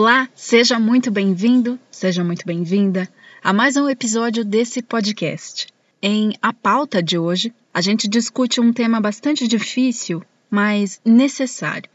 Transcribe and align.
Olá, 0.00 0.30
seja 0.34 0.78
muito 0.78 1.10
bem-vindo, 1.10 1.78
seja 1.90 2.24
muito 2.24 2.46
bem-vinda 2.46 3.06
a 3.44 3.52
mais 3.52 3.76
um 3.76 3.86
episódio 3.86 4.42
desse 4.42 4.80
podcast. 4.80 5.66
Em 6.00 6.32
A 6.40 6.54
Pauta 6.54 7.02
de 7.02 7.18
hoje, 7.18 7.52
a 7.74 7.82
gente 7.82 8.08
discute 8.08 8.62
um 8.62 8.72
tema 8.72 8.98
bastante 8.98 9.46
difícil, 9.46 10.24
mas 10.50 11.02
necessário. 11.04 11.90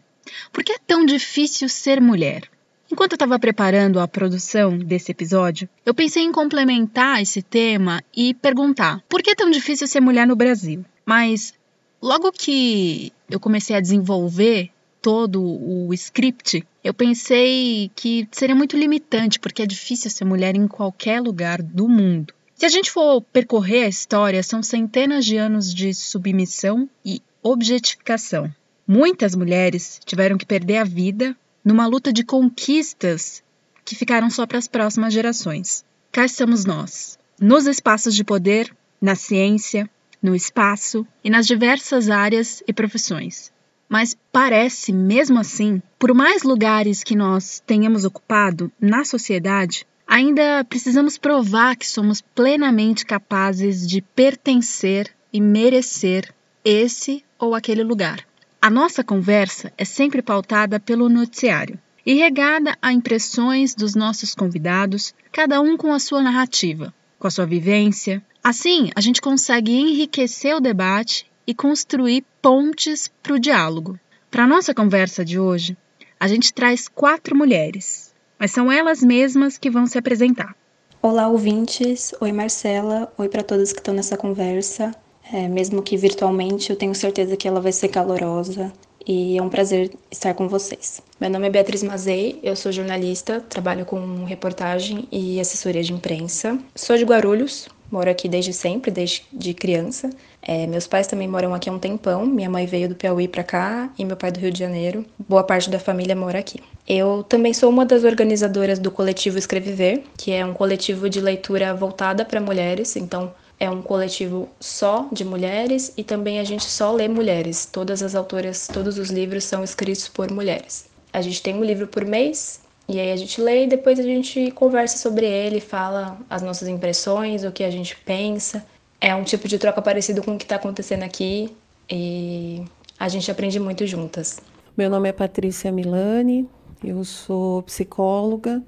Por 0.53 0.63
que 0.63 0.73
é 0.73 0.77
tão 0.77 1.03
difícil 1.03 1.67
ser 1.67 1.99
mulher? 1.99 2.43
Enquanto 2.91 3.13
eu 3.13 3.15
estava 3.15 3.39
preparando 3.39 3.99
a 3.99 4.07
produção 4.07 4.77
desse 4.77 5.11
episódio, 5.11 5.67
eu 5.83 5.91
pensei 5.95 6.21
em 6.21 6.31
complementar 6.31 7.23
esse 7.23 7.41
tema 7.41 8.03
e 8.15 8.35
perguntar: 8.35 9.03
por 9.09 9.23
que 9.23 9.31
é 9.31 9.35
tão 9.35 9.49
difícil 9.49 9.87
ser 9.87 9.99
mulher 9.99 10.27
no 10.27 10.35
Brasil? 10.35 10.85
Mas 11.03 11.55
logo 11.99 12.31
que 12.31 13.11
eu 13.27 13.39
comecei 13.39 13.75
a 13.75 13.81
desenvolver 13.81 14.69
todo 15.05 15.39
o 15.39 15.93
script, 15.93 16.65
eu 16.83 16.91
pensei 16.91 17.91
que 17.95 18.27
seria 18.31 18.55
muito 18.55 18.75
limitante, 18.75 19.39
porque 19.39 19.61
é 19.61 19.65
difícil 19.67 20.09
ser 20.09 20.25
mulher 20.25 20.55
em 20.55 20.67
qualquer 20.67 21.21
lugar 21.21 21.61
do 21.61 21.87
mundo. 21.87 22.33
Se 22.55 22.65
a 22.65 22.69
gente 22.69 22.89
for 22.89 23.21
percorrer 23.21 23.83
a 23.83 23.87
história, 23.87 24.41
são 24.41 24.63
centenas 24.63 25.23
de 25.23 25.37
anos 25.37 25.71
de 25.71 25.93
submissão 25.93 26.89
e 27.05 27.21
objetificação. 27.43 28.51
Muitas 28.87 29.35
mulheres 29.35 29.99
tiveram 30.03 30.39
que 30.39 30.45
perder 30.45 30.77
a 30.77 30.83
vida 30.83 31.37
numa 31.63 31.85
luta 31.85 32.11
de 32.11 32.23
conquistas 32.23 33.43
que 33.85 33.95
ficaram 33.95 34.31
só 34.31 34.47
para 34.47 34.57
as 34.57 34.67
próximas 34.67 35.13
gerações. 35.13 35.85
Cá 36.11 36.25
estamos 36.25 36.65
nós, 36.65 37.19
nos 37.39 37.67
espaços 37.67 38.15
de 38.15 38.23
poder, 38.23 38.75
na 38.99 39.13
ciência, 39.13 39.87
no 40.19 40.35
espaço 40.35 41.05
e 41.23 41.29
nas 41.29 41.45
diversas 41.45 42.09
áreas 42.09 42.63
e 42.67 42.73
profissões. 42.73 43.53
Mas 43.95 44.13
parece, 44.29 44.91
mesmo 44.91 45.39
assim, 45.39 45.81
por 45.97 46.13
mais 46.13 46.43
lugares 46.43 47.01
que 47.01 47.15
nós 47.15 47.63
tenhamos 47.65 48.03
ocupado 48.03 48.69
na 48.77 49.05
sociedade, 49.05 49.87
ainda 50.05 50.65
precisamos 50.65 51.17
provar 51.17 51.77
que 51.77 51.87
somos 51.87 52.19
plenamente 52.19 53.05
capazes 53.05 53.87
de 53.87 54.01
pertencer 54.01 55.09
e 55.31 55.39
merecer 55.39 56.29
esse 56.61 57.23
ou 57.39 57.55
aquele 57.55 57.85
lugar. 57.85 58.19
A 58.61 58.69
nossa 58.69 59.01
conversa 59.01 59.71
é 59.77 59.85
sempre 59.85 60.21
pautada 60.21 60.77
pelo 60.77 61.07
noticiário 61.07 61.79
e 62.05 62.15
regada 62.15 62.77
a 62.81 62.91
impressões 62.91 63.73
dos 63.73 63.95
nossos 63.95 64.35
convidados, 64.35 65.15
cada 65.31 65.61
um 65.61 65.77
com 65.77 65.93
a 65.93 65.99
sua 65.99 66.21
narrativa, 66.21 66.93
com 67.17 67.27
a 67.27 67.31
sua 67.31 67.45
vivência. 67.45 68.21
Assim, 68.43 68.89
a 68.93 68.99
gente 68.99 69.21
consegue 69.21 69.71
enriquecer 69.71 70.53
o 70.53 70.59
debate 70.59 71.25
e 71.47 71.53
construir 71.53 72.23
pontes 72.41 73.09
para 73.21 73.33
o 73.33 73.39
diálogo. 73.39 73.99
Para 74.29 74.43
a 74.43 74.47
nossa 74.47 74.73
conversa 74.73 75.23
de 75.23 75.39
hoje, 75.39 75.77
a 76.19 76.27
gente 76.27 76.53
traz 76.53 76.87
quatro 76.87 77.35
mulheres, 77.35 78.13
mas 78.39 78.51
são 78.51 78.71
elas 78.71 79.01
mesmas 79.01 79.57
que 79.57 79.69
vão 79.69 79.85
se 79.85 79.97
apresentar. 79.97 80.55
Olá, 81.01 81.27
ouvintes. 81.27 82.13
Oi, 82.19 82.31
Marcela. 82.31 83.13
Oi 83.17 83.29
para 83.29 83.43
todos 83.43 83.71
que 83.71 83.79
estão 83.79 83.93
nessa 83.93 84.17
conversa. 84.17 84.91
É, 85.31 85.47
mesmo 85.47 85.81
que 85.81 85.97
virtualmente, 85.97 86.69
eu 86.69 86.75
tenho 86.75 86.93
certeza 86.93 87.37
que 87.37 87.47
ela 87.47 87.61
vai 87.61 87.71
ser 87.71 87.89
calorosa 87.89 88.71
e 89.07 89.37
é 89.37 89.41
um 89.41 89.49
prazer 89.49 89.91
estar 90.09 90.33
com 90.33 90.47
vocês. 90.47 91.01
Meu 91.19 91.29
nome 91.29 91.47
é 91.47 91.49
Beatriz 91.49 91.83
Mazei, 91.83 92.39
eu 92.41 92.55
sou 92.55 92.71
jornalista, 92.71 93.39
trabalho 93.39 93.85
com 93.85 94.25
reportagem 94.25 95.07
e 95.11 95.39
assessoria 95.39 95.83
de 95.83 95.93
imprensa. 95.93 96.57
Sou 96.73 96.97
de 96.97 97.03
Guarulhos, 97.03 97.67
moro 97.91 98.09
aqui 98.09 98.27
desde 98.27 98.53
sempre, 98.53 98.91
desde 98.91 99.23
de 99.31 99.53
criança. 99.53 100.09
É, 100.41 100.67
meus 100.67 100.85
pais 100.87 101.07
também 101.07 101.27
moram 101.27 101.53
aqui 101.53 101.69
há 101.69 101.73
um 101.73 101.79
tempão. 101.79 102.25
Minha 102.25 102.49
mãe 102.49 102.65
veio 102.65 102.89
do 102.89 102.95
Piauí 102.95 103.27
para 103.27 103.43
cá 103.43 103.89
e 103.97 104.05
meu 104.05 104.15
pai 104.15 104.31
do 104.31 104.39
Rio 104.39 104.51
de 104.51 104.59
Janeiro. 104.59 105.05
Boa 105.17 105.43
parte 105.43 105.69
da 105.69 105.79
família 105.79 106.15
mora 106.15 106.39
aqui. 106.39 106.59
Eu 106.87 107.23
também 107.23 107.53
sou 107.53 107.69
uma 107.69 107.85
das 107.85 108.03
organizadoras 108.03 108.77
do 108.77 108.91
coletivo 108.91 109.37
Escreviver, 109.37 110.03
que 110.17 110.31
é 110.31 110.45
um 110.45 110.53
coletivo 110.53 111.09
de 111.09 111.19
leitura 111.19 111.73
voltada 111.73 112.23
para 112.23 112.39
mulheres. 112.39 112.95
Então, 112.95 113.33
é 113.59 113.69
um 113.69 113.81
coletivo 113.81 114.49
só 114.59 115.07
de 115.11 115.23
mulheres 115.23 115.93
e 115.97 116.03
também 116.03 116.39
a 116.39 116.43
gente 116.43 116.65
só 116.65 116.91
lê 116.91 117.07
mulheres. 117.07 117.65
Todas 117.65 118.03
as 118.03 118.13
autoras, 118.13 118.67
todos 118.67 118.97
os 118.97 119.09
livros 119.09 119.45
são 119.45 119.63
escritos 119.63 120.07
por 120.07 120.29
mulheres. 120.31 120.85
A 121.11 121.21
gente 121.21 121.41
tem 121.41 121.55
um 121.55 121.63
livro 121.63 121.87
por 121.87 122.03
mês 122.03 122.59
e 122.87 122.99
aí 122.99 123.11
a 123.11 123.15
gente 123.15 123.41
lê 123.41 123.63
e 123.63 123.67
depois 123.67 123.99
a 123.99 124.03
gente 124.03 124.51
conversa 124.51 124.97
sobre 124.97 125.25
ele, 125.25 125.59
fala 125.59 126.19
as 126.29 126.41
nossas 126.41 126.67
impressões, 126.67 127.43
o 127.43 127.51
que 127.51 127.63
a 127.63 127.71
gente 127.71 127.95
pensa. 127.97 128.65
É 129.01 129.13
um 129.15 129.23
tipo 129.23 129.47
de 129.47 129.57
troca 129.57 129.81
parecido 129.81 130.21
com 130.21 130.35
o 130.35 130.37
que 130.37 130.45
está 130.45 130.55
acontecendo 130.55 131.03
aqui 131.03 131.51
e 131.89 132.63
a 132.99 133.09
gente 133.09 133.29
aprende 133.29 133.59
muito 133.59 133.87
juntas. 133.87 134.39
Meu 134.77 134.89
nome 134.89 135.09
é 135.09 135.11
Patrícia 135.11 135.71
Milani, 135.71 136.47
eu 136.83 137.03
sou 137.03 137.63
psicóloga, 137.63 138.61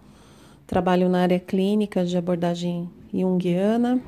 trabalho 0.66 1.08
na 1.10 1.22
área 1.22 1.40
clínica 1.40 2.04
de 2.04 2.18
abordagem 2.18 2.90
junguiana, 3.14 4.02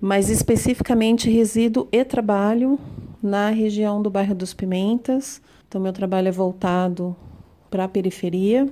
mas 0.00 0.30
especificamente 0.30 1.30
resido 1.30 1.86
e 1.92 2.02
trabalho 2.02 2.78
na 3.22 3.50
região 3.50 4.00
do 4.00 4.08
bairro 4.08 4.34
dos 4.34 4.54
Pimentas. 4.54 5.40
Então, 5.68 5.80
meu 5.80 5.92
trabalho 5.92 6.28
é 6.28 6.32
voltado 6.32 7.16
para 7.70 7.84
a 7.84 7.88
periferia 7.88 8.68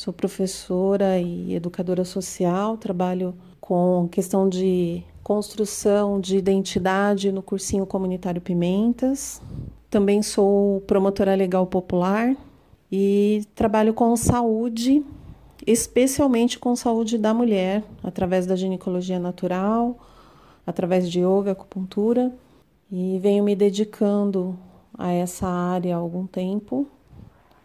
Sou 0.00 0.14
professora 0.14 1.18
e 1.20 1.54
educadora 1.54 2.06
social, 2.06 2.78
trabalho 2.78 3.34
com 3.60 4.08
questão 4.10 4.48
de 4.48 5.02
construção 5.22 6.18
de 6.18 6.38
identidade 6.38 7.30
no 7.30 7.42
cursinho 7.42 7.84
comunitário 7.84 8.40
Pimentas. 8.40 9.42
Também 9.90 10.22
sou 10.22 10.80
promotora 10.86 11.34
legal 11.34 11.66
popular 11.66 12.34
e 12.90 13.44
trabalho 13.54 13.92
com 13.92 14.16
saúde, 14.16 15.04
especialmente 15.66 16.58
com 16.58 16.74
saúde 16.74 17.18
da 17.18 17.34
mulher, 17.34 17.84
através 18.02 18.46
da 18.46 18.56
ginecologia 18.56 19.18
natural, 19.18 19.98
através 20.66 21.10
de 21.10 21.20
yoga, 21.20 21.52
acupuntura, 21.52 22.32
e 22.90 23.18
venho 23.18 23.44
me 23.44 23.54
dedicando 23.54 24.58
a 24.96 25.12
essa 25.12 25.46
área 25.46 25.94
há 25.94 25.98
algum 25.98 26.26
tempo, 26.26 26.86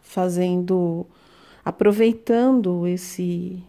fazendo 0.02 1.08
aproveitando 1.66 2.86
esse 2.86 3.62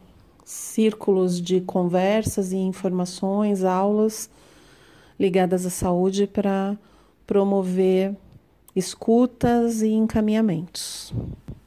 círculos 0.44 1.40
de 1.40 1.60
conversas 1.62 2.52
e 2.52 2.56
informações, 2.56 3.64
aulas 3.64 4.30
ligadas 5.18 5.66
à 5.66 5.70
saúde 5.70 6.26
para 6.26 6.76
promover 7.26 8.14
escutas 8.76 9.82
e 9.82 9.88
encaminhamentos. 9.88 11.12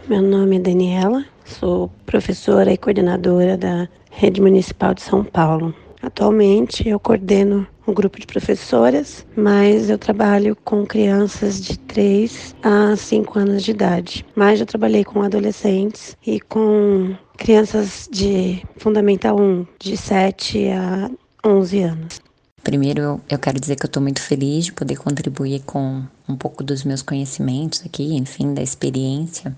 Meu 0.08 0.22
nome 0.22 0.58
é 0.58 0.60
Daniela, 0.60 1.26
sou 1.44 1.90
professora 2.06 2.72
e 2.72 2.78
coordenadora 2.78 3.58
da 3.58 3.90
Rede 4.10 4.40
Municipal 4.40 4.94
de 4.94 5.02
São 5.02 5.24
Paulo. 5.26 5.74
Atualmente 6.02 6.88
eu 6.88 7.00
coordeno 7.00 7.68
um 7.90 7.94
grupo 7.94 8.20
de 8.20 8.28
professoras, 8.28 9.26
mas 9.36 9.90
eu 9.90 9.98
trabalho 9.98 10.56
com 10.64 10.86
crianças 10.86 11.60
de 11.60 11.78
3 11.80 12.56
a 12.62 12.96
5 12.96 13.40
anos 13.40 13.64
de 13.64 13.72
idade. 13.72 14.26
Mas 14.36 14.60
já 14.60 14.66
trabalhei 14.66 15.04
com 15.04 15.22
adolescentes 15.22 16.16
e 16.26 16.40
com 16.40 17.16
crianças 17.38 18.08
de 18.12 18.64
Fundamental 18.78 19.40
1, 19.40 19.66
de 19.80 19.98
7 19.98 20.70
a 20.70 21.10
11 21.46 21.82
anos. 21.82 22.22
Primeiro, 22.64 23.02
eu, 23.02 23.22
eu 23.30 23.40
quero 23.40 23.60
dizer 23.60 23.76
que 23.78 23.86
eu 23.86 23.88
estou 23.88 24.04
muito 24.04 24.22
feliz 24.22 24.66
de 24.66 24.74
poder 24.74 24.98
contribuir 24.98 25.62
com 25.66 26.04
um 26.28 26.36
pouco 26.36 26.64
dos 26.64 26.84
meus 26.84 27.02
conhecimentos 27.02 27.82
aqui, 27.84 28.16
enfim, 28.16 28.54
da 28.54 28.62
experiência. 28.62 29.56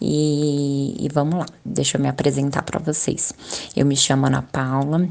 E, 0.00 0.94
e 1.04 1.08
vamos 1.08 1.40
lá, 1.40 1.46
deixa 1.64 1.96
eu 1.96 2.02
me 2.02 2.08
apresentar 2.08 2.62
para 2.62 2.78
vocês. 2.78 3.32
Eu 3.74 3.84
me 3.86 3.96
chamo 3.96 4.26
Ana 4.26 4.42
Paula, 4.42 5.08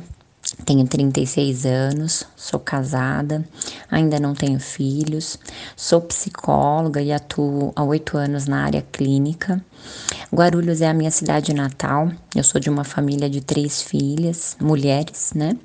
tenho 0.66 0.88
36 0.88 1.66
anos, 1.66 2.25
sou 2.35 2.59
casada, 2.59 3.47
ainda 3.90 4.20
não 4.20 4.34
tenho 4.34 4.59
filhos, 4.59 5.38
sou 5.76 6.02
psicóloga 6.02 7.02
e 7.02 7.11
atuo 7.11 7.72
há 7.76 7.84
oito 7.84 8.17
anos 8.17 8.47
na 8.47 8.64
área 8.64 8.82
clínica. 8.82 9.64
Guarulhos 10.34 10.82
é 10.82 10.88
a 10.88 10.94
minha 10.94 11.11
cidade 11.11 11.53
natal. 11.53 12.11
Eu 12.35 12.44
sou 12.44 12.59
de 12.59 12.70
uma 12.70 12.84
família 12.84 13.29
de 13.29 13.41
três 13.41 13.82
filhas, 13.82 14.58
mulheres, 14.59 15.32
né? 15.34 15.58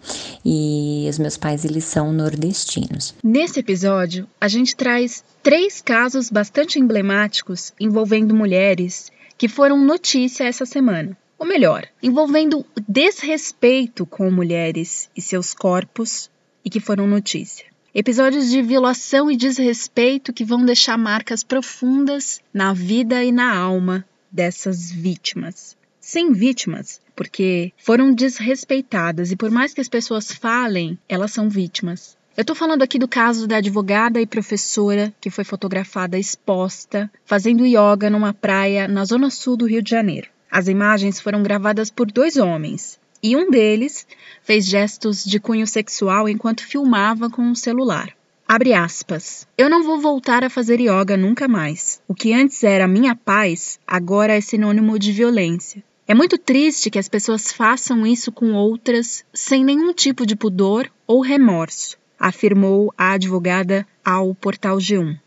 E 0.45 1.07
os 1.09 1.19
meus 1.19 1.37
pais 1.37 1.65
eles 1.65 1.85
são 1.85 2.13
nordestinos. 2.13 3.15
Nesse 3.23 3.61
episódio, 3.61 4.27
a 4.41 4.49
gente 4.49 4.77
traz 4.77 5.25
três 5.43 5.81
casos 5.81 6.31
bastante 6.31 6.79
emblemáticos 6.79 7.73
envolvendo 7.81 8.35
mulheres 8.35 9.11
que 9.37 9.49
foram 9.49 9.79
notícia 9.79 10.45
essa 10.45 10.65
semana 10.65 11.17
ou 11.43 11.49
melhor, 11.49 11.89
envolvendo 12.01 12.65
desrespeito 12.87 14.07
com 14.07 14.31
mulheres 14.31 15.11
e 15.17 15.21
seus 15.21 15.53
corpos 15.53 16.31
e 16.65 16.71
que 16.71 16.79
foram 16.79 17.05
notícia. 17.05 17.67
Episódios 17.93 18.49
de 18.49 18.63
violação 18.63 19.29
e 19.29 19.37
desrespeito 19.37 20.33
que 20.33 20.45
vão 20.45 20.65
deixar 20.65 20.97
marcas 20.97 21.43
profundas 21.43 22.41
na 22.55 22.73
vida 22.73 23.25
e 23.25 23.33
na 23.33 23.53
alma 23.53 24.07
dessas 24.31 24.93
vítimas. 24.93 25.77
Sem 26.01 26.33
vítimas, 26.33 27.01
porque 27.17 27.73
foram 27.77 28.15
desrespeitadas 28.15 29.33
e 29.33 29.37
por 29.37 29.51
mais 29.51 29.75
que 29.75 29.81
as 29.81 29.89
pessoas 29.89 30.31
falem, 30.31 30.97
elas 31.09 31.33
são 31.33 31.49
vítimas. 31.49 32.17
Eu 32.37 32.45
tô 32.45 32.55
falando 32.55 32.83
aqui 32.83 33.01
do 33.01 33.09
caso 33.09 33.49
da 33.49 33.57
advogada 33.57 34.21
e 34.21 34.27
professora 34.27 35.13
que 35.21 35.29
foi 35.29 35.43
fotografada 35.43 36.17
exposta 36.17 37.11
fazendo 37.25 37.67
yoga 37.67 38.09
numa 38.09 38.33
praia 38.33 38.87
na 38.87 39.05
zona 39.05 39.29
sul 39.29 39.57
do 39.57 39.67
Rio 39.67 39.83
de 39.83 39.91
Janeiro. 39.91 40.31
As 40.53 40.69
imagens 40.69 41.19
foram 41.19 41.43
gravadas 41.43 41.91
por 41.91 42.13
dois 42.13 42.37
homens 42.37 43.01
e 43.23 43.35
um 43.35 43.51
deles 43.51 44.07
fez 44.43 44.67
gestos 44.67 45.25
de 45.25 45.41
cunho 45.41 45.67
sexual 45.67 46.29
enquanto 46.29 46.67
filmava 46.67 47.31
com 47.31 47.41
um 47.41 47.55
celular. 47.55 48.13
Abre 48.47 48.75
aspas. 48.75 49.49
Eu 49.57 49.71
não 49.71 49.83
vou 49.83 49.99
voltar 49.99 50.45
a 50.45 50.51
fazer 50.51 50.79
yoga 50.79 51.17
nunca 51.17 51.49
mais. 51.49 52.03
O 52.07 52.15
que 52.15 52.35
antes 52.35 52.63
era 52.63 52.87
minha 52.87 53.17
paz, 53.17 53.81
agora 53.87 54.37
é 54.37 54.43
sinônimo 54.43 54.99
de 54.99 55.11
violência. 55.11 55.83
É 56.07 56.13
muito 56.13 56.37
triste 56.37 56.91
que 56.91 56.99
as 56.99 57.09
pessoas 57.09 57.51
façam 57.51 58.07
isso 58.07 58.31
com 58.31 58.53
outras 58.53 59.25
sem 59.33 59.65
nenhum 59.65 59.95
tipo 59.95 60.27
de 60.27 60.37
pudor 60.37 60.87
ou 61.07 61.23
remorso, 61.23 61.97
afirmou 62.21 62.93
a 62.99 63.13
advogada 63.13 63.87
ao 64.05 64.35
portal 64.35 64.77
G1. 64.77 65.19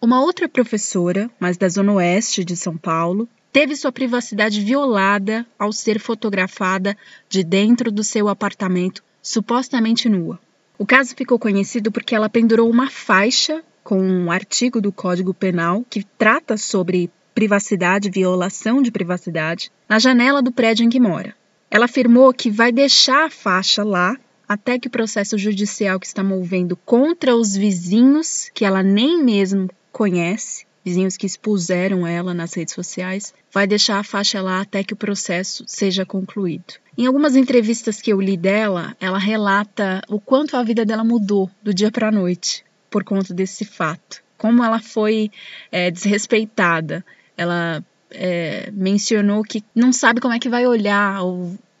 Uma 0.00 0.22
outra 0.22 0.48
professora, 0.48 1.28
mas 1.40 1.56
da 1.56 1.68
Zona 1.68 1.94
Oeste 1.94 2.44
de 2.44 2.56
São 2.56 2.76
Paulo, 2.76 3.28
teve 3.52 3.76
sua 3.76 3.92
privacidade 3.92 4.60
violada 4.60 5.46
ao 5.58 5.72
ser 5.72 5.98
fotografada 5.98 6.96
de 7.28 7.42
dentro 7.42 7.90
do 7.90 8.04
seu 8.04 8.28
apartamento, 8.28 9.02
supostamente 9.22 10.08
nua. 10.08 10.38
O 10.78 10.86
caso 10.86 11.14
ficou 11.14 11.38
conhecido 11.38 11.92
porque 11.92 12.14
ela 12.14 12.28
pendurou 12.28 12.70
uma 12.70 12.88
faixa 12.88 13.62
com 13.84 14.00
um 14.00 14.30
artigo 14.30 14.80
do 14.80 14.92
Código 14.92 15.34
Penal 15.34 15.84
que 15.88 16.04
trata 16.16 16.56
sobre 16.56 17.10
privacidade, 17.34 18.10
violação 18.10 18.82
de 18.82 18.90
privacidade, 18.90 19.70
na 19.88 19.98
janela 19.98 20.42
do 20.42 20.52
prédio 20.52 20.84
em 20.84 20.88
que 20.88 21.00
mora. 21.00 21.34
Ela 21.70 21.84
afirmou 21.84 22.32
que 22.32 22.50
vai 22.50 22.72
deixar 22.72 23.26
a 23.26 23.30
faixa 23.30 23.84
lá 23.84 24.16
até 24.48 24.78
que 24.78 24.88
o 24.88 24.90
processo 24.90 25.38
judicial 25.38 26.00
que 26.00 26.06
está 26.06 26.24
movendo 26.24 26.76
contra 26.76 27.36
os 27.36 27.54
vizinhos, 27.54 28.50
que 28.52 28.64
ela 28.64 28.82
nem 28.82 29.22
mesmo 29.22 29.68
conhece, 29.92 30.66
vizinhos 30.84 31.16
que 31.16 31.26
expuseram 31.26 32.06
ela 32.06 32.32
nas 32.32 32.54
redes 32.54 32.74
sociais, 32.74 33.34
vai 33.52 33.66
deixar 33.66 33.98
a 33.98 34.04
faixa 34.04 34.40
lá 34.40 34.60
até 34.60 34.82
que 34.82 34.94
o 34.94 34.96
processo 34.96 35.64
seja 35.66 36.06
concluído. 36.06 36.74
Em 36.96 37.06
algumas 37.06 37.36
entrevistas 37.36 38.00
que 38.00 38.12
eu 38.12 38.20
li 38.20 38.36
dela, 38.36 38.96
ela 39.00 39.18
relata 39.18 40.02
o 40.08 40.20
quanto 40.20 40.56
a 40.56 40.62
vida 40.62 40.84
dela 40.84 41.04
mudou 41.04 41.50
do 41.62 41.72
dia 41.72 41.90
para 41.90 42.08
a 42.08 42.12
noite 42.12 42.64
por 42.90 43.04
conta 43.04 43.32
desse 43.32 43.64
fato. 43.64 44.22
Como 44.36 44.64
ela 44.64 44.80
foi 44.80 45.30
é, 45.70 45.90
desrespeitada. 45.90 47.04
Ela 47.36 47.84
é, 48.10 48.70
mencionou 48.72 49.42
que 49.42 49.62
não 49.74 49.92
sabe 49.92 50.20
como 50.20 50.34
é 50.34 50.38
que 50.38 50.48
vai 50.48 50.66
olhar 50.66 51.20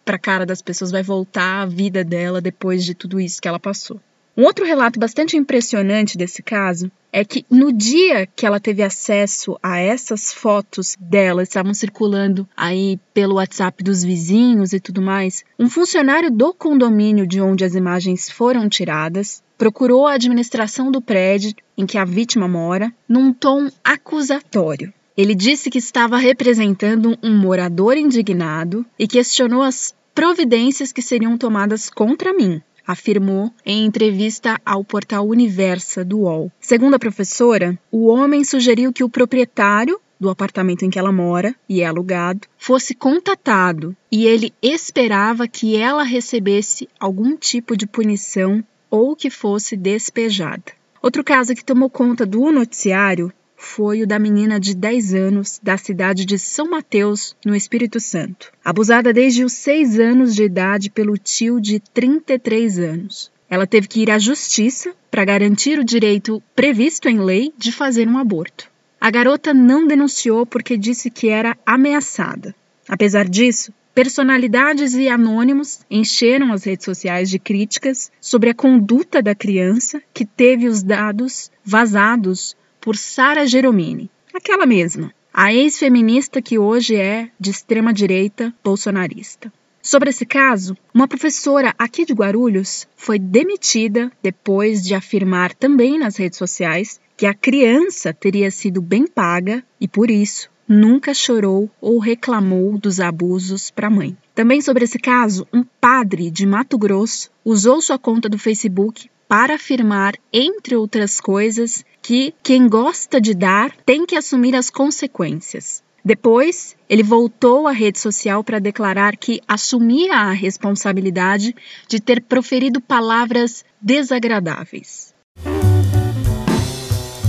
para 0.04 0.16
a 0.16 0.18
cara 0.18 0.46
das 0.46 0.62
pessoas, 0.62 0.90
vai 0.90 1.02
voltar 1.02 1.62
a 1.62 1.66
vida 1.66 2.04
dela 2.04 2.40
depois 2.40 2.84
de 2.84 2.94
tudo 2.94 3.20
isso 3.20 3.40
que 3.40 3.48
ela 3.48 3.60
passou. 3.60 4.00
Um 4.36 4.44
outro 4.44 4.64
relato 4.64 4.98
bastante 4.98 5.36
impressionante 5.36 6.16
desse 6.16 6.42
caso 6.42 6.90
é 7.12 7.24
que 7.24 7.44
no 7.50 7.72
dia 7.72 8.26
que 8.26 8.46
ela 8.46 8.60
teve 8.60 8.82
acesso 8.82 9.58
a 9.62 9.78
essas 9.78 10.32
fotos 10.32 10.96
dela, 11.00 11.42
estavam 11.42 11.74
circulando 11.74 12.48
aí 12.56 12.98
pelo 13.12 13.34
WhatsApp 13.34 13.82
dos 13.82 14.04
vizinhos 14.04 14.72
e 14.72 14.78
tudo 14.78 15.02
mais, 15.02 15.44
um 15.58 15.68
funcionário 15.68 16.30
do 16.30 16.54
condomínio 16.54 17.26
de 17.26 17.40
onde 17.40 17.64
as 17.64 17.74
imagens 17.74 18.30
foram 18.30 18.68
tiradas 18.68 19.42
procurou 19.58 20.06
a 20.06 20.14
administração 20.14 20.90
do 20.90 21.02
prédio 21.02 21.52
em 21.76 21.84
que 21.84 21.98
a 21.98 22.04
vítima 22.04 22.48
mora 22.48 22.90
num 23.08 23.32
tom 23.32 23.68
acusatório. 23.84 24.92
Ele 25.16 25.34
disse 25.34 25.68
que 25.68 25.78
estava 25.78 26.16
representando 26.16 27.18
um 27.22 27.36
morador 27.36 27.96
indignado 27.98 28.86
e 28.98 29.06
questionou 29.06 29.62
as 29.62 29.92
providências 30.14 30.92
que 30.92 31.02
seriam 31.02 31.36
tomadas 31.36 31.90
contra 31.90 32.32
mim 32.32 32.62
afirmou 32.90 33.52
em 33.64 33.84
entrevista 33.84 34.60
ao 34.64 34.84
portal 34.84 35.26
Universa 35.26 36.04
do 36.04 36.20
UOL. 36.20 36.50
Segundo 36.60 36.94
a 36.94 36.98
professora, 36.98 37.78
o 37.90 38.06
homem 38.06 38.44
sugeriu 38.44 38.92
que 38.92 39.04
o 39.04 39.08
proprietário 39.08 40.00
do 40.18 40.28
apartamento 40.28 40.84
em 40.84 40.90
que 40.90 40.98
ela 40.98 41.10
mora 41.10 41.54
e 41.66 41.80
é 41.80 41.86
alugado 41.86 42.46
fosse 42.58 42.94
contatado 42.94 43.96
e 44.12 44.26
ele 44.26 44.52
esperava 44.62 45.48
que 45.48 45.76
ela 45.76 46.02
recebesse 46.02 46.88
algum 46.98 47.36
tipo 47.36 47.74
de 47.74 47.86
punição 47.86 48.62
ou 48.90 49.16
que 49.16 49.30
fosse 49.30 49.76
despejada. 49.76 50.72
Outro 51.02 51.24
caso 51.24 51.54
que 51.54 51.64
tomou 51.64 51.88
conta 51.88 52.26
do 52.26 52.52
noticiário 52.52 53.32
foi 53.60 54.02
o 54.02 54.06
da 54.06 54.18
menina 54.18 54.58
de 54.58 54.74
10 54.74 55.14
anos 55.14 55.60
da 55.62 55.76
cidade 55.76 56.24
de 56.24 56.38
São 56.38 56.70
Mateus, 56.70 57.36
no 57.44 57.54
Espírito 57.54 58.00
Santo, 58.00 58.50
abusada 58.64 59.12
desde 59.12 59.44
os 59.44 59.52
6 59.52 60.00
anos 60.00 60.34
de 60.34 60.44
idade 60.44 60.88
pelo 60.90 61.18
tio 61.18 61.60
de 61.60 61.78
33 61.78 62.78
anos. 62.78 63.30
Ela 63.50 63.66
teve 63.66 63.86
que 63.86 64.00
ir 64.00 64.10
à 64.10 64.18
justiça 64.18 64.94
para 65.10 65.26
garantir 65.26 65.78
o 65.78 65.84
direito 65.84 66.42
previsto 66.56 67.06
em 67.06 67.20
lei 67.20 67.52
de 67.58 67.70
fazer 67.70 68.08
um 68.08 68.16
aborto. 68.16 68.66
A 68.98 69.10
garota 69.10 69.52
não 69.52 69.86
denunciou 69.86 70.46
porque 70.46 70.78
disse 70.78 71.10
que 71.10 71.28
era 71.28 71.56
ameaçada. 71.64 72.54
Apesar 72.88 73.28
disso, 73.28 73.74
personalidades 73.94 74.94
e 74.94 75.06
anônimos 75.06 75.80
encheram 75.90 76.52
as 76.52 76.64
redes 76.64 76.86
sociais 76.86 77.28
de 77.28 77.38
críticas 77.38 78.10
sobre 78.20 78.48
a 78.48 78.54
conduta 78.54 79.20
da 79.20 79.34
criança 79.34 80.02
que 80.14 80.24
teve 80.24 80.66
os 80.66 80.82
dados 80.82 81.50
vazados 81.62 82.56
por 82.80 82.96
Sara 82.96 83.46
Geromini, 83.46 84.10
aquela 84.32 84.66
mesma, 84.66 85.12
a 85.32 85.52
ex-feminista 85.52 86.40
que 86.40 86.58
hoje 86.58 86.96
é 86.96 87.28
de 87.38 87.50
extrema 87.50 87.92
direita 87.92 88.54
bolsonarista. 88.64 89.52
Sobre 89.82 90.10
esse 90.10 90.26
caso, 90.26 90.76
uma 90.92 91.08
professora 91.08 91.74
aqui 91.78 92.04
de 92.04 92.12
Guarulhos 92.12 92.86
foi 92.96 93.18
demitida 93.18 94.12
depois 94.22 94.82
de 94.82 94.94
afirmar 94.94 95.54
também 95.54 95.98
nas 95.98 96.16
redes 96.16 96.38
sociais 96.38 97.00
que 97.16 97.26
a 97.26 97.34
criança 97.34 98.12
teria 98.12 98.50
sido 98.50 98.82
bem 98.82 99.06
paga 99.06 99.64
e 99.80 99.88
por 99.88 100.10
isso 100.10 100.50
nunca 100.68 101.12
chorou 101.14 101.70
ou 101.80 101.98
reclamou 101.98 102.78
dos 102.78 103.00
abusos 103.00 103.70
para 103.70 103.88
a 103.88 103.90
mãe. 103.90 104.16
Também 104.34 104.60
sobre 104.60 104.84
esse 104.84 104.98
caso, 104.98 105.46
um 105.52 105.64
padre 105.80 106.30
de 106.30 106.46
Mato 106.46 106.78
Grosso 106.78 107.30
usou 107.44 107.80
sua 107.80 107.98
conta 107.98 108.28
do 108.28 108.38
Facebook 108.38 109.10
para 109.30 109.54
afirmar, 109.54 110.14
entre 110.32 110.74
outras 110.74 111.20
coisas, 111.20 111.84
que 112.02 112.34
quem 112.42 112.68
gosta 112.68 113.20
de 113.20 113.32
dar 113.32 113.70
tem 113.86 114.04
que 114.04 114.16
assumir 114.16 114.56
as 114.56 114.70
consequências. 114.70 115.84
Depois, 116.04 116.74
ele 116.88 117.04
voltou 117.04 117.68
à 117.68 117.70
rede 117.70 118.00
social 118.00 118.42
para 118.42 118.58
declarar 118.58 119.16
que 119.16 119.40
assumia 119.46 120.16
a 120.16 120.32
responsabilidade 120.32 121.54
de 121.86 122.00
ter 122.00 122.22
proferido 122.22 122.80
palavras 122.80 123.64
desagradáveis. 123.80 125.14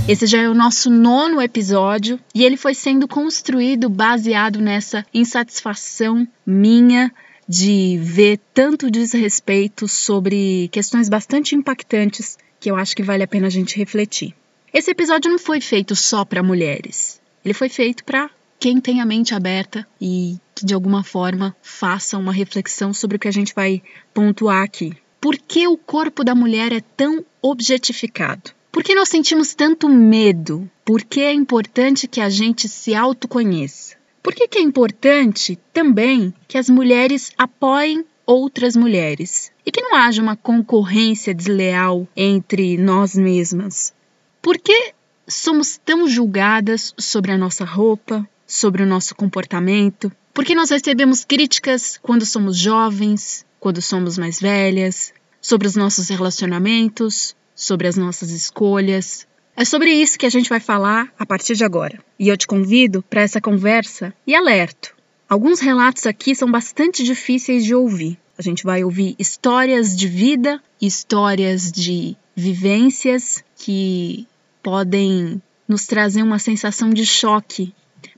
Esse 0.08 0.26
já 0.26 0.42
é 0.42 0.50
o 0.50 0.56
nosso 0.56 0.90
nono 0.90 1.40
episódio 1.40 2.20
e 2.34 2.44
ele 2.44 2.58
foi 2.58 2.74
sendo 2.74 3.08
construído 3.08 3.88
baseado 3.88 4.60
nessa 4.60 5.06
insatisfação 5.14 6.28
minha 6.44 7.12
de 7.48 7.98
ver 8.02 8.40
tanto 8.54 8.90
desrespeito 8.90 9.88
sobre 9.88 10.70
questões 10.72 11.10
bastante 11.10 11.56
impactantes 11.56 12.38
que 12.60 12.70
eu 12.70 12.76
acho 12.76 12.96
que 12.96 13.04
vale 13.04 13.24
a 13.24 13.28
pena 13.28 13.48
a 13.48 13.50
gente 13.50 13.78
refletir. 13.78 14.34
Esse 14.74 14.92
episódio 14.92 15.30
não 15.30 15.40
foi 15.40 15.60
feito 15.60 15.96
só 15.96 16.24
para 16.24 16.44
mulheres. 16.44 17.20
Ele 17.44 17.54
foi 17.54 17.68
feito 17.68 18.06
para 18.06 18.30
quem 18.60 18.80
tem 18.80 19.02
a 19.02 19.06
mente 19.06 19.34
aberta 19.34 19.88
e 20.00 20.38
que 20.54 20.66
de 20.66 20.74
alguma 20.74 21.04
forma 21.04 21.56
faça 21.62 22.18
uma 22.18 22.32
reflexão 22.32 22.94
sobre 22.94 23.18
o 23.18 23.20
que 23.20 23.28
a 23.28 23.34
gente 23.34 23.54
vai 23.56 23.82
pontuar 24.14 24.64
aqui. 24.64 24.96
Por 25.20 25.38
que 25.38 25.68
o 25.68 25.76
corpo 25.76 26.24
da 26.24 26.36
mulher 26.36 26.72
é 26.72 26.80
tão 26.80 27.26
objetificado? 27.42 28.52
Por 28.72 28.84
que 28.84 28.96
nós 28.96 29.10
sentimos 29.10 29.54
tanto 29.54 29.90
medo? 29.90 30.70
Por 30.86 31.04
que 31.04 31.20
é 31.22 31.34
importante 31.34 32.08
que 32.08 32.22
a 32.22 32.30
gente 32.30 32.70
se 32.70 32.96
autoconheça? 32.96 33.96
Por 34.24 34.36
que, 34.36 34.48
que 34.48 34.60
é 34.60 34.62
importante 34.62 35.58
também 35.74 36.34
que 36.48 36.58
as 36.58 36.70
mulheres 36.70 37.32
apoiem 37.38 38.06
outras 38.26 38.76
mulheres 38.76 39.52
e 39.66 39.72
que 39.72 39.82
não 39.82 39.96
haja 39.96 40.22
uma 40.22 40.36
concorrência 40.36 41.34
desleal 41.34 42.08
entre 42.16 42.78
nós 42.78 43.16
mesmas? 43.16 43.94
Por 44.42 44.58
que 44.58 44.94
somos 45.28 45.80
tão 45.84 46.08
julgadas 46.08 46.94
sobre 46.98 47.32
a 47.32 47.38
nossa 47.38 47.66
roupa, 47.66 48.28
sobre 48.46 48.84
o 48.84 48.86
nosso 48.86 49.16
comportamento? 49.16 50.12
Por 50.34 50.46
que 50.46 50.56
nós 50.56 50.70
recebemos 50.70 51.26
críticas 51.26 52.00
quando 52.02 52.26
somos 52.26 52.58
jovens, 52.58 53.46
quando 53.60 53.82
somos 53.82 54.18
mais 54.18 54.40
velhas, 54.40 55.14
sobre 55.42 55.68
os 55.68 55.76
nossos 55.76 56.10
relacionamentos, 56.10 57.36
sobre 57.56 57.88
as 57.88 57.98
nossas 57.98 58.30
escolhas, 58.32 59.28
é 59.56 59.66
sobre 59.66 59.92
isso 59.92 60.18
que 60.18 60.26
a 60.26 60.30
gente 60.30 60.50
vai 60.50 60.60
falar 60.60 61.12
a 61.18 61.26
partir 61.26 61.56
de 61.56 61.64
agora. 61.64 62.00
E 62.18 62.28
eu 62.28 62.38
te 62.38 62.48
convido 62.48 63.04
para 63.10 63.22
essa 63.22 63.42
conversa 63.42 64.14
e 64.26 64.36
alerto. 64.36 64.96
Alguns 65.30 65.60
relatos 65.60 66.06
aqui 66.06 66.36
são 66.36 66.50
bastante 66.50 67.04
difíceis 67.04 67.64
de 67.64 67.74
ouvir. 67.74 68.18
A 68.38 68.42
gente 68.42 68.64
vai 68.64 68.84
ouvir 68.84 69.16
histórias 69.20 69.96
de 69.96 70.08
vida, 70.08 70.62
histórias 70.82 71.72
de 71.72 72.18
vivências 72.36 73.44
que 73.56 74.28
podem 74.64 75.42
nos 75.68 75.86
trazer 75.86 76.24
uma 76.24 76.40
sensação 76.40 76.90
de 76.90 77.06
choque, 77.06 77.74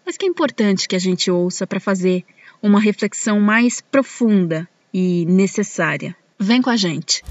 mas 0.06 0.18
que 0.18 0.26
é 0.26 0.30
importante 0.30 0.88
que 0.88 0.96
a 0.96 1.00
gente 1.00 1.30
ouça 1.30 1.68
para 1.68 1.80
fazer 1.80 2.24
uma 2.62 2.80
reflexão 2.80 3.40
mais 3.40 3.82
profunda 3.82 4.68
e 4.94 5.26
necessária. 5.26 6.16
Vem 6.40 6.62
com 6.62 6.70
a 6.70 6.78
gente! 6.78 7.22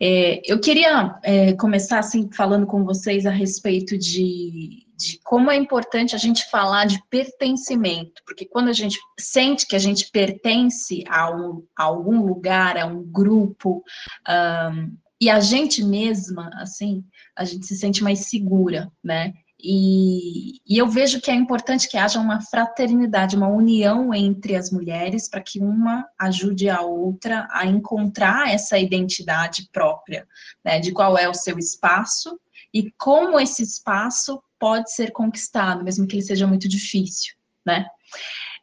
É, 0.00 0.40
eu 0.44 0.60
queria 0.60 1.18
é, 1.22 1.52
começar 1.54 1.98
assim 1.98 2.28
falando 2.32 2.66
com 2.66 2.84
vocês 2.84 3.26
a 3.26 3.30
respeito 3.30 3.96
de, 3.96 4.86
de 4.96 5.20
como 5.24 5.50
é 5.50 5.56
importante 5.56 6.14
a 6.14 6.18
gente 6.18 6.50
falar 6.50 6.86
de 6.86 7.00
pertencimento, 7.08 8.22
porque 8.26 8.44
quando 8.44 8.68
a 8.68 8.72
gente 8.72 8.98
sente 9.18 9.66
que 9.66 9.76
a 9.76 9.78
gente 9.78 10.10
pertence 10.10 11.04
a, 11.08 11.30
um, 11.30 11.64
a 11.76 11.84
algum 11.84 12.26
lugar, 12.26 12.76
a 12.76 12.86
um 12.86 13.02
grupo, 13.04 13.82
um, 14.28 14.96
e 15.20 15.30
a 15.30 15.40
gente 15.40 15.82
mesma, 15.82 16.50
assim, 16.54 17.04
a 17.36 17.44
gente 17.44 17.66
se 17.66 17.76
sente 17.76 18.02
mais 18.02 18.26
segura, 18.26 18.90
né? 19.02 19.32
E, 19.66 20.60
e, 20.66 20.76
eu 20.76 20.86
vejo 20.86 21.22
que 21.22 21.30
é 21.30 21.34
importante 21.34 21.88
que 21.88 21.96
haja 21.96 22.20
uma 22.20 22.42
fraternidade, 22.42 23.34
uma 23.34 23.48
união 23.48 24.12
entre 24.12 24.54
as 24.54 24.70
mulheres, 24.70 25.26
para 25.26 25.40
que 25.40 25.58
uma 25.58 26.06
ajude 26.18 26.68
a 26.68 26.82
outra 26.82 27.48
a 27.50 27.64
encontrar 27.64 28.52
essa 28.52 28.78
identidade 28.78 29.66
própria, 29.72 30.28
né, 30.62 30.78
de 30.78 30.92
qual 30.92 31.16
é 31.16 31.26
o 31.26 31.34
seu 31.34 31.58
espaço 31.58 32.38
e 32.74 32.92
como 32.98 33.40
esse 33.40 33.62
espaço 33.62 34.38
pode 34.58 34.92
ser 34.92 35.12
conquistado, 35.12 35.82
mesmo 35.82 36.06
que 36.06 36.16
ele 36.16 36.22
seja 36.22 36.46
muito 36.46 36.68
difícil, 36.68 37.34
né? 37.64 37.86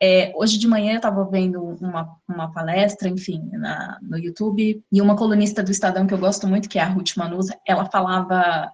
É, 0.04 0.32
hoje 0.36 0.58
de 0.58 0.68
manhã 0.68 0.94
eu 0.94 0.98
estava 0.98 1.24
vendo 1.26 1.64
uma, 1.80 2.16
uma 2.28 2.52
palestra, 2.52 3.08
enfim, 3.08 3.50
na, 3.54 4.00
no 4.02 4.18
YouTube, 4.18 4.84
e 4.92 5.02
uma 5.02 5.16
colunista 5.16 5.64
do 5.64 5.72
Estadão 5.72 6.06
que 6.06 6.14
eu 6.14 6.18
gosto 6.18 6.48
muito, 6.48 6.70
que 6.70 6.80
é 6.80 6.82
a 6.82 6.88
Ruth 6.88 7.16
Manusa, 7.18 7.56
ela 7.68 7.86
falava 7.86 8.72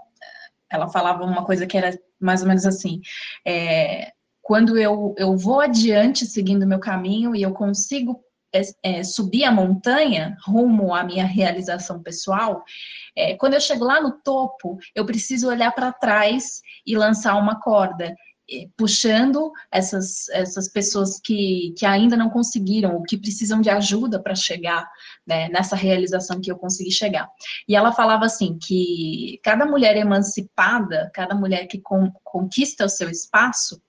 ela 0.71 0.87
falava 0.87 1.23
uma 1.23 1.45
coisa 1.45 1.65
que 1.65 1.77
era 1.77 1.97
mais 2.19 2.41
ou 2.41 2.47
menos 2.47 2.65
assim: 2.65 3.01
é, 3.45 4.11
quando 4.41 4.77
eu, 4.77 5.13
eu 5.17 5.35
vou 5.35 5.59
adiante 5.59 6.25
seguindo 6.25 6.67
meu 6.67 6.79
caminho 6.79 7.35
e 7.35 7.41
eu 7.41 7.53
consigo 7.53 8.23
é, 8.53 8.61
é, 8.81 9.03
subir 9.03 9.43
a 9.43 9.51
montanha 9.51 10.37
rumo 10.45 10.93
à 10.93 11.03
minha 11.03 11.25
realização 11.25 12.01
pessoal, 12.01 12.63
é, 13.15 13.35
quando 13.35 13.55
eu 13.55 13.61
chego 13.61 13.83
lá 13.83 14.01
no 14.01 14.11
topo, 14.23 14.77
eu 14.95 15.05
preciso 15.05 15.49
olhar 15.49 15.71
para 15.71 15.91
trás 15.91 16.61
e 16.85 16.95
lançar 16.95 17.35
uma 17.35 17.59
corda 17.59 18.15
puxando 18.77 19.51
essas, 19.71 20.29
essas 20.29 20.69
pessoas 20.69 21.19
que, 21.19 21.73
que 21.77 21.85
ainda 21.85 22.15
não 22.15 22.29
conseguiram 22.29 22.95
ou 22.95 23.03
que 23.03 23.17
precisam 23.17 23.59
de 23.59 23.69
ajuda 23.69 24.21
para 24.21 24.35
chegar 24.35 24.89
né, 25.25 25.49
nessa 25.49 25.75
realização 25.75 26.39
que 26.39 26.51
eu 26.51 26.57
consegui 26.57 26.91
chegar. 26.91 27.29
E 27.67 27.75
ela 27.75 27.91
falava 27.91 28.25
assim 28.25 28.57
que 28.57 29.39
cada 29.43 29.65
mulher 29.65 29.97
emancipada, 29.97 31.11
cada 31.13 31.35
mulher 31.35 31.67
que 31.67 31.79
con, 31.79 32.11
conquista 32.23 32.85
o 32.85 32.89
seu 32.89 33.09
espaço, 33.09 33.81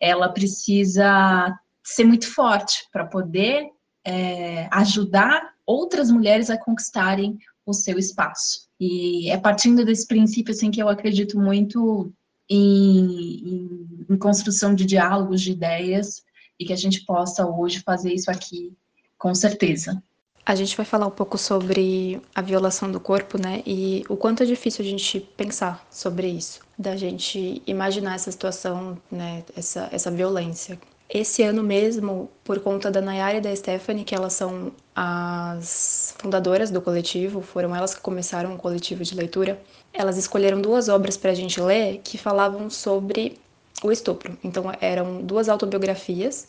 ela 0.00 0.30
precisa 0.30 1.54
ser 1.84 2.04
muito 2.04 2.32
forte 2.32 2.86
para 2.90 3.04
poder 3.04 3.68
é, 4.04 4.66
ajudar 4.72 5.52
outras 5.66 6.10
mulheres 6.10 6.48
a 6.48 6.56
conquistarem 6.56 7.38
o 7.66 7.74
seu 7.74 7.98
espaço. 7.98 8.68
E 8.80 9.30
é 9.30 9.36
partindo 9.36 9.84
desse 9.84 10.06
princípio 10.06 10.52
assim 10.52 10.70
que 10.70 10.82
eu 10.82 10.88
acredito 10.88 11.38
muito 11.38 12.12
em, 12.50 13.48
em, 13.48 14.06
em 14.10 14.18
construção 14.18 14.74
de 14.74 14.84
diálogos, 14.84 15.40
de 15.40 15.52
ideias, 15.52 16.24
e 16.58 16.66
que 16.66 16.72
a 16.72 16.76
gente 16.76 17.06
possa 17.06 17.46
hoje 17.46 17.80
fazer 17.80 18.12
isso 18.12 18.30
aqui, 18.30 18.76
com 19.16 19.34
certeza. 19.34 20.02
A 20.44 20.54
gente 20.54 20.76
vai 20.76 20.84
falar 20.84 21.06
um 21.06 21.12
pouco 21.12 21.38
sobre 21.38 22.20
a 22.34 22.42
violação 22.42 22.90
do 22.90 22.98
corpo, 22.98 23.40
né? 23.40 23.62
E 23.64 24.02
o 24.08 24.16
quanto 24.16 24.42
é 24.42 24.46
difícil 24.46 24.84
a 24.84 24.88
gente 24.88 25.20
pensar 25.20 25.86
sobre 25.90 26.26
isso, 26.26 26.60
da 26.76 26.96
gente 26.96 27.62
imaginar 27.66 28.16
essa 28.16 28.32
situação, 28.32 28.98
né? 29.10 29.44
Essa, 29.56 29.88
essa 29.92 30.10
violência. 30.10 30.78
Esse 31.12 31.42
ano 31.42 31.62
mesmo, 31.62 32.30
por 32.44 32.60
conta 32.60 32.88
da 32.88 33.00
Nayara 33.00 33.38
e 33.38 33.40
da 33.40 33.54
Stephanie, 33.54 34.04
que 34.04 34.14
elas 34.14 34.32
são 34.32 34.70
as 34.94 36.14
fundadoras 36.18 36.70
do 36.70 36.80
coletivo, 36.80 37.40
foram 37.42 37.74
elas 37.74 37.92
que 37.92 38.00
começaram 38.00 38.54
o 38.54 38.56
coletivo 38.56 39.02
de 39.02 39.16
leitura, 39.16 39.60
elas 39.92 40.16
escolheram 40.16 40.60
duas 40.60 40.88
obras 40.88 41.16
para 41.16 41.32
a 41.32 41.34
gente 41.34 41.60
ler 41.60 42.00
que 42.04 42.16
falavam 42.16 42.70
sobre 42.70 43.40
o 43.82 43.90
estupro. 43.90 44.38
Então 44.44 44.72
eram 44.80 45.20
duas 45.22 45.48
autobiografias 45.48 46.46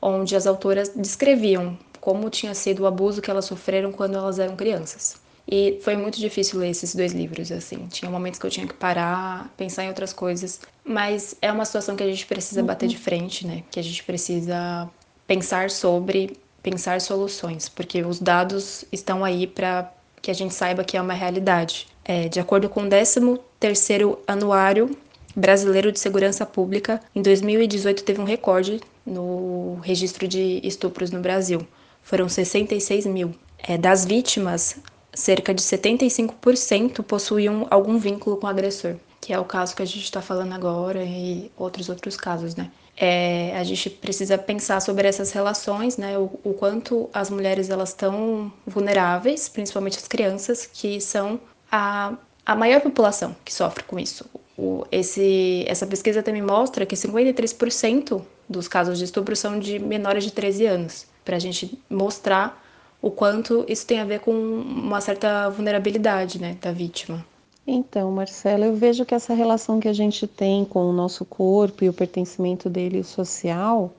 onde 0.00 0.36
as 0.36 0.46
autoras 0.46 0.90
descreviam 0.94 1.76
como 2.00 2.30
tinha 2.30 2.54
sido 2.54 2.84
o 2.84 2.86
abuso 2.86 3.20
que 3.22 3.30
elas 3.30 3.46
sofreram 3.46 3.90
quando 3.90 4.16
elas 4.16 4.38
eram 4.38 4.54
crianças. 4.54 5.23
E 5.46 5.78
foi 5.82 5.96
muito 5.96 6.18
difícil 6.18 6.58
ler 6.58 6.70
esses 6.70 6.94
dois 6.94 7.12
livros, 7.12 7.52
assim. 7.52 7.86
Tinha 7.88 8.10
momentos 8.10 8.40
que 8.40 8.46
eu 8.46 8.50
tinha 8.50 8.66
que 8.66 8.74
parar, 8.74 9.52
pensar 9.56 9.84
em 9.84 9.88
outras 9.88 10.12
coisas. 10.12 10.60
Mas 10.84 11.36
é 11.42 11.52
uma 11.52 11.64
situação 11.64 11.96
que 11.96 12.02
a 12.02 12.06
gente 12.06 12.26
precisa 12.26 12.60
uhum. 12.60 12.66
bater 12.66 12.88
de 12.88 12.96
frente, 12.96 13.46
né? 13.46 13.62
Que 13.70 13.78
a 13.78 13.82
gente 13.82 14.02
precisa 14.04 14.88
pensar 15.26 15.70
sobre, 15.70 16.38
pensar 16.62 17.00
soluções. 17.00 17.68
Porque 17.68 18.02
os 18.02 18.18
dados 18.18 18.84
estão 18.90 19.24
aí 19.24 19.46
para 19.46 19.92
que 20.22 20.30
a 20.30 20.34
gente 20.34 20.54
saiba 20.54 20.82
que 20.82 20.96
é 20.96 21.02
uma 21.02 21.12
realidade. 21.12 21.86
É, 22.04 22.28
de 22.28 22.40
acordo 22.40 22.68
com 22.68 22.82
o 22.82 22.88
13º 22.88 24.18
Anuário 24.26 24.96
Brasileiro 25.36 25.92
de 25.92 25.98
Segurança 25.98 26.46
Pública, 26.46 27.00
em 27.14 27.20
2018 27.20 28.04
teve 28.04 28.20
um 28.20 28.24
recorde 28.24 28.80
no 29.04 29.78
registro 29.82 30.26
de 30.26 30.60
estupros 30.62 31.10
no 31.10 31.20
Brasil. 31.20 31.66
Foram 32.02 32.28
66 32.28 33.06
mil. 33.06 33.34
É, 33.58 33.76
das 33.76 34.04
vítimas, 34.04 34.76
cerca 35.14 35.54
de 35.54 35.62
75% 35.62 37.02
possuíam 37.02 37.66
algum 37.70 37.98
vínculo 37.98 38.36
com 38.36 38.46
o 38.46 38.50
agressor, 38.50 38.96
que 39.20 39.32
é 39.32 39.38
o 39.38 39.44
caso 39.44 39.74
que 39.74 39.82
a 39.82 39.86
gente 39.86 40.04
está 40.04 40.20
falando 40.20 40.52
agora 40.52 41.02
e 41.02 41.50
outros 41.56 41.88
outros 41.88 42.16
casos, 42.16 42.54
né? 42.56 42.70
É, 42.96 43.56
a 43.56 43.64
gente 43.64 43.90
precisa 43.90 44.38
pensar 44.38 44.80
sobre 44.80 45.08
essas 45.08 45.32
relações, 45.32 45.96
né? 45.96 46.16
O, 46.16 46.38
o 46.44 46.54
quanto 46.54 47.08
as 47.12 47.28
mulheres 47.28 47.68
elas 47.68 47.88
estão 47.88 48.52
vulneráveis, 48.66 49.48
principalmente 49.48 49.98
as 49.98 50.06
crianças, 50.06 50.68
que 50.72 51.00
são 51.00 51.40
a, 51.70 52.14
a 52.46 52.54
maior 52.54 52.80
população 52.80 53.34
que 53.44 53.52
sofre 53.52 53.82
com 53.84 53.98
isso. 53.98 54.24
O, 54.56 54.84
esse, 54.92 55.64
essa 55.66 55.86
pesquisa 55.86 56.22
também 56.22 56.42
mostra 56.42 56.86
que 56.86 56.94
53% 56.94 58.22
dos 58.48 58.68
casos 58.68 58.98
de 58.98 59.04
estupro 59.04 59.34
são 59.34 59.58
de 59.58 59.78
menores 59.78 60.22
de 60.22 60.32
13 60.32 60.66
anos, 60.66 61.06
para 61.24 61.36
a 61.36 61.40
gente 61.40 61.76
mostrar 61.90 62.63
o 63.04 63.10
quanto 63.10 63.66
isso 63.68 63.86
tem 63.86 64.00
a 64.00 64.04
ver 64.06 64.20
com 64.20 64.32
uma 64.32 64.98
certa 64.98 65.50
vulnerabilidade 65.50 66.40
né, 66.40 66.56
da 66.58 66.72
vítima. 66.72 67.22
Então, 67.66 68.10
Marcela, 68.10 68.64
eu 68.64 68.74
vejo 68.74 69.04
que 69.04 69.14
essa 69.14 69.34
relação 69.34 69.78
que 69.78 69.88
a 69.88 69.92
gente 69.92 70.26
tem 70.26 70.64
com 70.64 70.88
o 70.88 70.92
nosso 70.92 71.22
corpo 71.22 71.84
e 71.84 71.88
o 71.90 71.92
pertencimento 71.92 72.70
dele 72.70 73.04
social, 73.04 73.92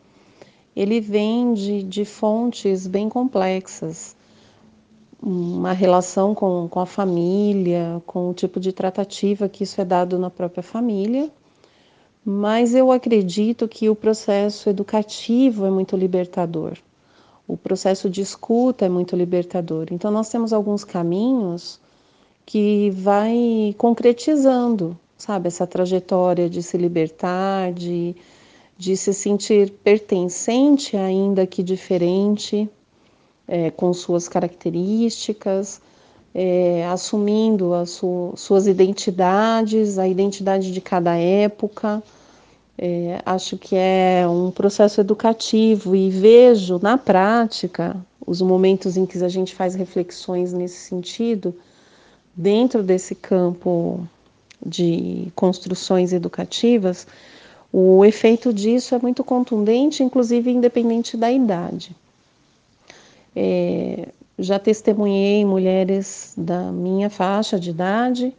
ele 0.75 0.99
vem 0.99 1.53
de, 1.53 1.83
de 1.83 2.03
fontes 2.03 2.87
bem 2.87 3.07
complexas 3.07 4.15
uma 5.21 5.71
relação 5.71 6.33
com, 6.33 6.67
com 6.67 6.79
a 6.79 6.85
família, 6.85 8.01
com 8.07 8.29
o 8.29 8.33
tipo 8.33 8.59
de 8.59 8.71
tratativa 8.71 9.47
que 9.47 9.63
isso 9.63 9.79
é 9.79 9.85
dado 9.85 10.17
na 10.17 10.31
própria 10.31 10.63
família. 10.63 11.29
Mas 12.23 12.73
eu 12.73 12.91
acredito 12.91 13.67
que 13.67 13.87
o 13.87 13.95
processo 13.95 14.67
educativo 14.67 15.65
é 15.65 15.69
muito 15.69 15.95
libertador. 15.95 16.73
O 17.47 17.55
processo 17.55 18.09
de 18.09 18.21
escuta 18.21 18.85
é 18.85 18.89
muito 18.89 19.15
libertador. 19.15 19.87
Então 19.91 20.09
nós 20.11 20.29
temos 20.29 20.51
alguns 20.51 20.83
caminhos 20.83 21.79
que 22.45 22.89
vai 22.91 23.75
concretizando, 23.77 24.97
sabe, 25.17 25.47
essa 25.47 25.65
trajetória 25.65 26.49
de 26.49 26.61
se 26.61 26.77
libertar, 26.77 27.73
de, 27.73 28.15
de 28.77 28.95
se 28.95 29.13
sentir 29.13 29.71
pertencente, 29.83 30.95
ainda 30.95 31.45
que 31.47 31.63
diferente, 31.63 32.69
é, 33.47 33.71
com 33.71 33.93
suas 33.93 34.27
características, 34.27 35.81
é, 36.33 36.85
assumindo 36.87 37.73
as 37.73 37.91
su 37.91 38.33
suas 38.35 38.67
identidades, 38.67 39.97
a 39.97 40.07
identidade 40.07 40.71
de 40.71 40.81
cada 40.81 41.15
época. 41.15 42.03
É, 42.77 43.21
acho 43.25 43.57
que 43.57 43.75
é 43.75 44.27
um 44.27 44.51
processo 44.51 44.99
educativo 44.99 45.95
e 45.95 46.09
vejo 46.09 46.77
na 46.81 46.97
prática 46.97 47.95
os 48.25 48.41
momentos 48.41 48.97
em 48.97 49.05
que 49.05 49.23
a 49.23 49.29
gente 49.29 49.55
faz 49.55 49.75
reflexões 49.75 50.51
nesse 50.51 50.77
sentido, 50.77 51.55
dentro 52.35 52.83
desse 52.83 53.15
campo 53.15 54.05
de 54.65 55.31
construções 55.35 56.11
educativas, 56.11 57.07
o 57.71 58.05
efeito 58.05 58.53
disso 58.53 58.95
é 58.95 58.99
muito 58.99 59.23
contundente, 59.23 60.01
inclusive 60.01 60.49
independente 60.49 61.17
da 61.17 61.31
idade. 61.31 61.95
É, 63.35 64.07
já 64.39 64.57
testemunhei 64.57 65.43
mulheres 65.45 66.33
da 66.37 66.71
minha 66.71 67.09
faixa 67.09 67.59
de 67.59 67.71
idade, 67.71 68.33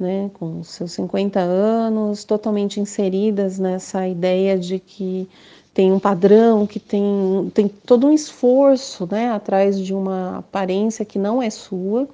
né, 0.00 0.30
com 0.34 0.64
seus 0.64 0.92
50 0.92 1.38
anos, 1.38 2.24
totalmente 2.24 2.80
inseridas 2.80 3.58
nessa 3.58 4.08
ideia 4.08 4.58
de 4.58 4.78
que 4.78 5.28
tem 5.72 5.92
um 5.92 6.00
padrão, 6.00 6.66
que 6.66 6.80
tem, 6.80 7.50
tem 7.54 7.68
todo 7.68 8.06
um 8.06 8.12
esforço 8.12 9.06
né, 9.10 9.30
atrás 9.30 9.78
de 9.78 9.94
uma 9.94 10.38
aparência 10.38 11.04
que 11.04 11.18
não 11.18 11.42
é 11.42 11.50
sua. 11.50 12.08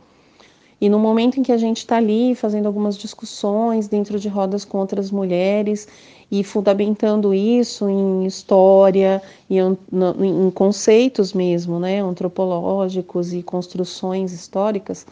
E 0.78 0.90
no 0.90 0.98
momento 0.98 1.40
em 1.40 1.42
que 1.42 1.52
a 1.52 1.56
gente 1.56 1.78
está 1.78 1.96
ali 1.96 2.34
fazendo 2.34 2.66
algumas 2.66 2.98
discussões 2.98 3.88
dentro 3.88 4.20
de 4.20 4.28
rodas 4.28 4.62
com 4.64 4.76
outras 4.78 5.10
mulheres 5.10 5.88
e 6.30 6.44
fundamentando 6.44 7.32
isso 7.32 7.88
em 7.88 8.26
história 8.26 9.22
e 9.48 9.58
em 9.58 10.50
conceitos 10.50 11.32
mesmo, 11.32 11.78
né, 11.78 12.00
antropológicos 12.00 13.32
e 13.32 13.42
construções 13.42 14.32
históricas, 14.32 15.06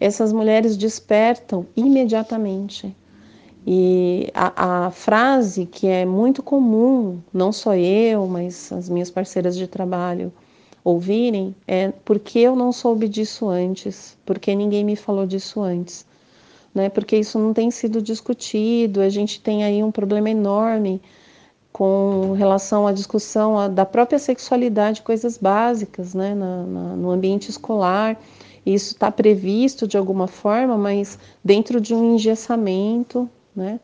essas 0.00 0.32
mulheres 0.32 0.76
despertam 0.76 1.66
imediatamente. 1.76 2.94
E 3.66 4.30
a, 4.32 4.86
a, 4.86 4.90
frase 4.90 5.66
que 5.66 5.86
é 5.86 6.06
muito 6.06 6.42
comum, 6.42 7.20
não 7.32 7.52
só 7.52 7.74
eu, 7.74 8.26
mas 8.26 8.72
as 8.72 8.88
minhas 8.88 9.10
parceiras 9.10 9.56
de 9.56 9.66
trabalho 9.66 10.32
ouvirem, 10.82 11.54
é 11.66 11.92
porque 12.04 12.38
eu 12.38 12.56
não 12.56 12.72
soube 12.72 13.08
disso 13.08 13.48
antes, 13.48 14.16
porque 14.24 14.54
ninguém 14.54 14.84
me 14.84 14.96
falou 14.96 15.26
disso 15.26 15.60
antes. 15.60 16.06
Né? 16.74 16.88
Porque 16.88 17.16
isso 17.16 17.38
não 17.38 17.52
tem 17.52 17.70
sido 17.70 18.00
discutido, 18.00 19.00
a 19.00 19.08
gente 19.08 19.40
tem 19.40 19.64
aí 19.64 19.82
um 19.82 19.90
problema 19.90 20.30
enorme 20.30 21.02
com 21.72 22.32
relação 22.32 22.86
à 22.86 22.92
discussão 22.92 23.72
da 23.72 23.84
própria 23.84 24.18
sexualidade, 24.18 25.02
coisas 25.02 25.36
básicas 25.36 26.14
né? 26.14 26.34
Na, 26.34 26.62
na, 26.62 26.96
no 26.96 27.10
ambiente 27.10 27.50
escolar. 27.50 28.18
Isso 28.68 28.92
está 28.92 29.10
previsto 29.10 29.88
de 29.88 29.96
alguma 29.96 30.26
forma, 30.26 30.76
mas 30.76 31.18
dentro 31.42 31.80
de 31.80 31.94
um 31.94 32.14
engessamento, 32.14 33.26
né? 33.56 33.80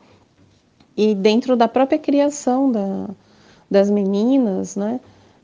E 0.95 1.15
dentro 1.15 1.57
da 1.57 1.67
própria 1.67 1.97
criação 1.97 2.71
da, 2.71 3.09
das 3.69 3.89
meninas, 3.89 4.75
né? 4.75 4.99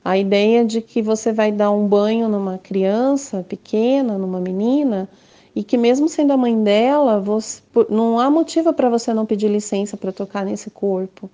A 0.06 0.16
ideia 0.16 0.64
de 0.64 0.80
que 0.80 1.02
você 1.02 1.34
vai 1.34 1.52
dar 1.52 1.72
um 1.72 1.88
banho 1.88 2.30
numa 2.30 2.60
criança 2.60 3.44
pequena, 3.48 4.16
numa 4.16 4.40
menina, 4.40 5.10
e 5.56 5.64
que 5.64 5.76
mesmo 5.76 6.08
sendo 6.08 6.34
a 6.34 6.38
mãe 6.38 6.62
dela, 6.64 7.20
você, 7.20 7.64
não 7.90 8.20
há 8.20 8.30
motivo 8.30 8.72
para 8.74 8.90
você 8.90 9.12
não 9.12 9.26
pedir 9.26 9.50
licença 9.50 9.98
para 9.98 10.12
tocar 10.12 10.46
nesse 10.46 10.70
corpo. 10.70 11.28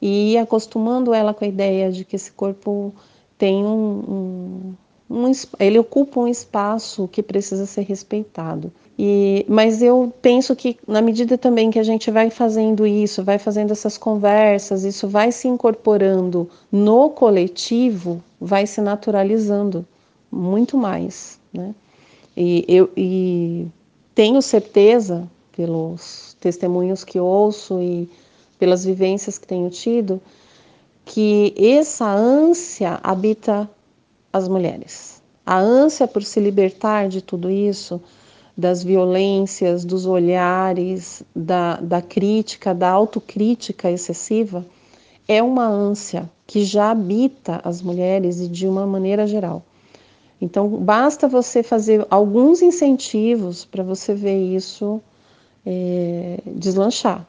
E 0.00 0.32
ir 0.32 0.38
acostumando 0.38 1.12
ela 1.12 1.34
com 1.34 1.44
a 1.44 1.48
ideia 1.48 1.92
de 1.92 2.06
que 2.06 2.16
esse 2.16 2.32
corpo 2.32 2.94
tem 3.36 3.64
um, 3.64 3.68
um, 4.08 4.74
um 5.10 5.32
ele 5.58 5.78
ocupa 5.78 6.20
um 6.20 6.28
espaço 6.28 7.08
que 7.08 7.22
precisa 7.22 7.66
ser 7.66 7.82
respeitado. 7.82 8.72
E, 8.96 9.44
mas 9.48 9.82
eu 9.82 10.12
penso 10.22 10.54
que 10.54 10.78
na 10.86 11.02
medida 11.02 11.36
também 11.36 11.70
que 11.70 11.78
a 11.78 11.82
gente 11.82 12.10
vai 12.10 12.30
fazendo 12.30 12.86
isso, 12.86 13.24
vai 13.24 13.38
fazendo 13.38 13.72
essas 13.72 13.98
conversas, 13.98 14.84
isso 14.84 15.08
vai 15.08 15.32
se 15.32 15.48
incorporando 15.48 16.48
no 16.70 17.10
coletivo, 17.10 18.22
vai 18.40 18.66
se 18.66 18.80
naturalizando 18.80 19.84
muito 20.30 20.76
mais, 20.76 21.40
né? 21.52 21.74
E 22.36 22.64
eu 22.68 22.88
e 22.96 23.66
tenho 24.14 24.40
certeza 24.40 25.28
pelos 25.56 26.36
testemunhos 26.40 27.02
que 27.02 27.18
ouço 27.18 27.80
e 27.80 28.08
pelas 28.58 28.84
vivências 28.84 29.38
que 29.38 29.46
tenho 29.46 29.68
tido 29.70 30.20
que 31.04 31.52
essa 31.58 32.06
ânsia 32.06 33.00
habita 33.02 33.68
as 34.32 34.48
mulheres. 34.48 35.22
A 35.44 35.58
ânsia 35.58 36.06
por 36.06 36.22
se 36.22 36.38
libertar 36.40 37.08
de 37.08 37.20
tudo 37.20 37.50
isso 37.50 38.00
das 38.56 38.84
violências, 38.84 39.84
dos 39.84 40.06
olhares, 40.06 41.22
da, 41.34 41.76
da 41.76 42.02
crítica, 42.02 42.74
da 42.74 42.90
autocrítica 42.90 43.90
excessiva, 43.90 44.64
é 45.26 45.42
uma 45.42 45.66
ânsia 45.66 46.30
que 46.46 46.64
já 46.64 46.90
habita 46.90 47.60
as 47.64 47.80
mulheres 47.80 48.40
e 48.40 48.48
de 48.48 48.66
uma 48.66 48.86
maneira 48.86 49.26
geral. 49.26 49.62
Então, 50.40 50.68
basta 50.68 51.28
você 51.28 51.62
fazer 51.62 52.06
alguns 52.10 52.62
incentivos 52.62 53.64
para 53.64 53.82
você 53.82 54.14
ver 54.14 54.54
isso 54.54 55.00
é, 55.64 56.38
deslanchar, 56.46 57.26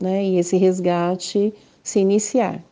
né? 0.00 0.24
E 0.24 0.38
esse 0.38 0.56
resgate 0.56 1.54
se 1.82 2.00
iniciar. 2.00 2.62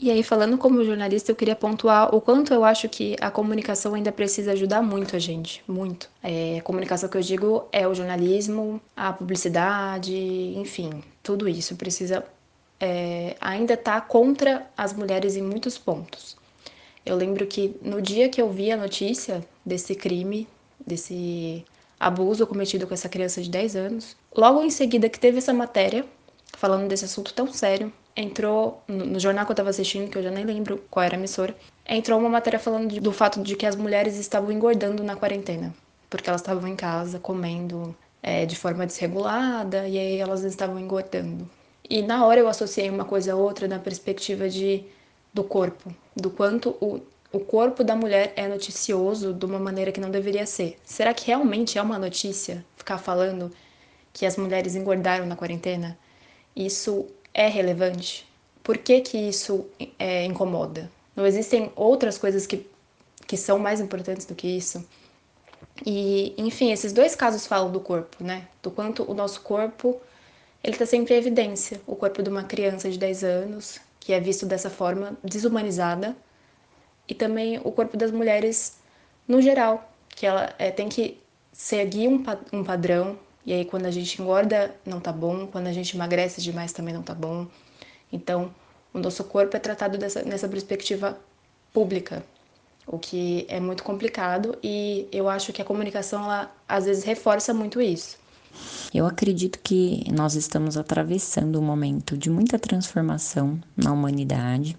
E 0.00 0.12
aí, 0.12 0.22
falando 0.22 0.56
como 0.56 0.84
jornalista, 0.84 1.32
eu 1.32 1.36
queria 1.36 1.56
pontuar 1.56 2.14
o 2.14 2.20
quanto 2.20 2.54
eu 2.54 2.64
acho 2.64 2.88
que 2.88 3.16
a 3.20 3.32
comunicação 3.32 3.94
ainda 3.94 4.12
precisa 4.12 4.52
ajudar 4.52 4.80
muito 4.80 5.16
a 5.16 5.18
gente, 5.18 5.62
muito. 5.66 6.08
É, 6.22 6.58
a 6.58 6.62
comunicação 6.62 7.08
que 7.08 7.16
eu 7.16 7.20
digo 7.20 7.66
é 7.72 7.86
o 7.86 7.92
jornalismo, 7.92 8.80
a 8.96 9.12
publicidade, 9.12 10.14
enfim, 10.56 11.02
tudo 11.20 11.48
isso 11.48 11.74
precisa 11.74 12.24
é, 12.78 13.36
ainda 13.40 13.76
tá 13.76 14.00
contra 14.00 14.70
as 14.76 14.92
mulheres 14.92 15.36
em 15.36 15.42
muitos 15.42 15.76
pontos. 15.76 16.36
Eu 17.04 17.16
lembro 17.16 17.46
que 17.46 17.74
no 17.82 18.00
dia 18.00 18.28
que 18.28 18.40
eu 18.40 18.50
vi 18.50 18.70
a 18.70 18.76
notícia 18.76 19.44
desse 19.66 19.96
crime, 19.96 20.46
desse 20.86 21.64
abuso 21.98 22.46
cometido 22.46 22.86
com 22.86 22.94
essa 22.94 23.08
criança 23.08 23.42
de 23.42 23.50
10 23.50 23.74
anos, 23.74 24.16
logo 24.36 24.62
em 24.62 24.70
seguida 24.70 25.08
que 25.08 25.18
teve 25.18 25.38
essa 25.38 25.52
matéria 25.52 26.04
falando 26.56 26.88
desse 26.88 27.04
assunto 27.04 27.32
tão 27.34 27.52
sério, 27.52 27.92
entrou 28.18 28.82
no 28.88 29.20
jornal 29.20 29.44
que 29.44 29.52
eu 29.52 29.54
estava 29.54 29.70
assistindo, 29.70 30.10
que 30.10 30.18
eu 30.18 30.22
já 30.24 30.30
nem 30.30 30.44
lembro 30.44 30.82
qual 30.90 31.04
era 31.04 31.14
a 31.14 31.18
emissora, 31.18 31.54
entrou 31.86 32.18
uma 32.18 32.28
matéria 32.28 32.58
falando 32.58 32.88
de, 32.88 32.98
do 32.98 33.12
fato 33.12 33.40
de 33.40 33.54
que 33.54 33.64
as 33.64 33.76
mulheres 33.76 34.18
estavam 34.18 34.50
engordando 34.50 35.04
na 35.04 35.14
quarentena, 35.14 35.72
porque 36.10 36.28
elas 36.28 36.40
estavam 36.40 36.66
em 36.68 36.74
casa 36.74 37.20
comendo 37.20 37.94
é, 38.20 38.44
de 38.44 38.56
forma 38.56 38.84
desregulada 38.84 39.86
e 39.86 39.96
aí 39.96 40.16
elas 40.18 40.42
estavam 40.42 40.80
engordando. 40.80 41.48
E 41.88 42.02
na 42.02 42.26
hora 42.26 42.40
eu 42.40 42.48
associei 42.48 42.90
uma 42.90 43.04
coisa 43.04 43.34
a 43.34 43.36
outra 43.36 43.68
na 43.68 43.78
perspectiva 43.78 44.48
de 44.48 44.84
do 45.32 45.44
corpo, 45.44 45.94
do 46.16 46.28
quanto 46.28 46.70
o, 46.80 47.00
o 47.32 47.38
corpo 47.38 47.84
da 47.84 47.94
mulher 47.94 48.32
é 48.34 48.48
noticioso 48.48 49.32
de 49.32 49.46
uma 49.46 49.60
maneira 49.60 49.92
que 49.92 50.00
não 50.00 50.10
deveria 50.10 50.44
ser. 50.44 50.76
Será 50.84 51.14
que 51.14 51.28
realmente 51.28 51.78
é 51.78 51.82
uma 51.82 52.00
notícia 52.00 52.64
ficar 52.76 52.98
falando 52.98 53.52
que 54.12 54.26
as 54.26 54.36
mulheres 54.36 54.74
engordaram 54.74 55.24
na 55.24 55.36
quarentena? 55.36 55.96
Isso 56.56 57.06
é 57.32 57.48
relevante? 57.48 58.26
Por 58.62 58.78
que, 58.78 59.00
que 59.00 59.16
isso 59.16 59.66
é, 59.98 60.24
incomoda? 60.24 60.90
Não 61.16 61.26
existem 61.26 61.72
outras 61.74 62.18
coisas 62.18 62.46
que, 62.46 62.66
que 63.26 63.36
são 63.36 63.58
mais 63.58 63.80
importantes 63.80 64.26
do 64.26 64.34
que 64.34 64.46
isso? 64.46 64.86
E, 65.84 66.34
enfim, 66.36 66.72
esses 66.72 66.92
dois 66.92 67.14
casos 67.14 67.46
falam 67.46 67.70
do 67.70 67.80
corpo, 67.80 68.22
né? 68.22 68.46
Do 68.62 68.70
quanto 68.70 69.10
o 69.10 69.14
nosso 69.14 69.40
corpo 69.40 70.00
ele 70.62 70.74
está 70.74 70.86
sempre 70.86 71.14
em 71.14 71.18
evidência. 71.18 71.80
O 71.86 71.94
corpo 71.94 72.22
de 72.22 72.28
uma 72.28 72.44
criança 72.44 72.90
de 72.90 72.98
10 72.98 73.24
anos, 73.24 73.80
que 74.00 74.12
é 74.12 74.20
visto 74.20 74.44
dessa 74.44 74.68
forma 74.68 75.16
desumanizada, 75.22 76.16
e 77.08 77.14
também 77.14 77.58
o 77.64 77.72
corpo 77.72 77.96
das 77.96 78.10
mulheres 78.10 78.76
no 79.26 79.40
geral, 79.40 79.90
que 80.10 80.26
ela 80.26 80.54
é, 80.58 80.70
tem 80.70 80.88
que 80.88 81.18
seguir 81.52 82.08
um, 82.08 82.22
um 82.52 82.64
padrão, 82.64 83.18
e 83.48 83.52
aí 83.54 83.64
quando 83.64 83.86
a 83.86 83.90
gente 83.90 84.20
engorda 84.20 84.76
não 84.84 85.00
tá 85.00 85.10
bom, 85.10 85.46
quando 85.46 85.68
a 85.68 85.72
gente 85.72 85.96
emagrece 85.96 86.42
demais 86.42 86.70
também 86.70 86.92
não 86.92 87.02
tá 87.02 87.14
bom. 87.14 87.46
Então, 88.12 88.54
o 88.92 88.98
nosso 88.98 89.24
corpo 89.24 89.56
é 89.56 89.58
tratado 89.58 89.96
dessa, 89.96 90.22
nessa 90.22 90.46
perspectiva 90.46 91.18
pública, 91.72 92.22
o 92.86 92.98
que 92.98 93.46
é 93.48 93.58
muito 93.58 93.82
complicado 93.82 94.58
e 94.62 95.08
eu 95.10 95.30
acho 95.30 95.50
que 95.50 95.62
a 95.62 95.64
comunicação 95.64 96.24
ela 96.24 96.54
às 96.68 96.84
vezes 96.84 97.04
reforça 97.04 97.54
muito 97.54 97.80
isso. 97.80 98.18
Eu 98.92 99.06
acredito 99.06 99.58
que 99.62 100.04
nós 100.12 100.34
estamos 100.34 100.76
atravessando 100.76 101.60
um 101.60 101.62
momento 101.62 102.16
de 102.16 102.30
muita 102.30 102.58
transformação 102.58 103.58
na 103.76 103.92
humanidade. 103.92 104.76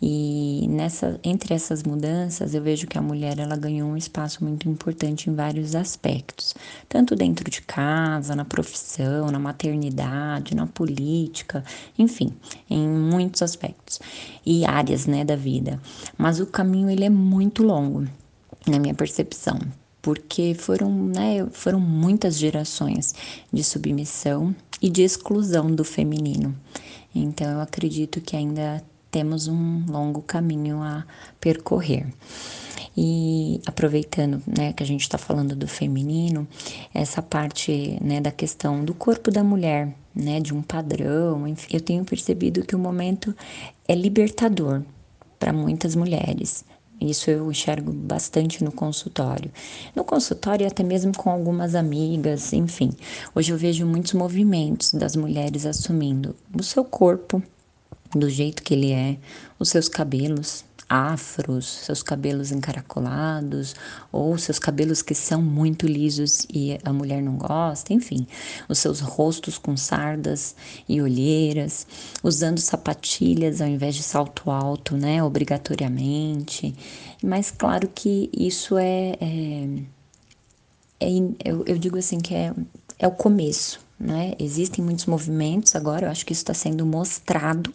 E 0.00 0.66
nessa 0.68 1.18
entre 1.24 1.54
essas 1.54 1.82
mudanças 1.82 2.54
eu 2.54 2.62
vejo 2.62 2.86
que 2.86 2.98
a 2.98 3.02
mulher 3.02 3.38
ela 3.38 3.56
ganhou 3.56 3.88
um 3.88 3.96
espaço 3.96 4.44
muito 4.44 4.68
importante 4.68 5.30
em 5.30 5.34
vários 5.34 5.74
aspectos, 5.74 6.54
tanto 6.88 7.16
dentro 7.16 7.50
de 7.50 7.62
casa, 7.62 8.36
na 8.36 8.44
profissão, 8.44 9.30
na 9.30 9.38
maternidade, 9.38 10.54
na 10.54 10.66
política, 10.66 11.64
enfim, 11.98 12.32
em 12.68 12.86
muitos 12.86 13.42
aspectos. 13.42 14.00
E 14.44 14.64
áreas, 14.64 15.06
né, 15.06 15.24
da 15.24 15.36
vida. 15.36 15.80
Mas 16.16 16.40
o 16.40 16.46
caminho 16.46 16.90
ele 16.90 17.04
é 17.04 17.10
muito 17.10 17.62
longo, 17.62 18.06
na 18.66 18.78
minha 18.78 18.94
percepção 18.94 19.58
porque 20.06 20.54
foram, 20.54 20.88
né, 20.88 21.44
foram 21.50 21.80
muitas 21.80 22.38
gerações 22.38 23.12
de 23.52 23.64
submissão 23.64 24.54
e 24.80 24.88
de 24.88 25.02
exclusão 25.02 25.66
do 25.66 25.82
feminino. 25.82 26.54
Então 27.12 27.50
eu 27.50 27.60
acredito 27.60 28.20
que 28.20 28.36
ainda 28.36 28.80
temos 29.10 29.48
um 29.48 29.84
longo 29.88 30.22
caminho 30.22 30.80
a 30.80 31.04
percorrer. 31.40 32.06
E 32.96 33.60
aproveitando 33.66 34.40
né, 34.46 34.72
que 34.72 34.84
a 34.84 34.86
gente 34.86 35.00
está 35.00 35.18
falando 35.18 35.56
do 35.56 35.66
feminino, 35.66 36.46
essa 36.94 37.20
parte 37.20 37.98
né, 38.00 38.20
da 38.20 38.30
questão 38.30 38.84
do 38.84 38.94
corpo 38.94 39.32
da 39.32 39.42
mulher, 39.42 39.92
né, 40.14 40.38
de 40.38 40.54
um 40.54 40.62
padrão, 40.62 41.48
enfim, 41.48 41.74
eu 41.74 41.80
tenho 41.80 42.04
percebido 42.04 42.64
que 42.64 42.76
o 42.76 42.78
momento 42.78 43.34
é 43.88 43.94
libertador 43.96 44.84
para 45.36 45.52
muitas 45.52 45.96
mulheres. 45.96 46.64
Isso 47.00 47.30
eu 47.30 47.50
enxergo 47.50 47.92
bastante 47.92 48.64
no 48.64 48.72
consultório. 48.72 49.50
No 49.94 50.02
consultório, 50.02 50.66
até 50.66 50.82
mesmo 50.82 51.12
com 51.16 51.30
algumas 51.30 51.74
amigas, 51.74 52.52
enfim. 52.52 52.90
Hoje 53.34 53.52
eu 53.52 53.58
vejo 53.58 53.86
muitos 53.86 54.14
movimentos 54.14 54.92
das 54.92 55.14
mulheres 55.14 55.66
assumindo 55.66 56.34
o 56.58 56.62
seu 56.62 56.84
corpo 56.84 57.42
do 58.14 58.30
jeito 58.30 58.62
que 58.62 58.74
ele 58.74 58.92
é, 58.92 59.18
os 59.58 59.68
seus 59.68 59.88
cabelos, 59.88 60.64
afros, 60.88 61.66
seus 61.66 62.02
cabelos 62.02 62.52
encaracolados, 62.52 63.74
ou 64.12 64.36
seus 64.38 64.58
cabelos 64.58 65.02
que 65.02 65.14
são 65.14 65.42
muito 65.42 65.86
lisos 65.86 66.46
e 66.52 66.78
a 66.84 66.92
mulher 66.92 67.22
não 67.22 67.36
gosta, 67.36 67.92
enfim, 67.92 68.26
os 68.68 68.78
seus 68.78 69.00
rostos 69.00 69.58
com 69.58 69.76
sardas 69.76 70.54
e 70.88 71.00
olheiras, 71.00 71.86
usando 72.22 72.58
sapatilhas 72.58 73.60
ao 73.60 73.68
invés 73.68 73.94
de 73.94 74.02
salto 74.02 74.50
alto, 74.50 74.96
né, 74.96 75.22
obrigatoriamente. 75.22 76.74
Mas 77.22 77.50
claro 77.50 77.88
que 77.88 78.30
isso 78.32 78.78
é, 78.78 79.16
é 79.20 79.96
é, 81.00 81.08
eu, 81.44 81.64
eu 81.66 81.78
digo 81.78 81.98
assim 81.98 82.18
que 82.18 82.34
é, 82.34 82.54
é 82.98 83.06
o 83.06 83.10
começo, 83.10 83.80
né? 83.98 84.34
Existem 84.38 84.84
muitos 84.84 85.06
movimentos 85.06 85.74
agora, 85.74 86.06
eu 86.06 86.10
acho 86.10 86.24
que 86.24 86.32
isso 86.32 86.42
está 86.42 86.54
sendo 86.54 86.84
mostrado, 86.84 87.72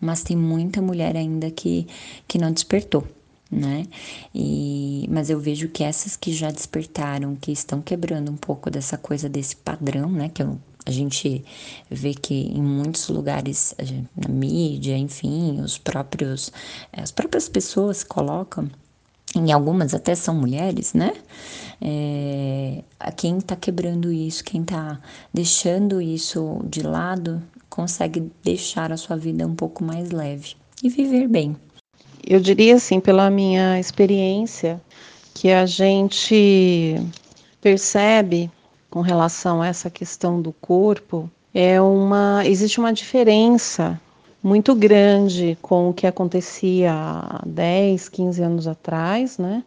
mas 0.00 0.22
tem 0.22 0.36
muita 0.36 0.80
mulher 0.80 1.16
ainda 1.16 1.50
que, 1.50 1.86
que 2.26 2.38
não 2.38 2.52
despertou, 2.52 3.06
né? 3.50 3.86
E, 4.34 5.06
mas 5.10 5.30
eu 5.30 5.40
vejo 5.40 5.68
que 5.68 5.82
essas 5.82 6.16
que 6.16 6.32
já 6.32 6.50
despertaram, 6.50 7.34
que 7.36 7.50
estão 7.50 7.80
quebrando 7.82 8.30
um 8.30 8.36
pouco 8.36 8.70
dessa 8.70 8.96
coisa 8.96 9.28
desse 9.28 9.56
padrão, 9.56 10.10
né? 10.10 10.28
Que 10.28 10.42
eu, 10.42 10.58
a 10.86 10.90
gente 10.90 11.44
vê 11.90 12.14
que 12.14 12.34
em 12.34 12.62
muitos 12.62 13.08
lugares, 13.08 13.74
na 14.16 14.28
mídia, 14.28 14.96
enfim, 14.96 15.60
os 15.60 15.76
próprios, 15.76 16.52
as 16.92 17.10
próprias 17.10 17.48
pessoas 17.48 18.04
colocam 18.04 18.70
em 19.34 19.52
algumas 19.52 19.94
até 19.94 20.14
são 20.14 20.34
mulheres, 20.34 20.94
né? 20.94 21.12
É, 21.80 22.82
quem 23.16 23.40
tá 23.40 23.54
quebrando 23.54 24.12
isso, 24.12 24.42
quem 24.42 24.64
tá 24.64 25.00
deixando 25.32 26.00
isso 26.00 26.60
de 26.64 26.82
lado, 26.82 27.42
consegue 27.68 28.30
deixar 28.42 28.90
a 28.90 28.96
sua 28.96 29.16
vida 29.16 29.46
um 29.46 29.54
pouco 29.54 29.84
mais 29.84 30.10
leve 30.10 30.54
e 30.82 30.88
viver 30.88 31.28
bem. 31.28 31.56
Eu 32.26 32.40
diria 32.40 32.74
assim, 32.74 33.00
pela 33.00 33.30
minha 33.30 33.78
experiência, 33.78 34.80
que 35.34 35.50
a 35.50 35.64
gente 35.66 36.96
percebe 37.60 38.50
com 38.90 39.00
relação 39.00 39.62
a 39.62 39.68
essa 39.68 39.90
questão 39.90 40.40
do 40.40 40.52
corpo, 40.52 41.30
é 41.54 41.80
uma 41.80 42.42
existe 42.44 42.78
uma 42.78 42.92
diferença 42.92 44.00
muito 44.42 44.74
grande 44.74 45.58
com 45.60 45.90
o 45.90 45.94
que 45.94 46.06
acontecia 46.06 46.92
há 46.92 47.42
10, 47.46 48.08
15 48.08 48.42
anos 48.42 48.66
atrás, 48.66 49.38
né? 49.38 49.64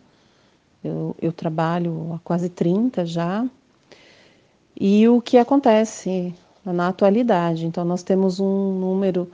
Eu, 0.84 1.15
eu 1.21 1.31
trabalho 1.31 2.13
há 2.13 2.19
quase 2.19 2.49
30 2.49 3.05
já. 3.05 3.45
E 4.79 5.07
o 5.07 5.21
que 5.21 5.38
acontece 5.38 6.34
na 6.65 6.88
atualidade. 6.88 7.65
Então, 7.65 7.84
nós 7.84 8.03
temos 8.03 8.39
um 8.39 8.79
número 8.79 9.29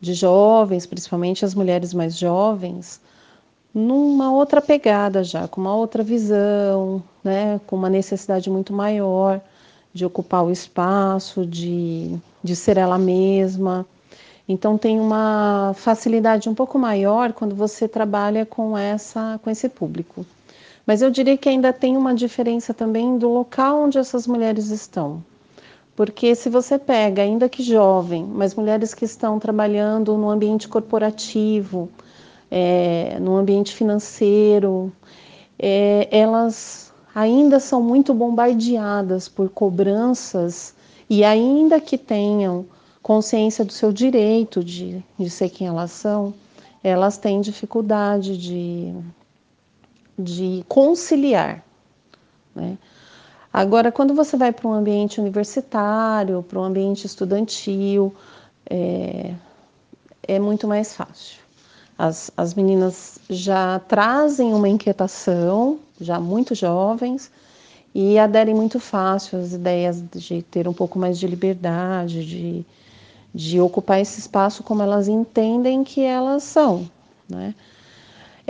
de 0.00 0.14
jovens, 0.14 0.86
principalmente 0.86 1.44
as 1.44 1.54
mulheres 1.54 1.92
mais 1.92 2.16
jovens, 2.16 3.00
numa 3.74 4.32
outra 4.32 4.60
pegada 4.62 5.22
já, 5.24 5.48
com 5.48 5.60
uma 5.60 5.74
outra 5.74 6.02
visão, 6.02 7.02
né? 7.22 7.60
com 7.66 7.76
uma 7.76 7.90
necessidade 7.90 8.48
muito 8.48 8.72
maior 8.72 9.40
de 9.92 10.04
ocupar 10.04 10.44
o 10.44 10.50
espaço, 10.50 11.44
de, 11.44 12.16
de 12.42 12.54
ser 12.54 12.76
ela 12.76 12.98
mesma. 12.98 13.86
Então 14.48 14.78
tem 14.78 14.98
uma 14.98 15.72
facilidade 15.76 16.48
um 16.48 16.54
pouco 16.54 16.78
maior 16.78 17.32
quando 17.34 17.54
você 17.54 17.86
trabalha 17.86 18.46
com 18.46 18.76
essa 18.76 19.38
com 19.42 19.50
esse 19.50 19.68
público. 19.68 20.24
Mas 20.86 21.02
eu 21.02 21.10
diria 21.10 21.36
que 21.36 21.50
ainda 21.50 21.70
tem 21.70 21.98
uma 21.98 22.14
diferença 22.14 22.72
também 22.72 23.18
do 23.18 23.28
local 23.28 23.82
onde 23.82 23.98
essas 23.98 24.26
mulheres 24.26 24.70
estão. 24.70 25.22
Porque 25.94 26.34
se 26.34 26.48
você 26.48 26.78
pega, 26.78 27.22
ainda 27.22 27.48
que 27.48 27.62
jovem, 27.62 28.24
mas 28.24 28.54
mulheres 28.54 28.94
que 28.94 29.04
estão 29.04 29.38
trabalhando 29.38 30.16
no 30.16 30.30
ambiente 30.30 30.66
corporativo, 30.66 31.90
é, 32.50 33.18
no 33.20 33.36
ambiente 33.36 33.74
financeiro, 33.74 34.90
é, 35.58 36.08
elas 36.10 36.90
ainda 37.14 37.60
são 37.60 37.82
muito 37.82 38.14
bombardeadas 38.14 39.28
por 39.28 39.50
cobranças 39.50 40.72
e 41.10 41.24
ainda 41.24 41.80
que 41.80 41.98
tenham 41.98 42.64
consciência 43.08 43.64
do 43.64 43.72
seu 43.72 43.90
direito 43.90 44.62
de, 44.62 45.02
de 45.18 45.30
ser 45.30 45.48
quem 45.48 45.66
elas 45.66 45.92
são, 45.92 46.34
elas 46.84 47.16
têm 47.16 47.40
dificuldade 47.40 48.36
de, 48.36 48.94
de 50.18 50.62
conciliar. 50.68 51.64
Né? 52.54 52.76
Agora, 53.50 53.90
quando 53.90 54.12
você 54.14 54.36
vai 54.36 54.52
para 54.52 54.68
um 54.68 54.74
ambiente 54.74 55.22
universitário, 55.22 56.42
para 56.42 56.60
um 56.60 56.64
ambiente 56.64 57.06
estudantil, 57.06 58.14
é, 58.68 59.32
é 60.24 60.38
muito 60.38 60.68
mais 60.68 60.94
fácil. 60.94 61.38
As, 61.96 62.30
as 62.36 62.52
meninas 62.52 63.18
já 63.30 63.78
trazem 63.88 64.52
uma 64.52 64.68
inquietação, 64.68 65.78
já 65.98 66.20
muito 66.20 66.54
jovens, 66.54 67.30
e 67.94 68.18
aderem 68.18 68.54
muito 68.54 68.78
fácil 68.78 69.38
às 69.38 69.54
ideias 69.54 70.04
de 70.12 70.42
ter 70.42 70.68
um 70.68 70.74
pouco 70.74 70.98
mais 70.98 71.18
de 71.18 71.26
liberdade, 71.26 72.22
de, 72.22 72.66
de 73.34 73.60
ocupar 73.60 74.00
esse 74.00 74.20
espaço 74.20 74.62
como 74.62 74.82
elas 74.82 75.08
entendem 75.08 75.84
que 75.84 76.02
elas 76.02 76.42
são, 76.42 76.88
né? 77.28 77.54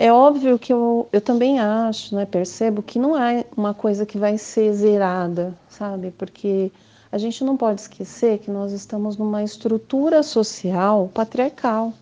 É 0.00 0.12
óbvio 0.12 0.60
que 0.60 0.72
eu, 0.72 1.08
eu 1.12 1.20
também 1.20 1.58
acho, 1.58 2.14
né, 2.14 2.24
percebo 2.24 2.84
que 2.84 3.00
não 3.00 3.20
é 3.20 3.44
uma 3.56 3.74
coisa 3.74 4.06
que 4.06 4.16
vai 4.16 4.38
ser 4.38 4.72
zerada, 4.72 5.52
sabe? 5.68 6.12
Porque 6.12 6.70
a 7.10 7.18
gente 7.18 7.42
não 7.42 7.56
pode 7.56 7.80
esquecer 7.80 8.38
que 8.38 8.48
nós 8.48 8.70
estamos 8.70 9.16
numa 9.16 9.42
estrutura 9.42 10.22
social 10.22 11.10
patriarcal. 11.12 11.92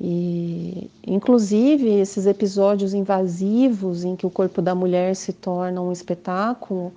E, 0.00 0.90
inclusive, 1.06 1.86
esses 1.86 2.24
episódios 2.24 2.94
invasivos 2.94 4.02
em 4.02 4.16
que 4.16 4.24
o 4.24 4.30
corpo 4.30 4.62
da 4.62 4.74
mulher 4.74 5.14
se 5.14 5.34
torna 5.34 5.82
um 5.82 5.92
espetáculo, 5.92 6.90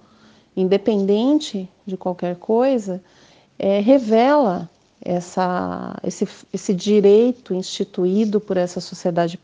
independente 0.55 1.69
de 1.85 1.97
qualquer 1.97 2.37
coisa, 2.37 3.03
é, 3.63 3.79
revela 3.79 4.69
essa, 5.01 5.97
esse, 6.03 6.27
esse 6.51 6.73
direito 6.73 7.53
instituído 7.53 8.41
por 8.41 8.57
essa 8.57 8.81
sociedade 8.81 9.39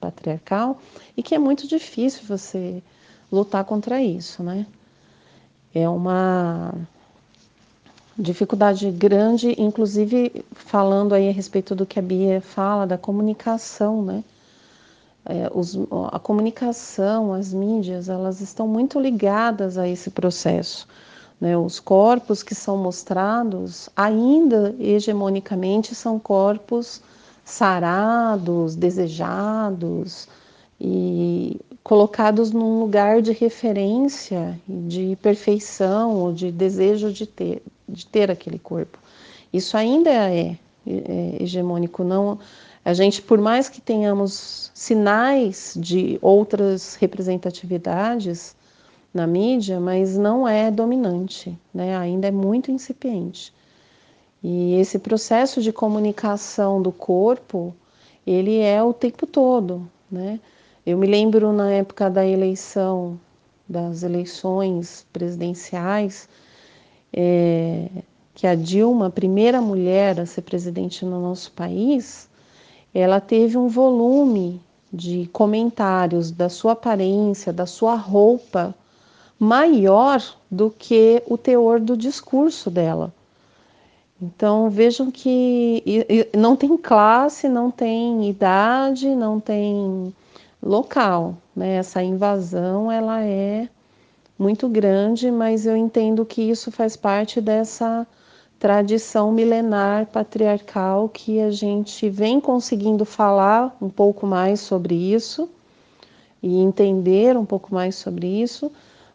patriarcal 0.00 0.80
e 1.14 1.22
que 1.22 1.34
é 1.34 1.38
muito 1.38 1.68
difícil 1.68 2.22
você 2.26 2.82
lutar 3.30 3.62
contra 3.66 4.00
isso, 4.00 4.42
né? 4.42 4.66
É 5.74 5.86
uma 5.86 6.72
dificuldade 8.18 8.90
grande, 8.90 9.54
inclusive 9.60 10.46
falando 10.52 11.14
aí 11.14 11.28
a 11.28 11.32
respeito 11.32 11.74
do 11.74 11.84
que 11.84 11.98
a 11.98 12.02
Bia 12.02 12.40
fala 12.40 12.86
da 12.86 12.96
comunicação, 12.96 14.02
né? 14.02 14.24
É, 15.26 15.50
os, 15.52 15.76
a 16.10 16.18
comunicação, 16.18 17.34
as 17.34 17.52
mídias, 17.52 18.08
elas 18.08 18.40
estão 18.40 18.66
muito 18.66 18.98
ligadas 18.98 19.76
a 19.76 19.86
esse 19.86 20.10
processo. 20.10 20.88
Né? 21.42 21.58
Os 21.58 21.80
corpos 21.80 22.40
que 22.40 22.54
são 22.54 22.76
mostrados, 22.76 23.90
ainda 23.96 24.76
hegemonicamente, 24.78 25.92
são 25.92 26.16
corpos 26.16 27.02
sarados, 27.44 28.76
desejados 28.76 30.28
e 30.80 31.60
colocados 31.82 32.52
num 32.52 32.78
lugar 32.78 33.20
de 33.20 33.32
referência, 33.32 34.56
de 34.68 35.18
perfeição 35.20 36.14
ou 36.14 36.32
de 36.32 36.52
desejo 36.52 37.12
de 37.12 37.26
ter, 37.26 37.60
de 37.88 38.06
ter 38.06 38.30
aquele 38.30 38.60
corpo. 38.60 38.96
Isso 39.52 39.76
ainda 39.76 40.10
é, 40.10 40.56
é 40.86 41.42
hegemônico, 41.42 42.04
não 42.04 42.38
a 42.84 42.94
gente, 42.94 43.20
por 43.20 43.40
mais 43.40 43.68
que 43.68 43.80
tenhamos 43.80 44.70
sinais 44.74 45.74
de 45.76 46.20
outras 46.22 46.94
representatividades, 46.94 48.54
na 49.12 49.26
mídia, 49.26 49.78
mas 49.78 50.16
não 50.16 50.46
é 50.48 50.70
dominante, 50.70 51.56
né? 51.72 51.96
ainda 51.96 52.28
é 52.28 52.30
muito 52.30 52.70
incipiente. 52.70 53.52
E 54.42 54.74
esse 54.74 54.98
processo 54.98 55.62
de 55.62 55.72
comunicação 55.72 56.82
do 56.82 56.90
corpo, 56.90 57.74
ele 58.26 58.58
é 58.58 58.82
o 58.82 58.92
tempo 58.92 59.26
todo, 59.26 59.88
né? 60.10 60.40
Eu 60.84 60.98
me 60.98 61.06
lembro 61.06 61.52
na 61.52 61.70
época 61.70 62.10
da 62.10 62.26
eleição, 62.26 63.20
das 63.68 64.02
eleições 64.02 65.06
presidenciais, 65.12 66.28
é, 67.12 67.88
que 68.34 68.48
a 68.48 68.56
Dilma, 68.56 69.06
a 69.06 69.10
primeira 69.10 69.60
mulher 69.60 70.18
a 70.18 70.26
ser 70.26 70.42
presidente 70.42 71.04
no 71.04 71.20
nosso 71.20 71.52
país, 71.52 72.28
ela 72.92 73.20
teve 73.20 73.56
um 73.56 73.68
volume 73.68 74.60
de 74.92 75.28
comentários 75.32 76.32
da 76.32 76.48
sua 76.48 76.72
aparência, 76.72 77.52
da 77.52 77.64
sua 77.64 77.94
roupa, 77.94 78.74
maior 79.42 80.22
do 80.48 80.70
que 80.70 81.20
o 81.26 81.36
teor 81.36 81.80
do 81.80 81.96
discurso 81.96 82.70
dela. 82.70 83.12
Então 84.20 84.70
vejam 84.70 85.10
que 85.10 85.82
não 86.32 86.54
tem 86.54 86.76
classe, 86.76 87.48
não 87.48 87.68
tem 87.68 88.30
idade, 88.30 89.08
não 89.16 89.40
tem 89.40 90.14
local, 90.62 91.36
né? 91.56 91.74
Essa 91.74 92.00
invasão 92.00 92.90
ela 92.90 93.20
é 93.24 93.68
muito 94.38 94.68
grande, 94.68 95.28
mas 95.28 95.66
eu 95.66 95.76
entendo 95.76 96.24
que 96.24 96.42
isso 96.42 96.70
faz 96.70 96.94
parte 96.94 97.40
dessa 97.40 98.06
tradição 98.60 99.32
milenar 99.32 100.06
patriarcal 100.06 101.08
que 101.08 101.40
a 101.40 101.50
gente 101.50 102.08
vem 102.08 102.40
conseguindo 102.40 103.04
falar 103.04 103.76
um 103.82 103.88
pouco 103.88 104.24
mais 104.24 104.60
sobre 104.60 104.94
isso 104.94 105.50
e 106.40 106.58
entender 106.58 107.36
um 107.36 107.44
pouco 107.44 107.74
mais 107.74 107.96
sobre 107.96 108.28
isso, 108.40 108.70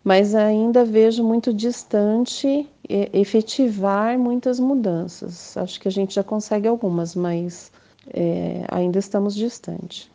mas 0.08 0.34
ainda 0.34 0.86
vejo 0.86 1.22
muito 1.22 1.54
distante 1.54 2.66
efetivar 2.88 4.18
muitas 4.18 4.58
mudanças. 4.58 5.58
Acho 5.58 5.78
que 5.82 5.90
a 5.90 5.92
gente 5.92 6.16
já 6.16 6.24
consegue 6.24 6.66
algumas, 6.66 7.14
mas 7.14 7.74
é, 8.14 8.64
ainda 8.70 9.00
estamos 9.00 9.36
distante. 9.36 10.10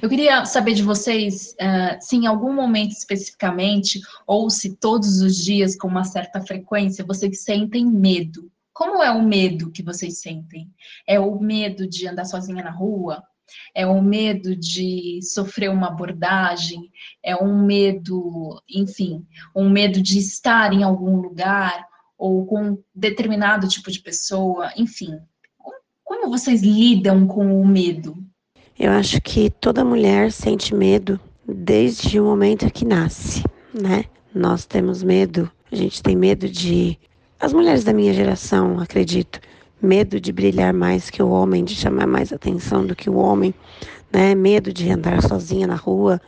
Eu 0.00 0.08
queria 0.08 0.44
saber 0.44 0.74
de 0.74 0.84
vocês 0.84 1.56
uh, 1.60 1.98
se 2.00 2.18
em 2.18 2.28
algum 2.28 2.52
momento 2.52 2.92
especificamente, 2.92 4.00
ou 4.28 4.48
se 4.48 4.76
todos 4.76 5.20
os 5.20 5.34
dias 5.34 5.74
com 5.74 5.88
uma 5.88 6.04
certa 6.04 6.40
frequência, 6.40 7.04
vocês 7.04 7.42
sentem 7.42 7.84
medo. 7.84 8.48
Como 8.72 9.02
é 9.02 9.10
o 9.10 9.24
medo 9.24 9.72
que 9.72 9.82
vocês 9.82 10.20
sentem? 10.20 10.70
É 11.04 11.18
o 11.18 11.36
medo 11.40 11.84
de 11.84 12.06
andar 12.06 12.26
sozinha 12.26 12.62
na 12.62 12.70
rua? 12.70 13.24
É 13.74 13.86
o 13.86 14.02
medo 14.02 14.54
de 14.56 15.20
sofrer 15.22 15.70
uma 15.70 15.88
abordagem? 15.88 16.90
É 17.22 17.36
um 17.36 17.64
medo, 17.64 18.62
enfim, 18.68 19.24
um 19.54 19.68
medo 19.68 20.00
de 20.00 20.18
estar 20.18 20.72
em 20.72 20.82
algum 20.82 21.16
lugar 21.16 21.86
ou 22.18 22.44
com 22.46 22.78
determinado 22.94 23.68
tipo 23.68 23.90
de 23.90 24.00
pessoa? 24.00 24.72
Enfim, 24.76 25.18
como 26.04 26.28
vocês 26.28 26.62
lidam 26.62 27.26
com 27.26 27.60
o 27.60 27.66
medo? 27.66 28.16
Eu 28.78 28.92
acho 28.92 29.20
que 29.20 29.50
toda 29.50 29.84
mulher 29.84 30.32
sente 30.32 30.74
medo 30.74 31.20
desde 31.46 32.18
o 32.18 32.24
momento 32.24 32.70
que 32.70 32.84
nasce, 32.84 33.42
né? 33.74 34.04
Nós 34.34 34.64
temos 34.64 35.02
medo, 35.02 35.50
a 35.70 35.76
gente 35.76 36.02
tem 36.02 36.16
medo 36.16 36.48
de. 36.48 36.98
As 37.38 37.52
mulheres 37.52 37.84
da 37.84 37.92
minha 37.92 38.12
geração, 38.12 38.78
acredito, 38.78 39.40
medo 39.82 40.20
de 40.20 40.32
brilhar 40.32 40.72
mais 40.72 41.10
que 41.10 41.22
o 41.22 41.30
homem, 41.30 41.64
de 41.64 41.74
chamar 41.74 42.06
mais 42.06 42.32
atenção 42.32 42.84
do 42.86 42.94
que 42.94 43.08
o 43.08 43.16
homem, 43.16 43.54
né? 44.12 44.34
Medo 44.34 44.72
de 44.72 44.90
andar 44.90 45.22
sozinha 45.22 45.66
na 45.66 45.76
rua, 45.76 46.20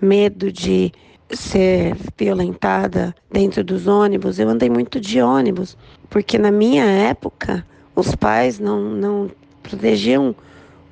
medo 0.00 0.50
de 0.50 0.92
ser 1.30 1.96
violentada 2.16 3.14
dentro 3.30 3.64
dos 3.64 3.86
ônibus. 3.86 4.38
Eu 4.38 4.48
andei 4.48 4.70
muito 4.70 5.00
de 5.00 5.20
ônibus, 5.20 5.76
porque 6.08 6.38
na 6.38 6.50
minha 6.50 6.84
época 6.84 7.66
os 7.94 8.14
pais 8.14 8.58
não, 8.58 8.80
não 8.80 9.30
protegiam 9.62 10.34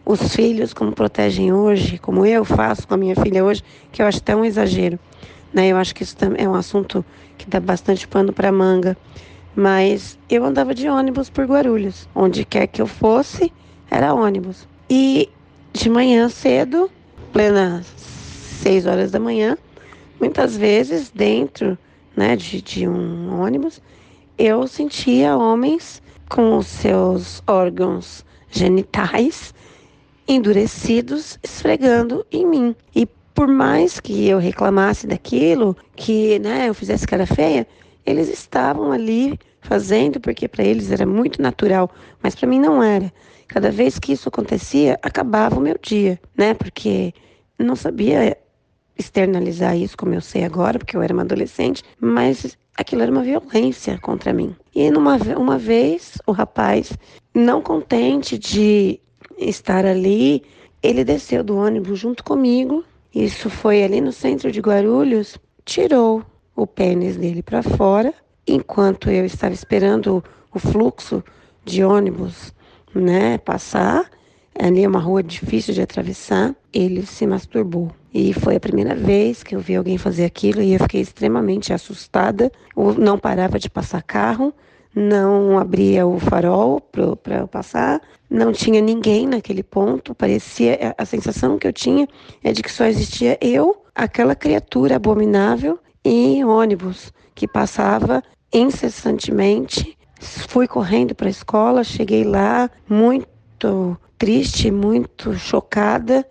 os 0.05 0.35
filhos 0.35 0.75
como 0.75 0.93
protegem 0.93 1.53
hoje, 1.53 1.99
como 1.99 2.27
eu 2.27 2.45
faço 2.45 2.87
com 2.87 2.95
a 2.95 2.97
minha 2.97 3.17
filha 3.17 3.45
hoje, 3.45 3.63
que 3.91 4.03
eu 4.03 4.07
acho 4.07 4.19
até 4.19 4.37
um 4.37 4.45
exagero. 4.45 4.99
Né? 5.53 5.69
Eu 5.69 5.77
acho 5.77 5.95
que 5.95 6.03
isso 6.03 6.17
é 6.37 6.49
um 6.49 6.55
assunto 6.55 7.05
que 7.39 7.49
dá 7.49 7.61
bastante 7.61 8.07
pano 8.07 8.33
para 8.33 8.53
manga. 8.53 8.97
Mas 9.57 10.19
eu 10.29 10.45
andava 10.45 10.75
de 10.75 10.89
ônibus 10.89 11.31
por 11.31 11.45
Guarulhos. 11.47 12.09
Onde 12.15 12.45
quer 12.45 12.67
que 12.67 12.83
eu 12.83 12.87
fosse, 12.87 13.53
era 13.91 14.13
ônibus. 14.13 14.69
E 14.91 15.29
de 15.73 15.89
manhã 15.89 16.29
cedo, 16.29 16.91
plena 17.33 17.83
seis 17.97 18.87
horas 18.87 19.11
da 19.11 19.21
manhã, 19.21 19.57
muitas 20.21 20.57
vezes 20.57 21.11
dentro 21.11 21.77
né, 22.17 22.37
de, 22.37 22.63
de 22.63 22.89
um 22.89 23.41
ônibus, 23.41 23.81
eu 24.39 24.67
sentia 24.67 25.37
homens 25.37 26.03
com 26.29 26.57
os 26.57 26.67
seus 26.67 27.43
órgãos 27.47 28.25
genitais 28.51 29.55
endurecidos 30.27 31.39
esfregando 31.43 32.25
em 32.33 32.47
mim. 32.47 32.77
E 32.95 33.07
por 33.35 33.49
mais 33.49 34.01
que 34.01 34.27
eu 34.29 34.39
reclamasse 34.39 35.07
daquilo, 35.07 35.77
que 35.95 36.39
né, 36.39 36.69
eu 36.69 36.75
fizesse 36.75 37.07
cara 37.07 37.27
feia, 37.27 37.67
eles 38.05 38.29
estavam 38.29 38.93
ali 38.93 39.39
fazendo 39.61 40.21
porque 40.21 40.47
para 40.47 40.63
eles 40.63 40.91
era 40.91 41.07
muito 41.07 41.41
natural, 41.41 41.91
mas 42.23 42.35
para 42.35 42.49
mim 42.49 42.61
não 42.61 42.83
era. 42.83 43.13
Cada 43.49 43.71
vez 43.71 43.99
que 43.99 44.13
isso 44.13 44.29
acontecia, 44.29 44.99
acabava 45.03 45.57
o 45.57 45.61
meu 45.61 45.77
dia, 45.81 46.21
né? 46.37 46.55
Porque 46.55 47.13
não 47.59 47.77
sabia 47.77 48.37
externalizar 48.99 49.77
isso 49.77 49.97
como 49.97 50.15
eu 50.15 50.21
sei 50.21 50.45
agora, 50.45 50.79
porque 50.79 50.97
eu 50.97 51.03
era 51.03 51.13
uma 51.13 51.23
adolescente, 51.23 51.83
mas 52.01 52.57
aquilo 52.77 53.03
era 53.03 53.11
uma 53.11 53.23
violência 53.23 53.99
contra 53.99 54.33
mim. 54.33 54.55
E 54.75 54.91
numa 54.91 55.17
uma 55.37 55.59
vez, 55.59 56.19
o 56.27 56.33
rapaz, 56.33 56.93
não 57.35 57.61
contente 57.61 58.39
de 58.39 59.01
estar 59.39 59.85
ali, 59.85 60.43
ele 60.83 61.05
desceu 61.05 61.43
do 61.43 61.57
ônibus 61.57 61.99
junto 61.99 62.23
comigo. 62.23 62.85
Isso 63.15 63.49
foi 63.49 63.83
ali 63.83 64.01
no 64.01 64.13
centro 64.13 64.51
de 64.51 64.61
Guarulhos. 64.61 65.39
Tirou 65.65 66.25
o 66.55 66.67
pênis 66.67 67.17
dele 67.17 67.43
para 67.43 67.63
fora, 67.63 68.13
enquanto 68.47 69.11
eu 69.11 69.25
estava 69.25 69.55
esperando 69.55 70.23
o 70.53 70.59
fluxo 70.59 71.23
de 71.65 71.83
ônibus, 71.83 72.55
né, 72.95 73.39
passar. 73.39 74.09
Ali 74.57 74.85
é 74.85 74.89
uma 74.89 75.01
rua 75.01 75.23
difícil 75.23 75.75
de 75.75 75.83
atravessar. 75.83 76.55
Ele 76.73 77.05
se 77.05 77.27
masturbou. 77.27 77.91
E 78.13 78.33
foi 78.33 78.55
a 78.55 78.61
primeira 78.61 78.95
vez 78.95 79.43
que 79.43 79.57
eu 79.57 79.61
vi 79.61 79.75
alguém 79.75 79.99
fazer 79.99 80.25
aquilo 80.25 80.63
e 80.63 80.75
eu 80.75 80.81
fiquei 80.81 81.01
extremamente 81.01 81.73
assustada. 81.73 82.53
Não 82.97 83.19
parava 83.19 83.59
de 83.59 83.69
passar 83.69 84.03
carro, 84.03 84.55
não 84.95 85.59
abria 85.59 86.07
o 86.07 86.21
farol 86.21 86.81
para 86.81 87.37
eu 87.39 87.49
passar, 87.49 88.01
não 88.31 88.53
tinha 88.53 88.81
ninguém 88.81 89.27
naquele 89.27 89.65
ponto, 89.65 90.15
parecia 90.15 90.95
a 90.97 91.05
sensação 91.05 91.59
que 91.59 91.67
eu 91.67 91.73
tinha 91.73 92.07
é 92.43 92.53
de 92.53 92.63
que 92.63 92.71
só 92.71 92.85
existia 92.85 93.37
eu, 93.41 93.83
aquela 93.93 94.37
criatura 94.37 94.97
abominável 94.97 95.79
e 96.05 96.45
ônibus 96.45 97.13
que 97.35 97.49
passava 97.49 98.23
incessantemente. 98.53 99.97
Fui 100.21 100.69
correndo 100.69 101.15
para 101.15 101.27
a 101.27 101.31
escola, 101.31 101.83
cheguei 101.83 102.25
lá 102.25 102.71
muito 102.89 103.99
triste, 104.19 104.71
muito 104.71 105.35
chocada 105.35 106.27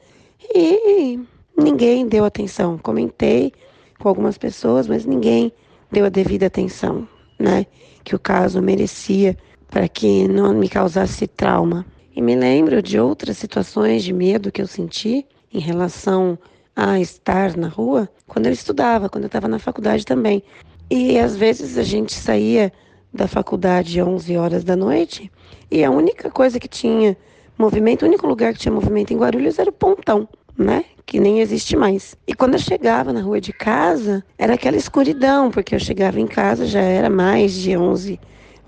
e 0.53 1.19
ninguém 1.57 2.07
deu 2.07 2.25
atenção. 2.25 2.77
Comentei 2.77 3.51
com 3.99 4.07
algumas 4.07 4.37
pessoas, 4.37 4.87
mas 4.87 5.05
ninguém 5.05 5.51
deu 5.91 6.05
a 6.05 6.09
devida 6.09 6.47
atenção, 6.47 7.07
né? 7.39 7.65
que 8.03 8.15
o 8.15 8.19
caso 8.19 8.61
merecia 8.61 9.37
para 9.69 9.87
que 9.87 10.27
não 10.27 10.53
me 10.53 10.69
causasse 10.69 11.25
trauma. 11.27 11.85
E 12.15 12.21
me 12.21 12.35
lembro 12.35 12.81
de 12.81 12.99
outras 12.99 13.37
situações 13.37 14.03
de 14.03 14.13
medo 14.13 14.51
que 14.51 14.61
eu 14.61 14.67
senti 14.67 15.25
em 15.51 15.59
relação 15.59 16.37
a 16.75 16.99
estar 16.99 17.55
na 17.55 17.67
rua 17.67 18.09
quando 18.27 18.47
eu 18.47 18.51
estudava, 18.51 19.09
quando 19.09 19.25
eu 19.25 19.27
estava 19.27 19.47
na 19.47 19.59
faculdade 19.59 20.05
também. 20.05 20.43
E 20.89 21.17
às 21.19 21.35
vezes 21.35 21.77
a 21.77 21.83
gente 21.83 22.13
saía 22.13 22.71
da 23.13 23.27
faculdade 23.27 23.99
às 23.99 24.07
11 24.07 24.37
horas 24.37 24.63
da 24.63 24.75
noite 24.75 25.31
e 25.69 25.83
a 25.83 25.91
única 25.91 26.29
coisa 26.31 26.59
que 26.59 26.67
tinha 26.67 27.15
movimento, 27.57 28.03
o 28.03 28.07
único 28.07 28.25
lugar 28.25 28.53
que 28.53 28.59
tinha 28.59 28.71
movimento 28.71 29.13
em 29.13 29.17
Guarulhos 29.17 29.59
era 29.59 29.69
o 29.69 29.73
pontão, 29.73 30.27
né? 30.57 30.85
Que 31.05 31.19
nem 31.19 31.39
existe 31.39 31.75
mais. 31.75 32.15
E 32.27 32.33
quando 32.33 32.53
eu 32.53 32.59
chegava 32.59 33.13
na 33.13 33.21
rua 33.21 33.39
de 33.39 33.53
casa, 33.53 34.23
era 34.37 34.55
aquela 34.55 34.77
escuridão, 34.77 35.51
porque 35.51 35.75
eu 35.75 35.79
chegava 35.79 36.19
em 36.19 36.27
casa 36.27 36.65
já 36.65 36.81
era 36.81 37.09
mais 37.09 37.53
de 37.53 37.77
11, 37.77 38.19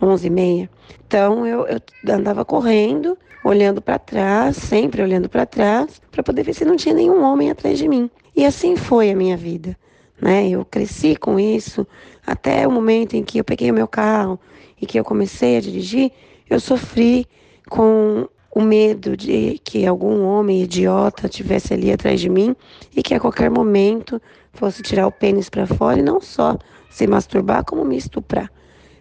11 0.01 0.27
e 0.27 0.29
meia. 0.29 0.69
Então 1.08 1.45
eu, 1.45 1.65
eu 1.67 1.79
andava 2.13 2.43
correndo, 2.43 3.17
olhando 3.43 3.81
para 3.81 3.99
trás, 3.99 4.58
sempre 4.58 5.01
olhando 5.01 5.29
para 5.29 5.45
trás, 5.45 6.01
para 6.12 6.23
poder 6.23 6.43
ver 6.43 6.53
se 6.53 6.65
não 6.65 6.75
tinha 6.75 6.95
nenhum 6.95 7.23
homem 7.23 7.49
atrás 7.49 7.77
de 7.77 7.88
mim. 7.88 8.10
E 8.36 8.45
assim 8.45 8.75
foi 8.75 9.12
a 9.12 9.15
minha 9.15 9.38
vida. 9.38 9.77
Né? 10.21 10.49
Eu 10.49 10.65
cresci 10.65 11.15
com 11.15 11.39
isso 11.39 11.86
até 12.25 12.67
o 12.67 12.71
momento 12.71 13.15
em 13.15 13.23
que 13.23 13.38
eu 13.38 13.43
peguei 13.43 13.69
o 13.69 13.73
meu 13.73 13.88
carro 13.88 14.39
e 14.81 14.86
que 14.86 14.99
eu 14.99 15.03
comecei 15.03 15.58
a 15.58 15.62
dirigir, 15.62 16.12
eu 16.49 16.60
sofri 16.60 17.27
com 17.69 18.27
o 18.51 18.62
medo 18.62 19.17
de 19.17 19.60
que 19.63 19.86
algum 19.86 20.23
homem 20.23 20.63
idiota 20.63 21.27
tivesse 21.27 21.73
ali 21.73 21.91
atrás 21.91 22.21
de 22.21 22.29
mim 22.29 22.55
e 22.95 23.03
que 23.03 23.13
a 23.13 23.19
qualquer 23.19 23.49
momento 23.51 24.21
fosse 24.53 24.81
tirar 24.81 25.08
o 25.08 25.12
pênis 25.12 25.49
para 25.49 25.67
fora 25.67 25.99
e 25.99 26.03
não 26.03 26.21
só 26.21 26.58
se 26.89 27.05
masturbar, 27.05 27.65
como 27.65 27.84
me 27.84 27.97
estuprar. 27.97 28.49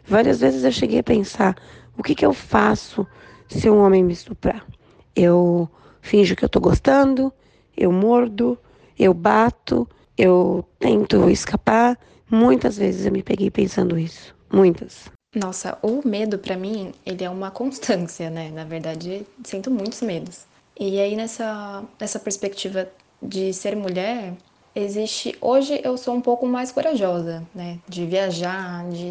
Várias 0.06 0.40
vezes 0.40 0.64
eu 0.64 0.72
cheguei 0.72 0.98
a 0.98 1.02
pensar: 1.02 1.56
o 1.96 2.02
que, 2.02 2.14
que 2.14 2.26
eu 2.26 2.32
faço 2.32 3.06
se 3.48 3.68
um 3.70 3.80
homem 3.80 4.04
me 4.04 4.12
estuprar? 4.12 4.66
Eu 5.14 5.68
finjo 6.00 6.36
que 6.36 6.44
eu 6.44 6.48
tô 6.48 6.60
gostando, 6.60 7.32
eu 7.76 7.90
mordo, 7.90 8.58
eu 8.98 9.14
bato, 9.14 9.88
eu 10.16 10.64
tento 10.78 11.28
escapar. 11.30 11.98
Muitas 12.30 12.76
vezes 12.76 13.06
eu 13.06 13.12
me 13.12 13.22
peguei 13.22 13.50
pensando 13.50 13.98
isso. 13.98 14.34
Muitas. 14.52 15.10
Nossa, 15.34 15.78
o 15.82 16.06
medo 16.06 16.38
para 16.38 16.56
mim, 16.56 16.92
ele 17.04 17.24
é 17.24 17.30
uma 17.30 17.50
constância, 17.50 18.30
né? 18.30 18.50
Na 18.50 18.64
verdade, 18.64 19.26
sinto 19.42 19.70
muitos 19.70 20.00
medos. 20.00 20.46
E 20.78 21.00
aí 21.00 21.16
nessa 21.16 21.84
nessa 22.00 22.18
perspectiva 22.18 22.88
de 23.22 23.52
ser 23.52 23.76
mulher, 23.76 24.34
existe 24.74 25.36
hoje 25.40 25.80
eu 25.82 25.96
sou 25.96 26.14
um 26.14 26.20
pouco 26.20 26.46
mais 26.46 26.70
corajosa, 26.70 27.44
né? 27.54 27.78
De 27.88 28.06
viajar, 28.06 28.88
de 28.90 29.10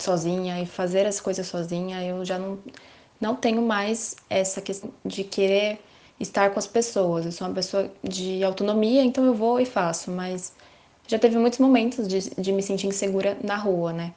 sozinha 0.00 0.60
e 0.62 0.66
fazer 0.66 1.06
as 1.06 1.20
coisas 1.20 1.46
sozinha, 1.46 2.04
eu 2.04 2.24
já 2.24 2.38
não 2.38 2.58
não 3.20 3.36
tenho 3.36 3.60
mais 3.62 4.16
essa 4.30 4.60
questão 4.62 4.90
de 5.04 5.22
querer 5.24 5.78
estar 6.18 6.50
com 6.50 6.58
as 6.58 6.66
pessoas. 6.66 7.26
Eu 7.26 7.32
sou 7.32 7.46
uma 7.46 7.54
pessoa 7.54 7.90
de 8.02 8.42
autonomia, 8.42 9.02
então 9.02 9.24
eu 9.24 9.34
vou 9.34 9.60
e 9.60 9.66
faço, 9.66 10.10
mas 10.10 10.52
já 11.06 11.18
teve 11.18 11.36
muitos 11.38 11.58
momentos 11.58 12.08
de, 12.08 12.30
de 12.40 12.52
me 12.52 12.62
sentir 12.62 12.86
insegura 12.86 13.36
na 13.42 13.56
rua, 13.56 13.92
né? 13.92 14.14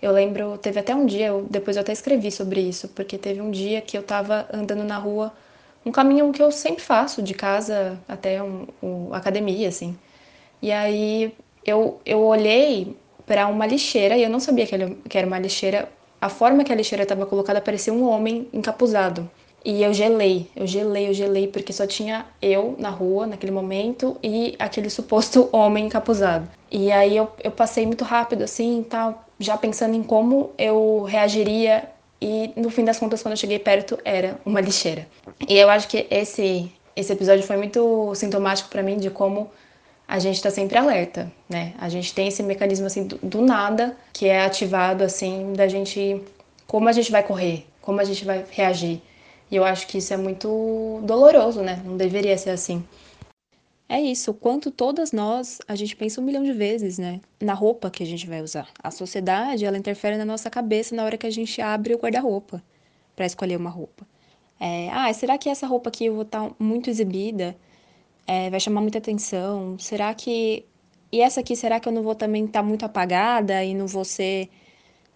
Eu 0.00 0.12
lembro, 0.12 0.58
teve 0.58 0.78
até 0.80 0.94
um 0.94 1.06
dia, 1.06 1.28
eu, 1.28 1.46
depois 1.50 1.76
eu 1.76 1.82
até 1.82 1.92
escrevi 1.92 2.30
sobre 2.30 2.60
isso, 2.60 2.88
porque 2.88 3.16
teve 3.16 3.40
um 3.40 3.50
dia 3.50 3.80
que 3.80 3.96
eu 3.96 4.02
tava 4.02 4.46
andando 4.52 4.84
na 4.84 4.98
rua, 4.98 5.32
um 5.86 5.90
caminho 5.90 6.30
que 6.32 6.42
eu 6.42 6.52
sempre 6.52 6.82
faço, 6.82 7.22
de 7.22 7.34
casa 7.34 7.98
até 8.06 8.42
um, 8.42 8.66
um 8.82 9.14
academia, 9.14 9.68
assim. 9.68 9.96
E 10.60 10.70
aí 10.72 11.34
eu, 11.64 12.00
eu 12.04 12.20
olhei 12.22 12.96
para 13.26 13.46
uma 13.46 13.66
lixeira 13.66 14.16
e 14.16 14.22
eu 14.22 14.30
não 14.30 14.40
sabia 14.40 14.66
que, 14.66 14.74
era 15.18 15.26
uma 15.26 15.38
lixeira. 15.38 15.88
A 16.20 16.28
forma 16.28 16.64
que 16.64 16.72
a 16.72 16.74
lixeira 16.74 17.02
estava 17.02 17.26
colocada 17.26 17.60
parecia 17.60 17.92
um 17.92 18.08
homem 18.08 18.48
encapuzado. 18.52 19.30
E 19.64 19.82
eu 19.82 19.94
gelei, 19.94 20.46
eu 20.54 20.66
gelei, 20.66 21.08
eu 21.08 21.14
gelei, 21.14 21.48
porque 21.48 21.72
só 21.72 21.86
tinha 21.86 22.26
eu 22.42 22.76
na 22.78 22.90
rua 22.90 23.26
naquele 23.26 23.50
momento 23.50 24.16
e 24.22 24.54
aquele 24.58 24.90
suposto 24.90 25.48
homem 25.52 25.86
encapuzado. 25.86 26.48
E 26.70 26.92
aí 26.92 27.16
eu, 27.16 27.30
eu 27.42 27.50
passei 27.50 27.86
muito 27.86 28.04
rápido 28.04 28.42
assim, 28.42 28.84
tal, 28.88 29.26
já 29.38 29.56
pensando 29.56 29.94
em 29.94 30.02
como 30.02 30.50
eu 30.58 31.02
reagiria 31.04 31.88
e 32.20 32.52
no 32.56 32.68
fim 32.68 32.84
das 32.84 32.98
contas 32.98 33.22
quando 33.22 33.32
eu 33.32 33.38
cheguei 33.38 33.58
perto 33.58 33.98
era 34.04 34.38
uma 34.44 34.60
lixeira. 34.60 35.06
E 35.48 35.56
eu 35.56 35.70
acho 35.70 35.88
que 35.88 36.06
esse 36.10 36.70
esse 36.96 37.12
episódio 37.12 37.42
foi 37.42 37.56
muito 37.56 38.14
sintomático 38.14 38.68
para 38.68 38.82
mim 38.82 38.96
de 38.98 39.10
como 39.10 39.50
a 40.06 40.18
gente 40.18 40.36
está 40.36 40.50
sempre 40.50 40.76
alerta, 40.76 41.32
né? 41.48 41.74
A 41.78 41.88
gente 41.88 42.14
tem 42.14 42.28
esse 42.28 42.42
mecanismo 42.42 42.86
assim 42.86 43.06
do, 43.06 43.16
do, 43.18 43.42
nada 43.42 43.96
que 44.12 44.26
é 44.26 44.44
ativado 44.44 45.02
assim 45.02 45.52
da 45.54 45.66
gente 45.66 46.22
como 46.66 46.88
a 46.88 46.92
gente 46.92 47.10
vai 47.10 47.22
correr, 47.22 47.66
como 47.80 48.00
a 48.00 48.04
gente 48.04 48.24
vai 48.24 48.44
reagir. 48.50 49.00
E 49.50 49.56
eu 49.56 49.64
acho 49.64 49.86
que 49.86 49.98
isso 49.98 50.12
é 50.12 50.16
muito 50.16 51.00
doloroso, 51.04 51.62
né? 51.62 51.82
Não 51.84 51.96
deveria 51.96 52.36
ser 52.36 52.50
assim. 52.50 52.84
É 53.88 54.00
isso, 54.00 54.30
o 54.30 54.34
quanto 54.34 54.70
todas 54.70 55.12
nós, 55.12 55.60
a 55.68 55.76
gente 55.76 55.94
pensa 55.94 56.20
um 56.20 56.24
milhão 56.24 56.42
de 56.42 56.52
vezes, 56.52 56.98
né? 56.98 57.20
Na 57.40 57.52
roupa 57.52 57.90
que 57.90 58.02
a 58.02 58.06
gente 58.06 58.26
vai 58.26 58.40
usar. 58.40 58.66
A 58.82 58.90
sociedade, 58.90 59.64
ela 59.64 59.76
interfere 59.76 60.16
na 60.16 60.24
nossa 60.24 60.48
cabeça 60.48 60.96
na 60.96 61.04
hora 61.04 61.18
que 61.18 61.26
a 61.26 61.30
gente 61.30 61.60
abre 61.60 61.94
o 61.94 61.98
guarda-roupa 61.98 62.62
para 63.14 63.26
escolher 63.26 63.56
uma 63.56 63.70
roupa. 63.70 64.06
É, 64.58 64.88
ah, 64.90 65.12
será 65.12 65.36
que 65.36 65.48
essa 65.48 65.66
roupa 65.66 65.90
aqui 65.90 66.06
eu 66.06 66.14
vou 66.14 66.22
estar 66.22 66.48
tá 66.48 66.54
muito 66.58 66.88
exibida? 66.88 67.54
É, 68.26 68.50
vai 68.50 68.60
chamar 68.60 68.80
muita 68.80 68.98
atenção? 68.98 69.78
Será 69.78 70.14
que. 70.14 70.64
E 71.12 71.20
essa 71.20 71.40
aqui, 71.40 71.54
será 71.56 71.78
que 71.78 71.88
eu 71.88 71.92
não 71.92 72.02
vou 72.02 72.14
também 72.14 72.44
estar 72.44 72.60
tá 72.60 72.66
muito 72.66 72.84
apagada 72.84 73.64
e 73.64 73.74
não 73.74 73.86
vou 73.86 74.04
ser 74.04 74.50